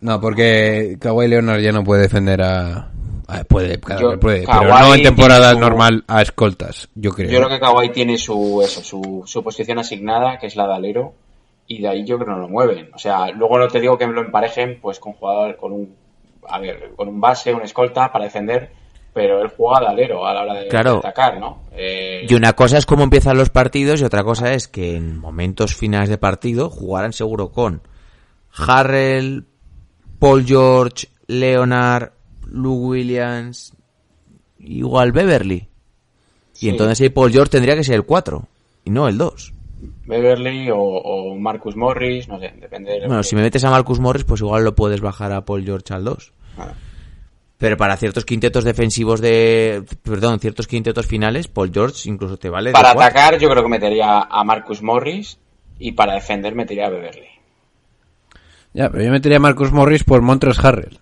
No, 0.00 0.20
porque 0.20 0.96
Kawhi 1.00 1.28
Leonard 1.28 1.60
ya 1.60 1.72
no 1.72 1.82
puede 1.84 2.02
defender 2.02 2.42
a... 2.42 2.90
a- 3.28 3.44
puede, 3.44 3.78
Yo- 4.00 4.18
pero 4.20 4.68
no 4.80 4.94
en 4.94 5.02
temporada 5.02 5.52
su- 5.52 5.60
normal 5.60 6.04
a 6.08 6.20
escoltas, 6.22 6.88
yo 6.94 7.12
creo. 7.12 7.30
Yo 7.30 7.38
creo 7.38 7.48
que 7.48 7.60
Kawhi 7.60 7.90
tiene 7.90 8.18
su, 8.18 8.60
eso, 8.62 8.82
su, 8.82 9.22
su 9.26 9.42
posición 9.42 9.78
asignada, 9.78 10.38
que 10.38 10.46
es 10.48 10.56
la 10.56 10.66
de 10.66 10.74
alero, 10.74 11.14
y 11.66 11.80
de 11.80 11.88
ahí 11.88 12.04
yo 12.04 12.16
creo 12.16 12.26
que 12.26 12.32
no 12.34 12.38
lo 12.40 12.48
mueven. 12.48 12.90
O 12.94 12.98
sea, 12.98 13.30
luego 13.30 13.58
no 13.58 13.68
te 13.68 13.80
digo 13.80 13.96
que 13.96 14.06
me 14.06 14.12
lo 14.12 14.20
emparejen 14.22 14.78
pues 14.82 14.98
con 14.98 15.14
jugador, 15.14 15.56
con 15.56 15.72
un, 15.72 15.94
a 16.48 16.58
ver, 16.58 16.92
con 16.96 17.08
un 17.08 17.20
base, 17.20 17.52
un 17.54 17.62
escolta 17.62 18.10
para 18.12 18.24
defender, 18.24 18.70
pero 19.12 19.40
él 19.42 19.50
juega 19.56 19.80
de 19.80 19.86
alero 19.86 20.26
a 20.26 20.34
la 20.34 20.42
hora 20.42 20.54
de, 20.54 20.68
Claro. 20.68 20.98
atacar, 20.98 21.38
¿no? 21.38 21.62
Eh, 21.72 22.26
Y 22.28 22.34
una 22.34 22.52
cosa 22.54 22.78
es 22.78 22.86
cómo 22.86 23.04
empiezan 23.04 23.36
los 23.38 23.50
partidos 23.50 24.00
y 24.00 24.04
otra 24.04 24.24
cosa 24.24 24.52
es 24.52 24.66
que 24.68 24.96
en 24.96 25.18
momentos 25.18 25.74
finales 25.76 26.08
de 26.08 26.18
partido 26.18 26.68
jugarán 26.70 27.12
seguro 27.12 27.50
con 27.52 27.82
Harrell, 28.56 29.46
Paul 30.18 30.44
George, 30.44 31.08
Leonard, 31.26 32.12
Lou 32.46 32.88
Williams, 32.90 33.74
igual 34.58 35.12
Beverly. 35.12 35.68
Sí. 36.52 36.66
Y 36.66 36.70
entonces 36.70 37.00
ahí 37.00 37.08
Paul 37.08 37.32
George 37.32 37.50
tendría 37.50 37.74
que 37.74 37.84
ser 37.84 37.96
el 37.96 38.04
4 38.04 38.46
y 38.84 38.90
no 38.90 39.08
el 39.08 39.18
2. 39.18 39.52
Beverly 40.06 40.70
o, 40.70 40.78
o 40.78 41.34
Marcus 41.38 41.76
Morris, 41.76 42.28
no 42.28 42.38
sé, 42.38 42.52
depende 42.60 42.92
de 42.92 43.06
Bueno, 43.06 43.22
que- 43.22 43.28
si 43.28 43.36
me 43.36 43.42
metes 43.42 43.64
a 43.64 43.70
Marcus 43.70 44.00
Morris, 44.00 44.24
pues 44.24 44.40
igual 44.40 44.64
lo 44.64 44.74
puedes 44.74 45.00
bajar 45.00 45.32
a 45.32 45.44
Paul 45.44 45.64
George 45.64 45.92
al 45.94 46.04
2. 46.04 46.32
Claro. 46.54 46.72
Pero 47.56 47.76
para 47.76 47.96
ciertos 47.96 48.24
quintetos 48.24 48.64
defensivos 48.64 49.20
de... 49.20 49.84
Perdón, 50.02 50.40
ciertos 50.40 50.66
quintetos 50.66 51.06
finales, 51.06 51.48
Paul 51.48 51.70
George 51.72 52.08
incluso 52.10 52.36
te 52.36 52.50
vale 52.50 52.72
Para 52.72 52.90
atacar 52.90 53.38
yo 53.38 53.48
creo 53.48 53.62
que 53.62 53.68
metería 53.68 54.20
a 54.28 54.44
Marcus 54.44 54.82
Morris 54.82 55.38
y 55.78 55.92
para 55.92 56.14
defender 56.14 56.54
metería 56.54 56.86
a 56.86 56.90
Beverly. 56.90 57.28
Ya, 58.72 58.90
pero 58.90 59.04
yo 59.04 59.10
metería 59.10 59.38
a 59.38 59.40
Marcus 59.40 59.70
Morris 59.72 60.02
por 60.04 60.20
Montres 60.20 60.58
Harrell. 60.64 60.98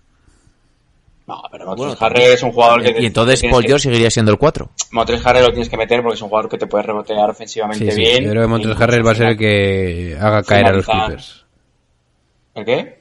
No, 1.25 1.41
pero 1.51 1.65
Montres 1.65 1.87
Bueno, 1.97 2.05
Harrell 2.05 2.33
es 2.33 2.43
un 2.43 2.51
jugador 2.51 2.83
que... 2.83 3.01
Y 3.01 3.05
entonces 3.05 3.39
tienes 3.39 3.53
Paul 3.53 3.63
que- 3.63 3.67
George 3.69 3.83
seguiría 3.83 4.11
siendo 4.11 4.31
el 4.31 4.37
4. 4.37 4.69
Montres 4.91 5.25
Harrell 5.25 5.43
lo 5.45 5.49
tienes 5.51 5.69
que 5.69 5.77
meter 5.77 6.01
porque 6.01 6.15
es 6.15 6.21
un 6.21 6.27
jugador 6.29 6.49
que 6.49 6.57
te 6.57 6.67
puede 6.67 6.83
rebotear 6.83 7.29
ofensivamente 7.29 7.85
Sí, 7.85 7.91
sí, 7.91 7.97
bien. 8.01 8.23
yo 8.25 8.29
creo 8.31 8.41
que 8.43 8.47
Montres 8.49 8.71
Incluso 8.73 8.83
Harrell 8.83 9.07
va 9.07 9.11
a 9.11 9.15
ser 9.15 9.27
el 9.27 9.37
que 9.37 10.17
haga 10.19 10.43
caer 10.43 10.65
a 10.65 10.71
los. 10.73 10.85
Clippers. 10.85 11.45
¿El 12.55 12.65
qué? 12.65 12.99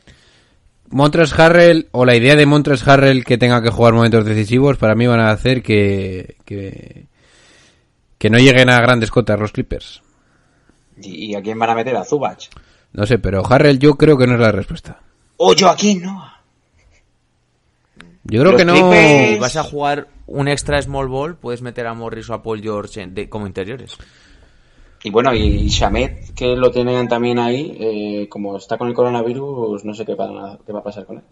Montres 0.90 1.32
Harrell, 1.38 1.88
o 1.92 2.04
la 2.04 2.14
idea 2.14 2.36
de 2.36 2.46
Montres 2.46 2.86
Harrell 2.86 3.24
que 3.24 3.38
tenga 3.38 3.62
que 3.62 3.70
jugar 3.70 3.94
momentos 3.94 4.24
decisivos, 4.24 4.76
para 4.76 4.94
mí 4.94 5.06
van 5.06 5.20
a 5.20 5.30
hacer 5.30 5.62
que, 5.62 6.36
que, 6.44 7.06
que 8.18 8.30
no 8.30 8.38
lleguen 8.38 8.68
a 8.70 8.78
grandes 8.80 9.10
cotas 9.10 9.40
los 9.40 9.52
Clippers. 9.52 10.02
¿Y, 11.00 11.32
y 11.32 11.34
a 11.34 11.40
quién 11.42 11.58
van 11.58 11.70
a 11.70 11.74
meter? 11.74 11.96
¿A 11.96 12.04
Zubac? 12.04 12.40
No 12.92 13.06
sé, 13.06 13.18
pero 13.18 13.42
Harrell 13.50 13.78
yo 13.78 13.94
creo 13.96 14.16
que 14.18 14.26
no 14.26 14.34
es 14.34 14.40
la 14.40 14.52
respuesta. 14.52 15.00
O 15.38 15.54
Joaquín 15.58 16.02
Noah. 16.02 16.31
Yo 18.24 18.40
creo 18.40 18.52
Los 18.52 18.60
que 18.60 18.64
no... 18.64 18.74
Clippers- 18.74 19.34
Si 19.34 19.38
vas 19.40 19.56
a 19.56 19.62
jugar 19.64 20.08
un 20.26 20.48
extra 20.48 20.80
small 20.80 21.08
ball, 21.08 21.36
puedes 21.36 21.62
meter 21.62 21.86
a 21.86 21.94
Morris 21.94 22.30
o 22.30 22.34
a 22.34 22.42
Paul 22.42 22.60
George 22.62 23.00
en- 23.02 23.14
de- 23.14 23.28
como 23.28 23.46
interiores. 23.46 23.96
Y 25.04 25.10
bueno, 25.10 25.34
y 25.34 25.66
Shamet, 25.68 26.32
que 26.34 26.54
lo 26.54 26.70
tienen 26.70 27.08
también 27.08 27.40
ahí, 27.40 27.76
eh, 27.80 28.28
como 28.28 28.56
está 28.56 28.78
con 28.78 28.86
el 28.88 28.94
coronavirus, 28.94 29.84
no 29.84 29.94
sé 29.94 30.06
qué, 30.06 30.14
va- 30.14 30.58
qué 30.64 30.72
va 30.72 30.78
a 30.78 30.84
pasar 30.84 31.04
con 31.06 31.16
él. 31.18 31.22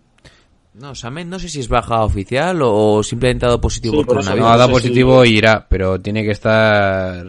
No, 0.75 0.95
Samet 0.95 1.27
no 1.27 1.39
sé 1.39 1.49
si 1.49 1.61
es 1.61 1.69
baja 1.69 2.05
oficial 2.05 2.61
o 2.63 3.03
simplemente 3.03 3.45
ha 3.45 3.49
dado 3.49 3.61
positivo 3.61 3.93
Sí, 3.95 3.99
por 3.99 4.07
coronavirus. 4.17 4.41
No, 4.47 4.53
ha 4.53 4.57
dado 4.57 4.71
positivo 4.73 5.25
si- 5.25 5.31
y 5.35 5.39
irá, 5.39 5.67
pero 5.69 6.01
tiene 6.01 6.25
que 6.25 6.31
estar... 6.33 7.25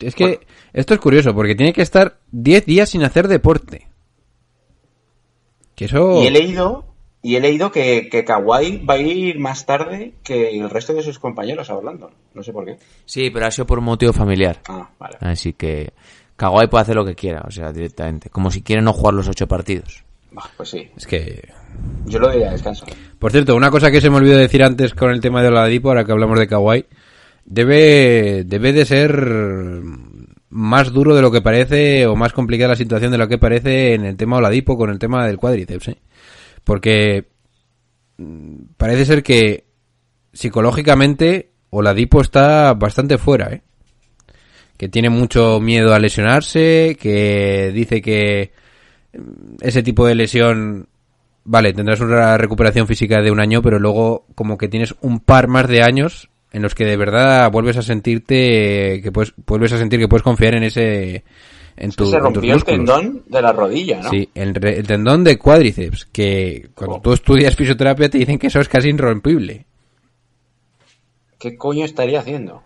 Es 0.00 0.14
que 0.14 0.40
esto 0.72 0.94
es 0.94 1.00
curioso, 1.00 1.34
porque 1.34 1.54
tiene 1.54 1.72
que 1.72 1.82
estar 1.82 2.18
10 2.30 2.64
días 2.66 2.88
sin 2.90 3.02
hacer 3.02 3.28
deporte. 3.28 3.88
Que 5.74 5.86
eso... 5.86 6.22
Y 6.22 6.26
he 6.26 6.30
leído, 6.30 6.84
y 7.22 7.36
he 7.36 7.40
leído 7.40 7.72
que, 7.72 8.08
que 8.10 8.24
Kawhi 8.24 8.84
va 8.84 8.94
a 8.94 8.98
ir 8.98 9.38
más 9.38 9.66
tarde 9.66 10.12
que 10.22 10.50
el 10.50 10.70
resto 10.70 10.94
de 10.94 11.02
sus 11.02 11.18
compañeros 11.18 11.68
a 11.68 11.76
Orlando. 11.76 12.10
No 12.34 12.42
sé 12.42 12.52
por 12.52 12.64
qué. 12.64 12.76
Sí, 13.06 13.30
pero 13.30 13.46
ha 13.46 13.50
sido 13.50 13.66
por 13.66 13.80
un 13.80 13.86
motivo 13.86 14.12
familiar. 14.12 14.60
Ah, 14.68 14.88
vale. 14.98 15.16
Así 15.20 15.52
que 15.52 15.92
Kawhi 16.36 16.68
puede 16.68 16.82
hacer 16.82 16.94
lo 16.94 17.04
que 17.04 17.16
quiera, 17.16 17.42
o 17.46 17.50
sea, 17.50 17.72
directamente. 17.72 18.30
Como 18.30 18.50
si 18.50 18.62
quiere 18.62 18.82
no 18.82 18.92
jugar 18.92 19.14
los 19.14 19.28
ocho 19.28 19.48
partidos. 19.48 20.04
Bah, 20.30 20.48
pues 20.56 20.70
sí. 20.70 20.88
Es 20.96 21.06
que... 21.06 21.48
Yo 22.06 22.20
lo 22.20 22.30
diría 22.30 22.48
a 22.48 22.52
descanso. 22.52 22.86
Por 23.18 23.32
cierto, 23.32 23.56
una 23.56 23.70
cosa 23.70 23.90
que 23.90 24.00
se 24.00 24.10
me 24.10 24.16
olvidó 24.16 24.36
decir 24.36 24.62
antes 24.62 24.94
con 24.94 25.10
el 25.10 25.20
tema 25.20 25.42
de 25.42 25.48
Oladipo, 25.48 25.88
ahora 25.88 26.04
que 26.04 26.12
hablamos 26.12 26.38
de 26.38 26.46
Kawhi, 26.46 26.86
debe, 27.44 28.44
debe 28.44 28.72
de 28.72 28.84
ser 28.84 29.82
más 30.50 30.92
duro 30.92 31.16
de 31.16 31.22
lo 31.22 31.30
que 31.30 31.42
parece 31.42 32.06
o 32.06 32.14
más 32.14 32.32
complicada 32.32 32.70
la 32.70 32.76
situación 32.76 33.10
de 33.10 33.18
lo 33.18 33.28
que 33.28 33.38
parece 33.38 33.94
en 33.94 34.04
el 34.04 34.16
tema 34.16 34.36
Oladipo 34.36 34.76
con 34.76 34.90
el 34.90 34.98
tema 34.98 35.26
del 35.26 35.38
cuádriceps, 35.38 35.88
¿eh? 35.88 35.98
Porque 36.68 37.24
mm, 38.18 38.74
parece 38.76 39.06
ser 39.06 39.22
que 39.22 39.64
psicológicamente 40.34 41.48
Oladipo 41.70 42.20
está 42.20 42.74
bastante 42.74 43.16
fuera, 43.16 43.54
¿eh? 43.54 43.62
Que 44.76 44.90
tiene 44.90 45.08
mucho 45.08 45.60
miedo 45.60 45.94
a 45.94 45.98
lesionarse, 45.98 46.98
que 47.00 47.72
dice 47.72 48.02
que 48.02 48.52
mm, 49.14 49.56
ese 49.62 49.82
tipo 49.82 50.06
de 50.06 50.14
lesión 50.14 50.88
Vale, 51.50 51.72
tendrás 51.72 52.00
una 52.00 52.36
recuperación 52.36 52.86
física 52.86 53.22
de 53.22 53.30
un 53.30 53.40
año, 53.40 53.62
pero 53.62 53.78
luego 53.78 54.26
como 54.34 54.58
que 54.58 54.68
tienes 54.68 54.94
un 55.00 55.20
par 55.20 55.48
más 55.48 55.66
de 55.66 55.82
años 55.82 56.28
en 56.52 56.60
los 56.60 56.74
que 56.74 56.84
de 56.84 56.98
verdad 56.98 57.50
vuelves 57.50 57.78
a 57.78 57.82
sentirte 57.82 59.00
que 59.02 59.10
puedes 59.10 59.32
vuelves 59.46 59.72
a 59.72 59.78
sentir 59.78 59.98
que 59.98 60.08
puedes 60.08 60.22
confiar 60.22 60.56
en 60.56 60.64
ese 60.64 61.24
en, 61.78 61.90
tu, 61.92 62.06
se 62.06 62.16
en 62.16 62.22
tus 62.22 62.32
rompió 62.34 62.54
el 62.54 62.64
tendón 62.64 63.22
de 63.26 63.42
la 63.42 63.52
rodilla, 63.52 64.00
¿no? 64.02 64.10
Sí, 64.10 64.28
el, 64.34 64.52
tendón 64.86 65.24
de 65.24 65.38
cuádriceps, 65.38 66.06
que 66.06 66.68
cuando 66.74 66.96
Oh. 66.96 67.00
tú 67.00 67.12
estudias 67.12 67.56
fisioterapia 67.56 68.08
te 68.08 68.18
dicen 68.18 68.38
que 68.38 68.48
eso 68.48 68.60
es 68.60 68.68
casi 68.68 68.88
irrompible. 68.90 69.64
¿Qué 71.38 71.56
coño 71.56 71.84
estaría 71.84 72.20
haciendo? 72.20 72.62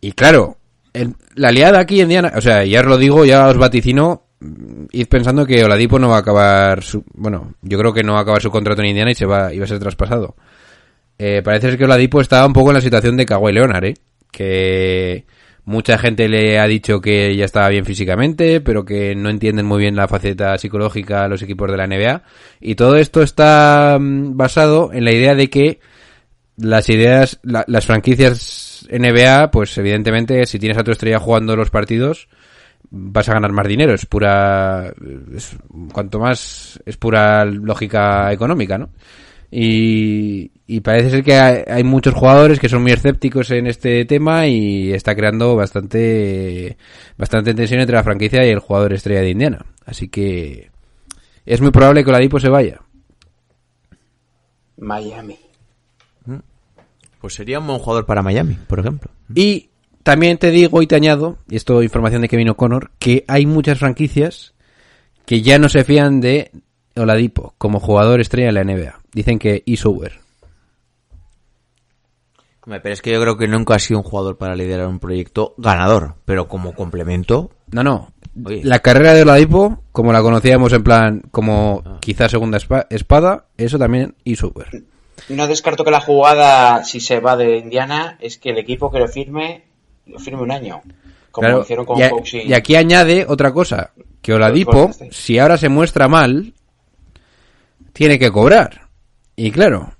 Y 0.00 0.12
claro, 0.12 0.56
el- 0.92 1.14
la 1.34 1.50
liada 1.50 1.80
aquí 1.80 2.00
en 2.00 2.08
Diana, 2.08 2.32
o 2.36 2.40
sea, 2.40 2.64
ya 2.64 2.80
os 2.80 2.86
lo 2.86 2.96
digo, 2.96 3.24
ya 3.24 3.48
os 3.48 3.56
vaticino, 3.58 4.22
mm, 4.40 4.84
id 4.92 5.06
pensando 5.08 5.44
que 5.46 5.64
Oladipo 5.64 5.98
no 5.98 6.08
va 6.08 6.16
a 6.16 6.20
acabar 6.20 6.82
su, 6.82 7.04
bueno, 7.14 7.54
yo 7.62 7.78
creo 7.78 7.92
que 7.92 8.02
no 8.04 8.12
va 8.14 8.20
a 8.20 8.22
acabar 8.22 8.40
su 8.42 8.50
contrato 8.50 8.82
en 8.82 8.88
Indiana 8.88 9.10
y 9.10 9.14
se 9.16 9.26
va, 9.26 9.52
iba 9.52 9.64
a 9.64 9.68
ser 9.68 9.78
traspasado. 9.80 10.36
Eh, 11.18 11.42
parece 11.44 11.70
ser 11.70 11.78
que 11.78 11.84
Oladipo 11.84 12.20
está 12.20 12.44
un 12.46 12.52
poco 12.52 12.70
en 12.70 12.74
la 12.74 12.80
situación 12.80 13.16
de 13.16 13.26
Kawhi 13.26 13.52
Leonard, 13.52 13.84
¿eh? 13.84 13.94
Que 14.30 15.24
mucha 15.64 15.98
gente 15.98 16.28
le 16.28 16.58
ha 16.58 16.66
dicho 16.66 17.00
que 17.00 17.36
ya 17.36 17.44
estaba 17.44 17.68
bien 17.68 17.84
físicamente, 17.84 18.60
pero 18.60 18.84
que 18.84 19.14
no 19.14 19.30
entienden 19.30 19.66
muy 19.66 19.78
bien 19.80 19.96
la 19.96 20.08
faceta 20.08 20.56
psicológica 20.58 21.24
a 21.24 21.28
los 21.28 21.42
equipos 21.42 21.70
de 21.70 21.76
la 21.76 21.84
NBA. 21.86 22.22
Y 22.60 22.74
todo 22.74 22.96
esto 22.96 23.22
está 23.22 23.96
mm, 24.00 24.36
basado 24.36 24.92
en 24.92 25.04
la 25.04 25.12
idea 25.12 25.34
de 25.34 25.48
que 25.50 25.80
las 26.56 26.88
ideas, 26.88 27.40
la- 27.42 27.64
las 27.68 27.86
franquicias 27.86 28.86
NBA, 28.90 29.50
pues 29.50 29.76
evidentemente 29.78 30.46
si 30.46 30.58
tienes 30.58 30.78
a 30.78 30.84
tu 30.84 30.90
estrella 30.90 31.18
jugando 31.18 31.56
los 31.56 31.70
partidos, 31.70 32.28
vas 32.90 33.28
a 33.28 33.34
ganar 33.34 33.52
más 33.52 33.66
dinero. 33.68 33.94
Es 33.94 34.06
pura, 34.06 34.92
es- 35.34 35.56
cuanto 35.92 36.18
más, 36.18 36.80
es 36.84 36.96
pura 36.96 37.44
lógica 37.44 38.32
económica, 38.32 38.78
¿no? 38.78 38.90
Y, 39.54 40.50
y 40.66 40.80
parece 40.80 41.10
ser 41.10 41.22
que 41.22 41.34
hay, 41.34 41.62
hay 41.66 41.84
muchos 41.84 42.14
jugadores 42.14 42.58
que 42.58 42.70
son 42.70 42.80
muy 42.80 42.92
escépticos 42.92 43.50
en 43.50 43.66
este 43.66 44.06
tema 44.06 44.46
y 44.46 44.94
está 44.94 45.14
creando 45.14 45.54
bastante, 45.54 46.78
bastante 47.18 47.52
tensión 47.52 47.80
entre 47.80 47.96
la 47.96 48.02
franquicia 48.02 48.46
y 48.46 48.50
el 48.50 48.60
jugador 48.60 48.94
estrella 48.94 49.20
de 49.20 49.28
Indiana. 49.28 49.66
Así 49.84 50.08
que 50.08 50.70
es 51.44 51.60
muy 51.60 51.70
probable 51.70 52.02
que 52.02 52.08
Oladipo 52.08 52.40
se 52.40 52.48
vaya. 52.48 52.80
Miami. 54.78 55.38
Pues 57.20 57.34
sería 57.34 57.58
un 57.58 57.66
buen 57.66 57.78
jugador 57.78 58.06
para 58.06 58.22
Miami, 58.22 58.56
por 58.66 58.80
ejemplo. 58.80 59.10
Y 59.34 59.68
también 60.02 60.38
te 60.38 60.50
digo 60.50 60.80
y 60.80 60.86
te 60.86 60.96
añado, 60.96 61.36
y 61.48 61.56
esto 61.56 61.80
es 61.80 61.84
información 61.84 62.22
de 62.22 62.28
Kevin 62.28 62.48
O'Connor, 62.48 62.90
que 62.98 63.24
hay 63.28 63.44
muchas 63.44 63.78
franquicias 63.78 64.54
que 65.26 65.42
ya 65.42 65.58
no 65.58 65.68
se 65.68 65.84
fían 65.84 66.20
de 66.20 66.50
Oladipo 66.96 67.54
como 67.58 67.80
jugador 67.80 68.20
estrella 68.20 68.48
de 68.48 68.52
la 68.52 68.64
NBA. 68.64 68.98
Dicen 69.12 69.38
que 69.38 69.62
is 69.66 69.84
over. 69.86 70.20
Hombre, 72.64 72.80
Pero 72.80 72.92
es 72.92 73.02
que 73.02 73.10
yo 73.12 73.20
creo 73.20 73.36
que 73.36 73.48
nunca 73.48 73.74
ha 73.74 73.78
sido 73.78 73.98
un 73.98 74.04
jugador 74.04 74.38
para 74.38 74.54
liderar 74.54 74.86
un 74.86 75.00
proyecto 75.00 75.54
ganador, 75.58 76.14
pero 76.24 76.46
como 76.48 76.74
complemento, 76.74 77.50
No, 77.72 77.82
no. 77.82 78.12
Oye. 78.44 78.62
La 78.64 78.78
carrera 78.78 79.12
de 79.14 79.22
Oladipo, 79.22 79.82
como 79.92 80.12
la 80.12 80.22
conocíamos 80.22 80.72
en 80.72 80.82
plan, 80.84 81.22
como 81.30 81.82
quizás 82.00 82.30
segunda 82.30 82.58
espa- 82.58 82.86
espada, 82.88 83.46
eso 83.58 83.78
también 83.78 84.14
is 84.24 84.42
over. 84.42 84.68
No 85.28 85.46
descarto 85.46 85.84
que 85.84 85.90
la 85.90 86.00
jugada, 86.00 86.82
si 86.84 87.00
se 87.00 87.20
va 87.20 87.36
de 87.36 87.58
Indiana, 87.58 88.16
es 88.20 88.38
que 88.38 88.50
el 88.50 88.58
equipo 88.58 88.90
que 88.90 88.98
lo 89.00 89.08
firme, 89.08 89.64
lo 90.06 90.18
firme 90.18 90.42
un 90.42 90.50
año. 90.50 90.80
Como 91.30 91.46
Claro, 91.46 91.62
hicieron 91.62 91.84
con 91.84 91.98
y, 91.98 92.02
a- 92.02 92.10
y... 92.10 92.48
y 92.50 92.54
aquí 92.54 92.74
añade 92.76 93.26
otra 93.28 93.52
cosa, 93.52 93.90
que 94.22 94.32
Oladipo, 94.32 94.90
si 95.10 95.38
ahora 95.38 95.58
se 95.58 95.68
muestra 95.68 96.08
mal, 96.08 96.54
tiene 97.92 98.18
que 98.18 98.30
cobrar. 98.30 98.88
Y 99.36 99.50
claro, 99.50 99.92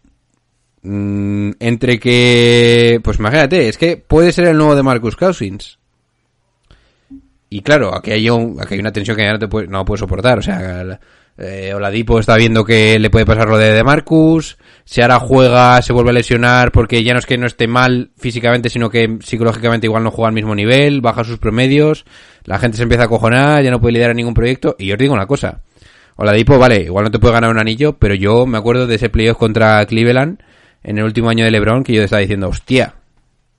mm, 0.82 1.51
entre 1.61 1.99
que, 1.99 3.01
pues 3.03 3.18
imagínate, 3.18 3.68
es 3.68 3.78
que 3.78 3.97
puede 3.97 4.32
ser 4.32 4.47
el 4.47 4.57
nuevo 4.59 4.74
de 4.76 4.82
Marcus 4.82 5.16
Cousins. 5.16 5.78
Y 7.49 7.61
claro, 7.61 7.95
aquí 7.95 8.11
hay, 8.12 8.30
un- 8.30 8.59
aquí 8.61 8.74
hay 8.74 8.80
una 8.80 8.93
tensión 8.93 9.16
que 9.16 9.24
ya 9.24 9.32
no, 9.32 9.38
te 9.38 9.49
puede, 9.49 9.66
no 9.68 9.84
puedes 9.84 10.01
soportar. 10.01 10.38
O 10.38 10.43
sea, 10.43 10.99
eh, 11.36 11.72
Oladipo 11.74 12.18
está 12.18 12.34
viendo 12.36 12.64
que 12.64 12.99
le 12.99 13.11
puede 13.11 13.26
pasar 13.26 13.47
lo 13.49 13.59
de, 13.59 13.72
de 13.72 13.84
Marcus. 13.84 14.57
Si 14.84 15.03
ahora 15.03 15.18
juega, 15.20 15.80
se 15.82 15.93
vuelve 15.93 16.11
a 16.11 16.14
lesionar 16.14 16.72
porque 16.72 17.05
ya 17.05 17.12
no 17.12 17.18
es 17.18 17.26
que 17.26 17.36
no 17.36 17.47
esté 17.47 17.66
mal 17.68 18.11
físicamente, 18.16 18.70
sino 18.70 18.88
que 18.88 19.18
psicológicamente 19.20 19.86
igual 19.86 20.03
no 20.03 20.11
juega 20.11 20.28
al 20.28 20.34
mismo 20.34 20.55
nivel, 20.55 21.03
baja 21.03 21.24
sus 21.24 21.38
promedios. 21.38 22.07
La 22.45 22.59
gente 22.59 22.78
se 22.78 22.84
empieza 22.84 23.05
a 23.05 23.09
cojonar, 23.09 23.62
ya 23.62 23.70
no 23.70 23.80
puede 23.82 23.93
liderar 23.95 24.16
ningún 24.16 24.34
proyecto. 24.34 24.74
Y 24.78 24.86
yo 24.86 24.95
os 24.95 24.99
digo 24.99 25.12
una 25.12 25.26
cosa. 25.26 25.61
Oladipo, 26.16 26.58
vale, 26.58 26.82
igual 26.82 27.04
no 27.04 27.10
te 27.10 27.18
puede 27.18 27.34
ganar 27.34 27.50
un 27.50 27.58
anillo, 27.58 27.94
pero 27.94 28.14
yo 28.14 28.46
me 28.46 28.58
acuerdo 28.58 28.86
de 28.86 28.94
ese 28.96 29.08
playoff 29.08 29.38
contra 29.38 29.84
Cleveland 29.86 30.40
en 30.82 30.98
el 30.98 31.04
último 31.04 31.30
año 31.30 31.44
de 31.44 31.50
LeBron 31.50 31.84
que 31.84 31.94
yo 31.94 32.02
estaba 32.02 32.20
diciendo, 32.20 32.48
hostia, 32.48 32.94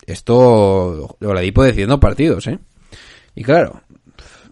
esto 0.05 1.17
Oladipo 1.21 1.63
decidiendo 1.63 1.99
partidos, 1.99 2.47
¿eh? 2.47 2.59
Y 3.35 3.43
claro, 3.43 3.81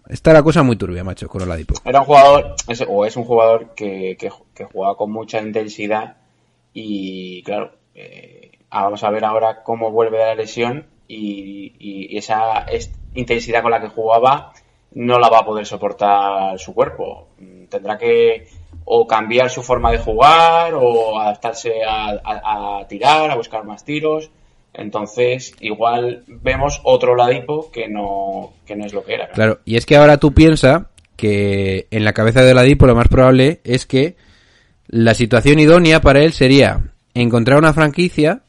está 0.08 0.32
la 0.32 0.42
cosa 0.42 0.62
muy 0.62 0.76
turbia, 0.76 1.04
macho, 1.04 1.28
con 1.28 1.42
Oladipo. 1.42 1.74
Era 1.84 2.00
un 2.00 2.06
jugador, 2.06 2.54
o 2.88 3.06
es 3.06 3.16
un 3.16 3.24
jugador 3.24 3.74
que, 3.74 4.16
que, 4.18 4.30
jugaba 4.64 4.96
con 4.96 5.12
mucha 5.12 5.40
intensidad 5.40 6.16
y 6.72 7.42
claro, 7.44 7.72
eh, 7.94 8.52
vamos 8.70 9.02
a 9.04 9.10
ver 9.10 9.24
ahora 9.24 9.62
cómo 9.62 9.90
vuelve 9.90 10.18
de 10.18 10.24
la 10.24 10.34
lesión 10.34 10.86
y, 11.06 11.74
y- 11.78 12.16
esa 12.16 12.60
es- 12.64 12.90
intensidad 13.14 13.62
con 13.62 13.70
la 13.70 13.80
que 13.80 13.88
jugaba 13.88 14.52
no 14.94 15.18
la 15.18 15.28
va 15.28 15.40
a 15.40 15.44
poder 15.44 15.66
soportar 15.66 16.58
su 16.58 16.74
cuerpo. 16.74 17.28
Tendrá 17.68 17.96
que 17.98 18.46
o 18.84 19.06
cambiar 19.06 19.50
su 19.50 19.62
forma 19.62 19.92
de 19.92 19.98
jugar 19.98 20.74
o 20.74 21.18
adaptarse 21.18 21.72
a, 21.86 22.84
tirar, 22.88 23.30
a 23.30 23.36
buscar 23.36 23.64
más 23.64 23.84
tiros. 23.84 24.30
Entonces, 24.74 25.54
igual 25.60 26.24
vemos 26.26 26.80
otro 26.84 27.14
Ladipo 27.14 27.70
que 27.70 27.88
no, 27.88 28.52
que 28.66 28.74
no 28.74 28.86
es 28.86 28.92
lo 28.92 29.04
que 29.04 29.14
era. 29.14 29.28
Claro, 29.28 29.60
y 29.64 29.76
es 29.76 29.86
que 29.86 29.96
ahora 29.96 30.16
tú 30.16 30.32
piensas 30.32 30.84
que 31.16 31.86
en 31.90 32.04
la 32.04 32.14
cabeza 32.14 32.42
de 32.42 32.52
Oladipo 32.52 32.86
lo 32.86 32.96
más 32.96 33.08
probable 33.08 33.60
es 33.64 33.86
que 33.86 34.16
la 34.88 35.14
situación 35.14 35.58
idónea 35.58 36.00
para 36.00 36.22
él 36.22 36.32
sería 36.32 36.80
encontrar 37.14 37.58
una 37.58 37.74
franquicia 37.74 38.42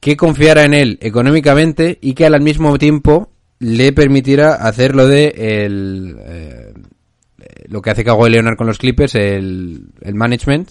que 0.00 0.16
confiara 0.16 0.64
en 0.64 0.74
él 0.74 0.98
económicamente 1.02 1.98
y 2.00 2.14
que 2.14 2.24
al 2.24 2.40
mismo 2.40 2.78
tiempo 2.78 3.30
le 3.60 3.92
permitiera 3.92 4.54
hacer 4.54 4.94
lo 4.94 5.06
de 5.06 5.28
el, 5.36 6.16
eh, 6.20 6.72
lo 7.68 7.82
que 7.82 7.90
hace 7.90 8.04
Kawhi 8.04 8.30
Leonard 8.30 8.56
con 8.56 8.66
los 8.66 8.78
Clippers, 8.78 9.14
el, 9.14 9.88
el 10.00 10.14
management. 10.14 10.70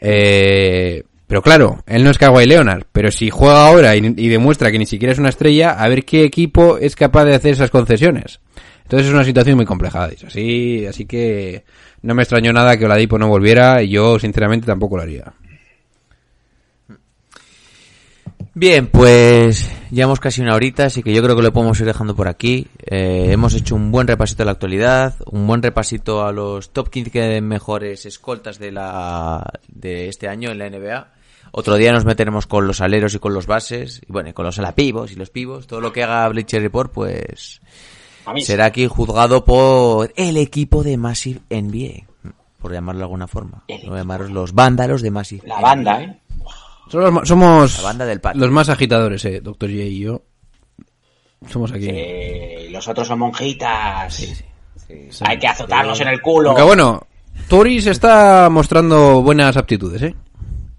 Eh, 0.00 1.02
pero 1.26 1.42
claro, 1.42 1.82
él 1.86 2.04
no 2.04 2.10
es 2.10 2.18
Kawhi 2.18 2.46
Leonard, 2.46 2.84
pero 2.92 3.10
si 3.10 3.30
juega 3.30 3.66
ahora 3.66 3.96
y, 3.96 4.14
y 4.16 4.28
demuestra 4.28 4.70
que 4.70 4.78
ni 4.78 4.86
siquiera 4.86 5.12
es 5.12 5.18
una 5.18 5.28
estrella, 5.28 5.72
a 5.72 5.88
ver 5.88 6.04
qué 6.04 6.24
equipo 6.24 6.78
es 6.78 6.96
capaz 6.96 7.24
de 7.24 7.34
hacer 7.34 7.52
esas 7.52 7.70
concesiones. 7.70 8.40
Entonces 8.84 9.08
es 9.08 9.14
una 9.14 9.24
situación 9.24 9.56
muy 9.56 9.66
compleja. 9.66 10.08
Así, 10.26 10.86
así 10.86 11.04
que 11.04 11.64
no 12.00 12.14
me 12.14 12.22
extrañó 12.22 12.54
nada 12.54 12.78
que 12.78 12.86
Oladipo 12.86 13.18
no 13.18 13.28
volviera 13.28 13.82
y 13.82 13.90
yo 13.90 14.18
sinceramente 14.18 14.66
tampoco 14.66 14.96
lo 14.96 15.02
haría. 15.02 15.34
Bien, 18.60 18.88
pues 18.88 19.70
llevamos 19.92 20.18
casi 20.18 20.40
una 20.40 20.56
horita, 20.56 20.86
así 20.86 21.04
que 21.04 21.14
yo 21.14 21.22
creo 21.22 21.36
que 21.36 21.42
lo 21.42 21.52
podemos 21.52 21.78
ir 21.78 21.86
dejando 21.86 22.16
por 22.16 22.26
aquí. 22.26 22.66
Eh, 22.86 23.28
hemos 23.30 23.54
hecho 23.54 23.76
un 23.76 23.92
buen 23.92 24.08
repasito 24.08 24.38
de 24.38 24.46
la 24.46 24.50
actualidad, 24.50 25.14
un 25.30 25.46
buen 25.46 25.62
repasito 25.62 26.26
a 26.26 26.32
los 26.32 26.72
top 26.72 26.90
15 26.90 27.40
mejores 27.40 28.04
escoltas 28.04 28.58
de 28.58 28.72
la 28.72 29.48
de 29.68 30.08
este 30.08 30.26
año 30.26 30.50
en 30.50 30.58
la 30.58 30.68
NBA. 30.68 31.12
Otro 31.52 31.76
día 31.76 31.92
nos 31.92 32.04
meteremos 32.04 32.48
con 32.48 32.66
los 32.66 32.80
aleros 32.80 33.14
y 33.14 33.20
con 33.20 33.32
los 33.32 33.46
bases, 33.46 34.02
y 34.04 34.10
bueno, 34.10 34.30
y 34.30 34.32
con 34.32 34.44
los 34.44 34.58
alapivos 34.58 35.12
y 35.12 35.14
los 35.14 35.30
pivos. 35.30 35.68
Todo 35.68 35.80
lo 35.80 35.92
que 35.92 36.02
haga 36.02 36.28
Bleacher 36.28 36.60
Report, 36.60 36.92
pues 36.92 37.60
A 38.26 38.34
será 38.40 38.64
aquí 38.64 38.88
juzgado 38.88 39.44
por 39.44 40.12
el 40.16 40.36
equipo 40.36 40.82
de 40.82 40.96
Massive 40.96 41.42
NBA, 41.48 42.08
por 42.60 42.72
llamarlo 42.72 42.98
de 42.98 43.04
alguna 43.04 43.28
forma. 43.28 43.62
No 43.86 43.96
llamarlos 43.96 44.32
los 44.32 44.52
vándalos 44.52 45.00
de 45.00 45.12
Massive. 45.12 45.46
La 45.46 45.60
banda, 45.60 46.02
¿eh? 46.02 46.22
Somos, 46.88 47.04
los 47.04 47.12
ma- 47.12 47.24
somos 47.26 47.76
La 47.78 47.82
banda 47.84 48.06
del 48.06 48.20
patio. 48.20 48.40
los 48.40 48.50
más 48.50 48.68
agitadores, 48.68 49.24
eh, 49.24 49.40
Doctor 49.40 49.70
J 49.70 49.82
y 49.82 49.98
yo. 50.00 50.22
Somos 51.48 51.70
aquí. 51.72 51.86
Eh, 51.88 52.68
los 52.70 52.86
otros 52.88 53.06
son 53.06 53.18
monjitas. 53.20 54.14
Sí. 54.14 54.34
Hay 55.20 55.38
que 55.38 55.46
azotarlos 55.46 56.00
en 56.00 56.08
el 56.08 56.20
culo. 56.20 56.50
Aunque 56.50 56.62
bueno, 56.64 57.06
Turis 57.48 57.86
está 57.86 58.48
mostrando 58.50 59.22
buenas 59.22 59.56
aptitudes, 59.56 60.02
¿eh? 60.02 60.14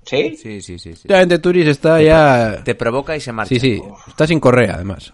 ¿Sí? 0.05 0.35
Sí, 0.35 0.61
sí, 0.61 0.79
sí. 0.79 0.95
sí. 0.95 1.07
Realmente 1.07 1.37
Turis 1.39 1.67
está 1.67 2.01
ya... 2.01 2.63
Te 2.63 2.73
provoca 2.73 3.15
y 3.15 3.19
se 3.21 3.31
marcha. 3.31 3.49
Sí, 3.49 3.59
sí, 3.59 3.81
está 4.07 4.25
sin 4.25 4.39
correa 4.39 4.73
además. 4.75 5.13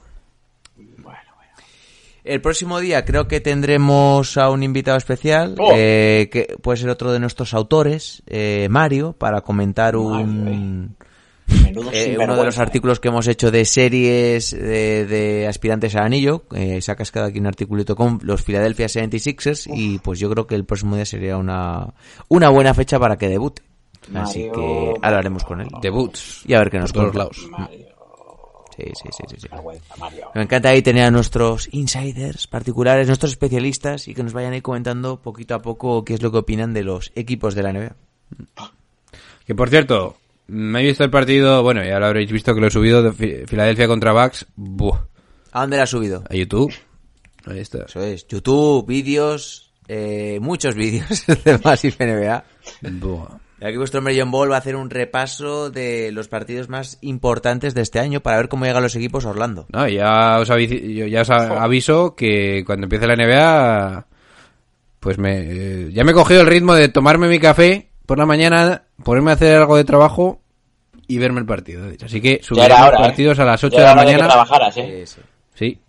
El 2.25 2.41
próximo 2.41 2.79
día 2.79 3.05
creo 3.05 3.27
que 3.27 3.39
tendremos 3.39 4.35
a 4.37 4.49
un 4.49 4.63
invitado 4.63 4.97
especial, 4.97 5.55
Oh. 5.59 5.71
eh, 5.75 6.27
que 6.31 6.55
puede 6.61 6.77
ser 6.77 6.89
otro 6.89 7.11
de 7.13 7.19
nuestros 7.19 7.53
autores, 7.53 8.23
eh, 8.27 8.67
Mario, 8.69 9.13
para 9.13 9.41
comentar 9.41 9.95
un, 9.95 10.95
Menudo 11.47 11.91
eh, 11.93 12.17
uno 12.19 12.35
de 12.35 12.43
los 12.43 12.57
artículos 12.57 12.99
que 12.99 13.09
hemos 13.09 13.27
hecho 13.27 13.51
de 13.51 13.63
series 13.65 14.49
de, 14.51 15.05
de 15.05 15.47
aspirantes 15.47 15.95
al 15.95 16.05
anillo. 16.05 16.43
Eh, 16.55 16.81
se 16.81 16.91
ha 16.91 16.95
cascado 16.95 17.27
aquí 17.27 17.37
un 17.37 17.45
articulito 17.45 17.95
con 17.95 18.19
los 18.23 18.41
Philadelphia 18.41 18.87
76ers 18.87 19.67
y 19.71 19.99
pues 19.99 20.19
yo 20.19 20.27
creo 20.31 20.47
que 20.47 20.55
el 20.55 20.65
próximo 20.65 20.95
día 20.95 21.05
sería 21.05 21.37
una, 21.37 21.93
una 22.29 22.49
buena 22.49 22.73
fecha 22.73 22.97
para 22.99 23.17
que 23.17 23.29
debute. 23.29 23.61
Así 24.15 24.49
que 24.53 24.93
hablaremos 25.01 25.43
con 25.43 25.61
él. 25.61 25.67
Debuts. 25.81 26.43
Y 26.47 26.53
a 26.55 26.59
ver 26.59 26.69
qué 26.71 26.79
nos 26.79 26.91
cuenta. 26.93 27.17
lados. 27.17 27.37
¿eh? 27.43 27.49
Mario, 27.51 27.87
Sí, 28.77 28.83
sí, 28.93 29.37
sí. 29.39 29.47
Me 30.33 30.41
encanta 30.43 30.69
ahí 30.69 30.81
tener 30.81 31.03
a 31.05 31.11
nuestros 31.11 31.69
insiders 31.71 32.47
particulares, 32.47 33.07
nuestros 33.07 33.31
especialistas 33.31 34.07
y 34.07 34.13
que 34.13 34.21
nos 34.23 34.33
vayan 34.33 34.53
ahí 34.53 34.61
comentando 34.61 35.21
poquito 35.21 35.55
a 35.55 35.61
poco 35.61 36.03
qué 36.03 36.13
es 36.15 36.21
lo 36.21 36.31
que 36.31 36.39
opinan 36.39 36.73
de 36.73 36.83
los 36.83 37.11
equipos 37.15 37.55
de 37.55 37.63
la 37.63 37.71
NBA. 37.73 37.95
Que 39.45 39.55
por 39.55 39.69
cierto, 39.69 40.17
me 40.47 40.81
he 40.81 40.85
visto 40.87 41.03
el 41.03 41.09
partido, 41.09 41.63
bueno, 41.63 41.83
ya 41.85 41.99
lo 41.99 42.07
habréis 42.07 42.31
visto 42.31 42.53
que 42.53 42.59
lo 42.61 42.67
he 42.67 42.71
subido 42.71 43.01
de 43.01 43.13
Fi- 43.13 43.45
Filadelfia 43.47 43.87
contra 43.87 44.11
Bucks. 44.11 44.45
Buh, 44.55 44.95
¿A 45.51 45.61
dónde 45.61 45.77
la 45.77 45.83
has 45.83 45.89
subido? 45.89 46.23
a 46.29 46.33
YouTube. 46.35 46.73
Ahí 47.45 47.59
está. 47.59 47.85
Eso 47.85 48.01
es, 48.01 48.27
YouTube, 48.27 48.85
vídeos, 48.87 49.71
eh, 49.87 50.39
muchos 50.41 50.75
vídeos 50.75 51.25
de 51.45 51.59
Massive 51.63 51.95
NBA. 51.99 52.43
Buh. 52.93 53.25
Y 53.61 53.65
aquí 53.65 53.77
vuestro 53.77 53.99
hombre 53.99 54.19
John 54.19 54.31
Ball 54.31 54.51
va 54.51 54.55
a 54.55 54.59
hacer 54.59 54.75
un 54.75 54.89
repaso 54.89 55.69
de 55.69 56.11
los 56.11 56.27
partidos 56.27 56.67
más 56.67 56.97
importantes 57.01 57.73
de 57.73 57.81
este 57.81 57.99
año 57.99 58.19
para 58.19 58.37
ver 58.37 58.49
cómo 58.49 58.65
llegan 58.65 58.83
los 58.83 58.95
equipos 58.95 59.25
a 59.25 59.29
Orlando. 59.29 59.65
No, 59.71 59.87
ya 59.87 60.39
os, 60.39 60.49
avi- 60.49 60.93
yo 60.93 61.07
ya 61.07 61.21
os 61.21 61.29
a- 61.29 61.63
aviso 61.63 62.15
que 62.15 62.63
cuando 62.65 62.85
empiece 62.85 63.07
la 63.07 63.15
NBA, 63.15 64.07
pues 64.99 65.17
me, 65.17 65.39
eh, 65.39 65.89
ya 65.93 66.03
me 66.03 66.11
he 66.11 66.15
cogido 66.15 66.41
el 66.41 66.47
ritmo 66.47 66.73
de 66.73 66.89
tomarme 66.89 67.27
mi 67.29 67.39
café 67.39 67.89
por 68.05 68.17
la 68.17 68.25
mañana, 68.25 68.83
ponerme 69.03 69.31
a 69.31 69.35
hacer 69.35 69.57
algo 69.57 69.77
de 69.77 69.85
trabajo 69.85 70.41
y 71.07 71.17
verme 71.17 71.39
el 71.39 71.45
partido. 71.45 71.85
Así 72.03 72.19
que 72.19 72.41
subiré 72.43 72.67
los 72.69 72.79
hora, 72.81 72.97
partidos 72.97 73.39
¿eh? 73.39 73.41
a 73.41 73.45
las 73.45 73.63
8 73.63 73.73
Ya 73.77 73.81
de 73.81 73.85
la 73.87 73.95
mañana. 73.95 74.27
¿eh? 74.75 75.05
Sí. 75.53 75.79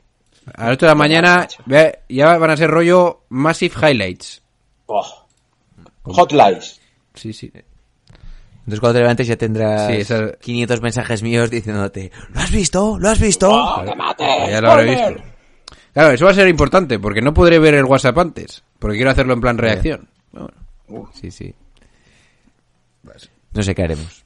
A 0.55 0.65
las 0.67 0.73
8 0.75 0.87
de 0.87 0.91
la 0.91 0.95
mañana 0.95 1.49
ve- 1.67 1.99
ya 2.09 2.39
van 2.39 2.51
a 2.51 2.57
ser 2.57 2.71
rollo 2.71 3.23
Massive 3.31 3.75
Highlights. 3.83 4.41
Oh. 4.87 5.05
Hotlines. 6.05 6.81
Sí, 7.17 7.33
sí. 7.33 7.51
Entonces 7.53 8.81
cuando 8.81 8.95
te 8.95 9.01
levantes 9.01 9.27
ya 9.27 9.37
tendrás 9.37 9.87
Sí, 9.89 9.93
esa- 9.95 10.33
500 10.41 10.81
mensajes 10.83 11.23
míos 11.23 11.51
diciéndote 11.51 12.11
¿Lo 12.35 12.41
has 12.41 12.51
visto? 12.51 12.99
¿Lo 12.99 13.09
has 13.09 13.21
visto? 13.21 13.49
¡Oh, 13.51 13.85
que 13.85 13.95
mate! 13.95 14.25
Ya 14.51 14.61
lo 14.61 14.71
habré 14.73 14.91
visto. 14.91 15.23
Claro, 15.93 16.11
eso 16.13 16.25
va 16.27 16.31
a 16.33 16.35
ser 16.35 16.49
importante 16.49 16.99
porque 16.99 17.23
no 17.23 17.33
podré 17.33 17.59
ver 17.59 17.75
el 17.75 17.85
WhatsApp 17.85 18.19
antes, 18.19 18.63
porque 18.79 18.97
quiero 18.97 19.11
hacerlo 19.11 19.33
en 19.35 19.41
plan 19.41 19.57
reacción. 19.59 20.09
Bueno, 20.33 20.51
Sí, 21.15 21.31
sí. 21.31 21.55
No 23.53 23.63
sé 23.63 23.75
qué 23.75 23.83
haremos. 23.83 24.25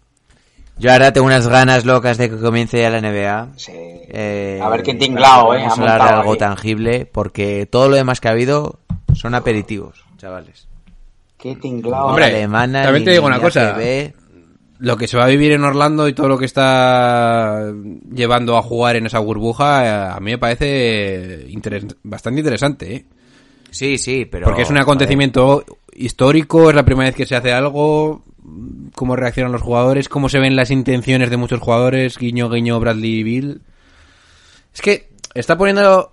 Yo 0.78 0.90
ahora 0.90 1.12
tengo 1.12 1.26
unas 1.26 1.46
ganas 1.46 1.84
locas 1.84 2.16
de 2.18 2.30
que 2.30 2.38
comience 2.38 2.80
ya 2.80 2.90
la 2.90 3.00
NBA. 3.00 3.48
Sí. 3.56 3.72
Eh, 3.72 4.58
a 4.62 4.68
ver 4.70 4.82
qué 4.82 4.94
tinglao, 4.94 5.54
eh. 5.54 5.58
Vamos 5.58 5.78
a 5.78 5.82
hablar 5.82 6.02
de 6.08 6.14
algo 6.16 6.32
ahí. 6.32 6.38
tangible, 6.38 7.06
porque 7.06 7.66
todo 7.70 7.88
lo 7.88 7.96
demás 7.96 8.20
que 8.20 8.28
ha 8.28 8.32
habido 8.32 8.80
son 9.14 9.34
aperitivos, 9.34 10.04
chavales. 10.16 10.66
Qué 11.40 11.56
tinglao. 11.56 12.08
Hombre, 12.08 12.26
alemana, 12.26 12.82
también 12.82 13.04
te 13.04 13.12
digo 13.12 13.26
una 13.26 13.40
cosa. 13.40 13.76
Lo 14.78 14.96
que 14.96 15.06
se 15.06 15.18
va 15.18 15.24
a 15.24 15.28
vivir 15.28 15.52
en 15.52 15.62
Orlando 15.62 16.08
y 16.08 16.14
todo 16.14 16.26
lo 16.26 16.38
que 16.38 16.46
está 16.46 17.70
llevando 18.10 18.56
a 18.56 18.62
jugar 18.62 18.96
en 18.96 19.04
esa 19.04 19.18
burbuja, 19.18 19.84
eh, 19.84 20.12
a 20.16 20.20
mí 20.20 20.30
me 20.30 20.38
parece 20.38 21.46
interes- 21.50 21.96
bastante 22.02 22.40
interesante, 22.40 22.94
¿eh? 22.94 23.04
Sí, 23.70 23.98
sí, 23.98 24.24
pero... 24.24 24.46
Porque 24.46 24.62
es 24.62 24.70
un 24.70 24.78
acontecimiento 24.78 25.64
histórico, 25.94 26.70
es 26.70 26.76
la 26.76 26.84
primera 26.84 27.10
vez 27.10 27.14
que 27.14 27.26
se 27.26 27.36
hace 27.36 27.52
algo, 27.52 28.24
cómo 28.94 29.16
reaccionan 29.16 29.52
los 29.52 29.60
jugadores, 29.60 30.08
cómo 30.08 30.30
se 30.30 30.38
ven 30.38 30.56
las 30.56 30.70
intenciones 30.70 31.28
de 31.28 31.36
muchos 31.36 31.60
jugadores, 31.60 32.16
guiño, 32.16 32.48
guiño, 32.48 32.80
Bradley 32.80 33.22
Bill. 33.22 33.60
Es 34.72 34.80
que 34.80 35.10
está 35.34 35.58
poniendo 35.58 36.10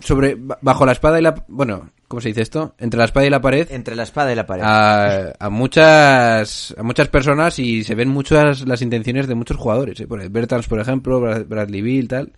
sobre 0.00 0.36
bajo 0.62 0.86
la 0.86 0.92
espada 0.92 1.18
y 1.18 1.22
la 1.22 1.44
bueno, 1.48 1.90
¿cómo 2.10 2.20
se 2.20 2.28
dice 2.28 2.42
esto? 2.42 2.74
Entre 2.78 2.98
la 2.98 3.04
espada 3.04 3.26
y 3.26 3.30
la 3.30 3.40
pared 3.40 3.68
Entre 3.70 3.94
la 3.94 4.02
espada 4.02 4.32
y 4.32 4.34
la 4.34 4.44
pared. 4.46 4.62
a, 4.66 5.32
a 5.38 5.48
muchas 5.50 6.74
a 6.76 6.82
muchas 6.82 7.06
personas 7.08 7.58
y 7.60 7.84
se 7.84 7.94
ven 7.94 8.08
muchas 8.08 8.66
las 8.66 8.82
intenciones 8.82 9.28
de 9.28 9.34
muchos 9.36 9.56
jugadores, 9.56 9.98
¿eh? 10.00 10.06
Por 10.06 10.28
Bertans, 10.28 10.66
por 10.66 10.80
ejemplo, 10.80 11.20
Brad- 11.20 11.46
Bradley 11.46 11.82
Bill, 11.82 12.08
tal. 12.08 12.32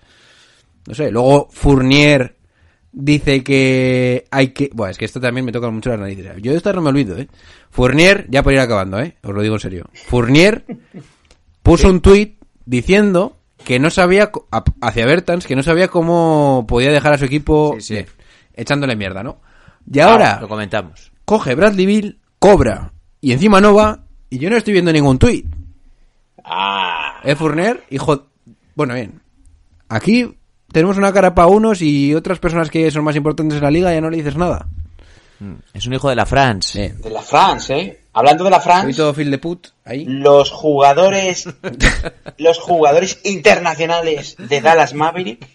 No 0.87 0.95
sé, 0.95 1.11
luego 1.11 1.49
Fournier 1.51 2.37
dice 2.93 3.43
que 3.43 4.27
hay 4.31 4.49
que... 4.49 4.68
Bueno, 4.75 4.91
es 4.91 4.99
que 4.99 5.07
esto 5.07 5.20
también 5.20 5.47
me 5.47 5.53
toca 5.53 5.70
mucho 5.70 5.89
las 5.91 6.01
narices. 6.01 6.27
Yo 6.43 6.51
de 6.53 6.59
esto 6.59 6.73
no 6.75 6.83
me 6.83 6.91
olvido, 6.91 7.16
¿eh? 7.16 7.29
Fournier, 7.70 8.27
ya 8.29 8.43
por 8.43 8.53
ir 8.53 8.59
acabando, 8.61 9.01
¿eh? 9.01 9.16
Os 9.23 9.33
lo 9.33 9.41
digo 9.43 9.55
en 9.55 9.61
serio. 9.61 9.87
Fournier 9.95 10.64
puso 11.62 11.89
un 11.89 12.01
tuit 12.01 12.37
diciendo 12.66 13.39
que 13.64 13.79
no 13.79 13.89
sabía, 13.91 14.31
hacia 14.81 15.07
Bertans, 15.07 15.47
que 15.47 15.57
no 15.57 15.62
sabía 15.62 15.89
cómo 15.89 16.66
podía 16.68 16.91
dejar 16.91 17.14
a 17.14 17.18
su 17.18 17.25
equipo 17.25 17.75
Sí, 17.79 17.81
sí. 17.83 17.95
bien, 17.95 18.07
echándole 18.55 18.97
mierda, 18.97 19.23
¿no? 19.23 19.41
Y 19.91 20.01
ahora 20.01 20.39
Lo 20.41 20.49
comentamos. 20.49 21.12
coge 21.24 21.55
Bradley 21.55 21.87
Bill, 21.87 22.18
cobra 22.39 22.93
y 23.20 23.33
encima 23.33 23.61
no 23.61 23.74
va 23.74 24.01
y 24.30 24.39
yo 24.39 24.51
no 24.51 24.57
estoy 24.57 24.72
viendo 24.72 24.93
ningún 24.93 25.18
tuit. 25.18 25.47
Ah. 26.45 27.20
¿Eh, 27.24 27.35
Fournier? 27.37 27.85
Hijo... 27.91 28.26
Bueno, 28.74 28.95
bien. 28.95 29.20
Aquí 29.89 30.37
tenemos 30.72 30.97
una 30.97 31.12
cara 31.12 31.35
para 31.35 31.49
unos 31.49 31.83
y 31.83 32.14
otras 32.14 32.39
personas 32.39 32.70
que 32.70 32.91
son 32.91 33.05
más 33.05 33.14
importantes 33.16 33.59
en 33.59 33.64
la 33.64 33.70
liga 33.70 33.93
ya 33.93 34.01
no 34.01 34.11
le 34.11 34.16
dices 34.16 34.37
nada. 34.37 34.68
Es 35.74 35.87
un 35.87 35.95
hijo 35.95 36.09
de 36.09 36.14
la 36.16 36.24
France. 36.24 36.89
Sí. 36.95 37.03
De 37.03 37.11
la 37.11 37.20
France, 37.20 37.76
¿eh? 37.76 38.01
Hablando 38.12 38.45
de 38.45 38.51
la 38.51 38.61
France, 38.61 38.95
todo 38.95 39.12
fil 39.12 39.30
de 39.30 39.39
put 39.39 39.68
ahí. 39.85 40.05
los 40.05 40.51
jugadores, 40.51 41.49
los 42.39 42.59
jugadores 42.61 43.18
internacionales 43.24 44.37
de 44.39 44.61
Dallas 44.61 44.95
Maverick 44.95 45.47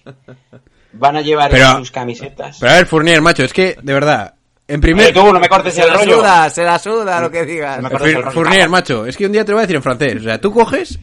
van 0.97 1.17
a 1.17 1.21
llevar 1.21 1.49
Pero- 1.51 1.71
en 1.71 1.77
sus 1.77 1.91
camisetas. 1.91 2.57
Pero 2.59 2.71
a 2.71 2.75
ver, 2.75 2.85
Fournier, 2.85 3.21
macho, 3.21 3.43
es 3.43 3.53
que, 3.53 3.77
de 3.81 3.93
verdad, 3.93 4.33
en 4.67 4.81
primer... 4.81 5.13
tú, 5.13 5.31
no 5.33 5.39
me 5.39 5.47
cortes 5.47 5.73
Se 5.75 5.81
el 5.81 5.87
la 5.87 5.93
rollo. 5.95 6.17
suda, 6.17 6.49
se 6.49 6.63
la 6.63 6.77
suda 6.79 7.21
lo 7.21 7.31
que 7.31 7.45
digas. 7.45 7.81
Me 7.81 7.89
cortes 7.89 8.07
el 8.09 8.15
Fur- 8.17 8.21
rollo. 8.23 8.33
Fournier, 8.33 8.69
macho, 8.69 9.05
es 9.05 9.15
que 9.17 9.25
un 9.25 9.31
día 9.31 9.45
te 9.45 9.51
lo 9.51 9.57
voy 9.57 9.61
a 9.63 9.65
decir 9.67 9.75
en 9.77 9.83
francés. 9.83 10.15
O 10.17 10.23
sea, 10.23 10.41
tú 10.41 10.51
coges, 10.51 10.99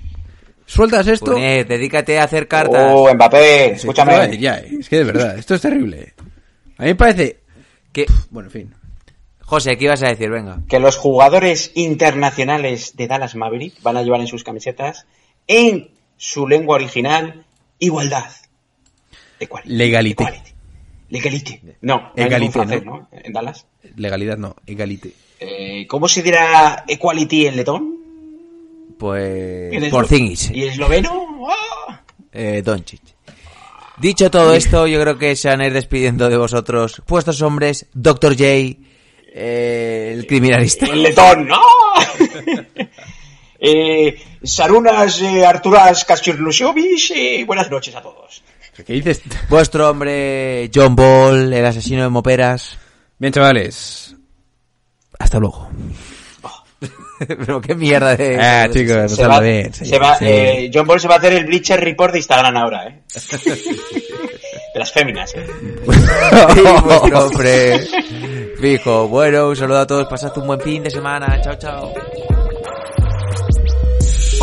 sueltas 0.67 1.07
esto... 1.09 1.27
Fournier, 1.33 1.67
dedícate 1.67 2.19
a 2.19 2.25
hacer 2.25 2.47
cartas. 2.49 2.91
Oh, 2.95 3.13
Mbappé, 3.15 3.77
Sí, 3.79 3.89
te 3.89 3.97
lo 3.97 4.05
voy 4.05 4.15
a 4.15 4.19
decir 4.21 4.35
escúchame. 4.35 4.39
ya, 4.39 4.59
eh. 4.59 4.77
Es 4.81 4.89
que 4.89 4.97
de 4.99 5.05
verdad, 5.05 5.39
esto 5.39 5.55
es 5.55 5.61
terrible. 5.61 6.15
A 6.79 6.83
mí 6.83 6.89
me 6.89 6.95
parece... 6.95 7.41
¿Qué? 7.93 8.07
Bueno, 8.31 8.49
en 8.49 8.53
fin. 8.53 8.75
José, 9.41 9.77
¿qué 9.77 9.85
ibas 9.85 10.03
a 10.03 10.09
decir? 10.09 10.31
Venga. 10.31 10.59
Que 10.69 10.81
los 10.81 10.97
jugadores 10.97 11.71
internacionales 11.75 12.97
de 12.97 13.07
Dallas 13.07 13.35
Maverick 13.35 13.81
van 13.83 13.97
a 13.97 14.03
llevar 14.03 14.21
en 14.21 14.27
sus 14.27 14.43
camisetas, 14.43 15.07
en 15.47 15.91
su 16.17 16.49
lengua 16.49 16.77
original, 16.77 17.45
igualdad. 17.79 18.25
Equality. 19.45 19.75
Legalité. 19.75 20.25
Equality. 20.25 20.51
Legalité. 21.11 21.61
No, 21.81 21.97
no 21.97 22.13
hay 22.17 22.25
Egalité, 22.25 22.39
ningún 22.41 22.53
francés, 22.53 22.85
¿no? 22.85 22.99
¿no? 22.99 23.09
En 23.13 23.33
Dallas. 23.33 23.67
Legalidad 23.97 24.39
no, 24.39 24.57
egalite. 24.67 25.13
Eh, 25.41 25.87
¿Cómo 25.87 26.09
se 26.09 26.23
dirá 26.23 26.85
equality 26.89 27.47
en 27.47 27.57
letón? 27.57 27.95
Pues... 28.99 29.73
¿En 29.73 29.91
Por 29.91 30.07
Zingis. 30.07 30.51
¿Y 30.51 30.65
esloveno? 30.65 31.29
Doncic. 32.65 33.03
Dicho 33.97 34.31
todo 34.31 34.55
esto, 34.55 34.87
yo 34.89 35.01
creo 35.01 35.19
que 35.19 35.37
se 35.37 35.49
van 35.49 35.61
a 35.61 35.67
ir 35.67 35.73
despidiendo 35.73 36.29
de 36.29 36.37
vosotros. 36.37 37.01
Puestos 37.07 37.41
hombres, 37.43 37.87
Dr. 37.93 38.33
J, 38.33 38.45
eh, 39.37 40.13
el 40.15 40.27
criminalista. 40.27 40.87
En 40.87 41.03
letón, 41.03 41.47
¿no? 41.47 41.61
eh, 43.61 44.17
Sarunas 44.43 45.23
Arturas 45.23 46.07
buenas 47.47 47.71
noches 47.71 47.95
a 47.95 48.03
todos. 48.03 48.43
¿Qué 48.83 48.93
dices? 48.93 49.23
Vuestro 49.49 49.91
hombre, 49.91 50.71
John 50.75 50.97
Ball, 50.97 51.53
el 51.53 51.65
asesino 51.67 52.03
de 52.03 52.09
moperas. 52.09 52.77
Bien, 53.19 53.33
chavales. 53.33 54.15
Hasta 55.19 55.39
luego. 55.39 55.69
Pero 57.29 57.61
qué 57.61 57.75
mierda 57.77 58.17
de... 58.17 58.37
Ah, 58.41 58.69
chicos, 58.71 59.13
Se 59.13 59.27
va- 59.27 59.39
bien. 59.41 59.73
se 59.73 59.85
sí, 59.85 59.93
va- 59.97 60.17
sí. 60.19 60.25
eh, 60.29 60.71
John 60.75 60.87
Ball 60.87 61.01
se 61.01 61.07
va 61.09 61.15
a 61.15 61.19
hacer 61.19 61.33
el 61.35 61.47
Bleacher 61.47 61.81
Report 61.81 62.13
de 62.13 62.19
Instagram 62.19 62.57
ahora, 62.57 62.89
¿eh? 62.89 63.03
De 64.75 64.81
las 64.81 64.93
féminas, 64.93 65.33
¿eh? 65.37 65.47
Sí, 66.55 66.61
vuestro 66.85 67.27
hombre. 67.29 67.87
Fijo. 68.61 69.07
Bueno, 69.07 69.49
un 69.51 69.55
saludo 69.57 69.79
a 69.79 69.87
todos. 69.87 70.09
Pasad 70.09 70.37
un 70.39 70.49
buen 70.49 70.61
fin 70.61 70.83
de 70.83 70.91
semana. 70.91 71.41
Chao, 71.41 71.55
chao. 71.55 71.93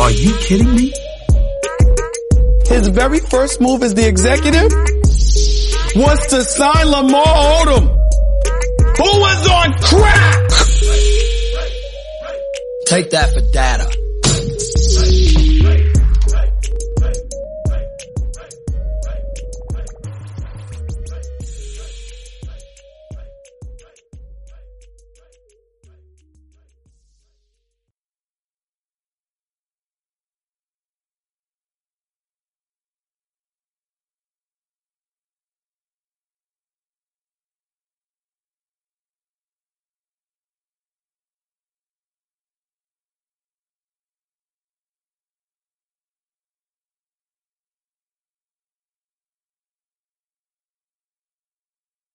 Are 0.00 0.14
you 0.14 0.32
kidding 0.48 0.74
me? 0.74 0.90
His 2.72 2.88
very 2.88 3.20
first 3.20 3.60
move 3.60 3.82
as 3.82 3.94
the 3.94 4.08
executive 4.08 4.72
was 5.94 6.26
to 6.28 6.42
sign 6.42 6.86
Lamar 6.86 7.22
Odom, 7.26 7.86
who 8.96 9.20
was 9.20 9.46
on 9.46 9.74
crack. 9.74 10.48
Take 12.86 13.10
that 13.10 13.34
for 13.34 13.42
data. 13.52 15.21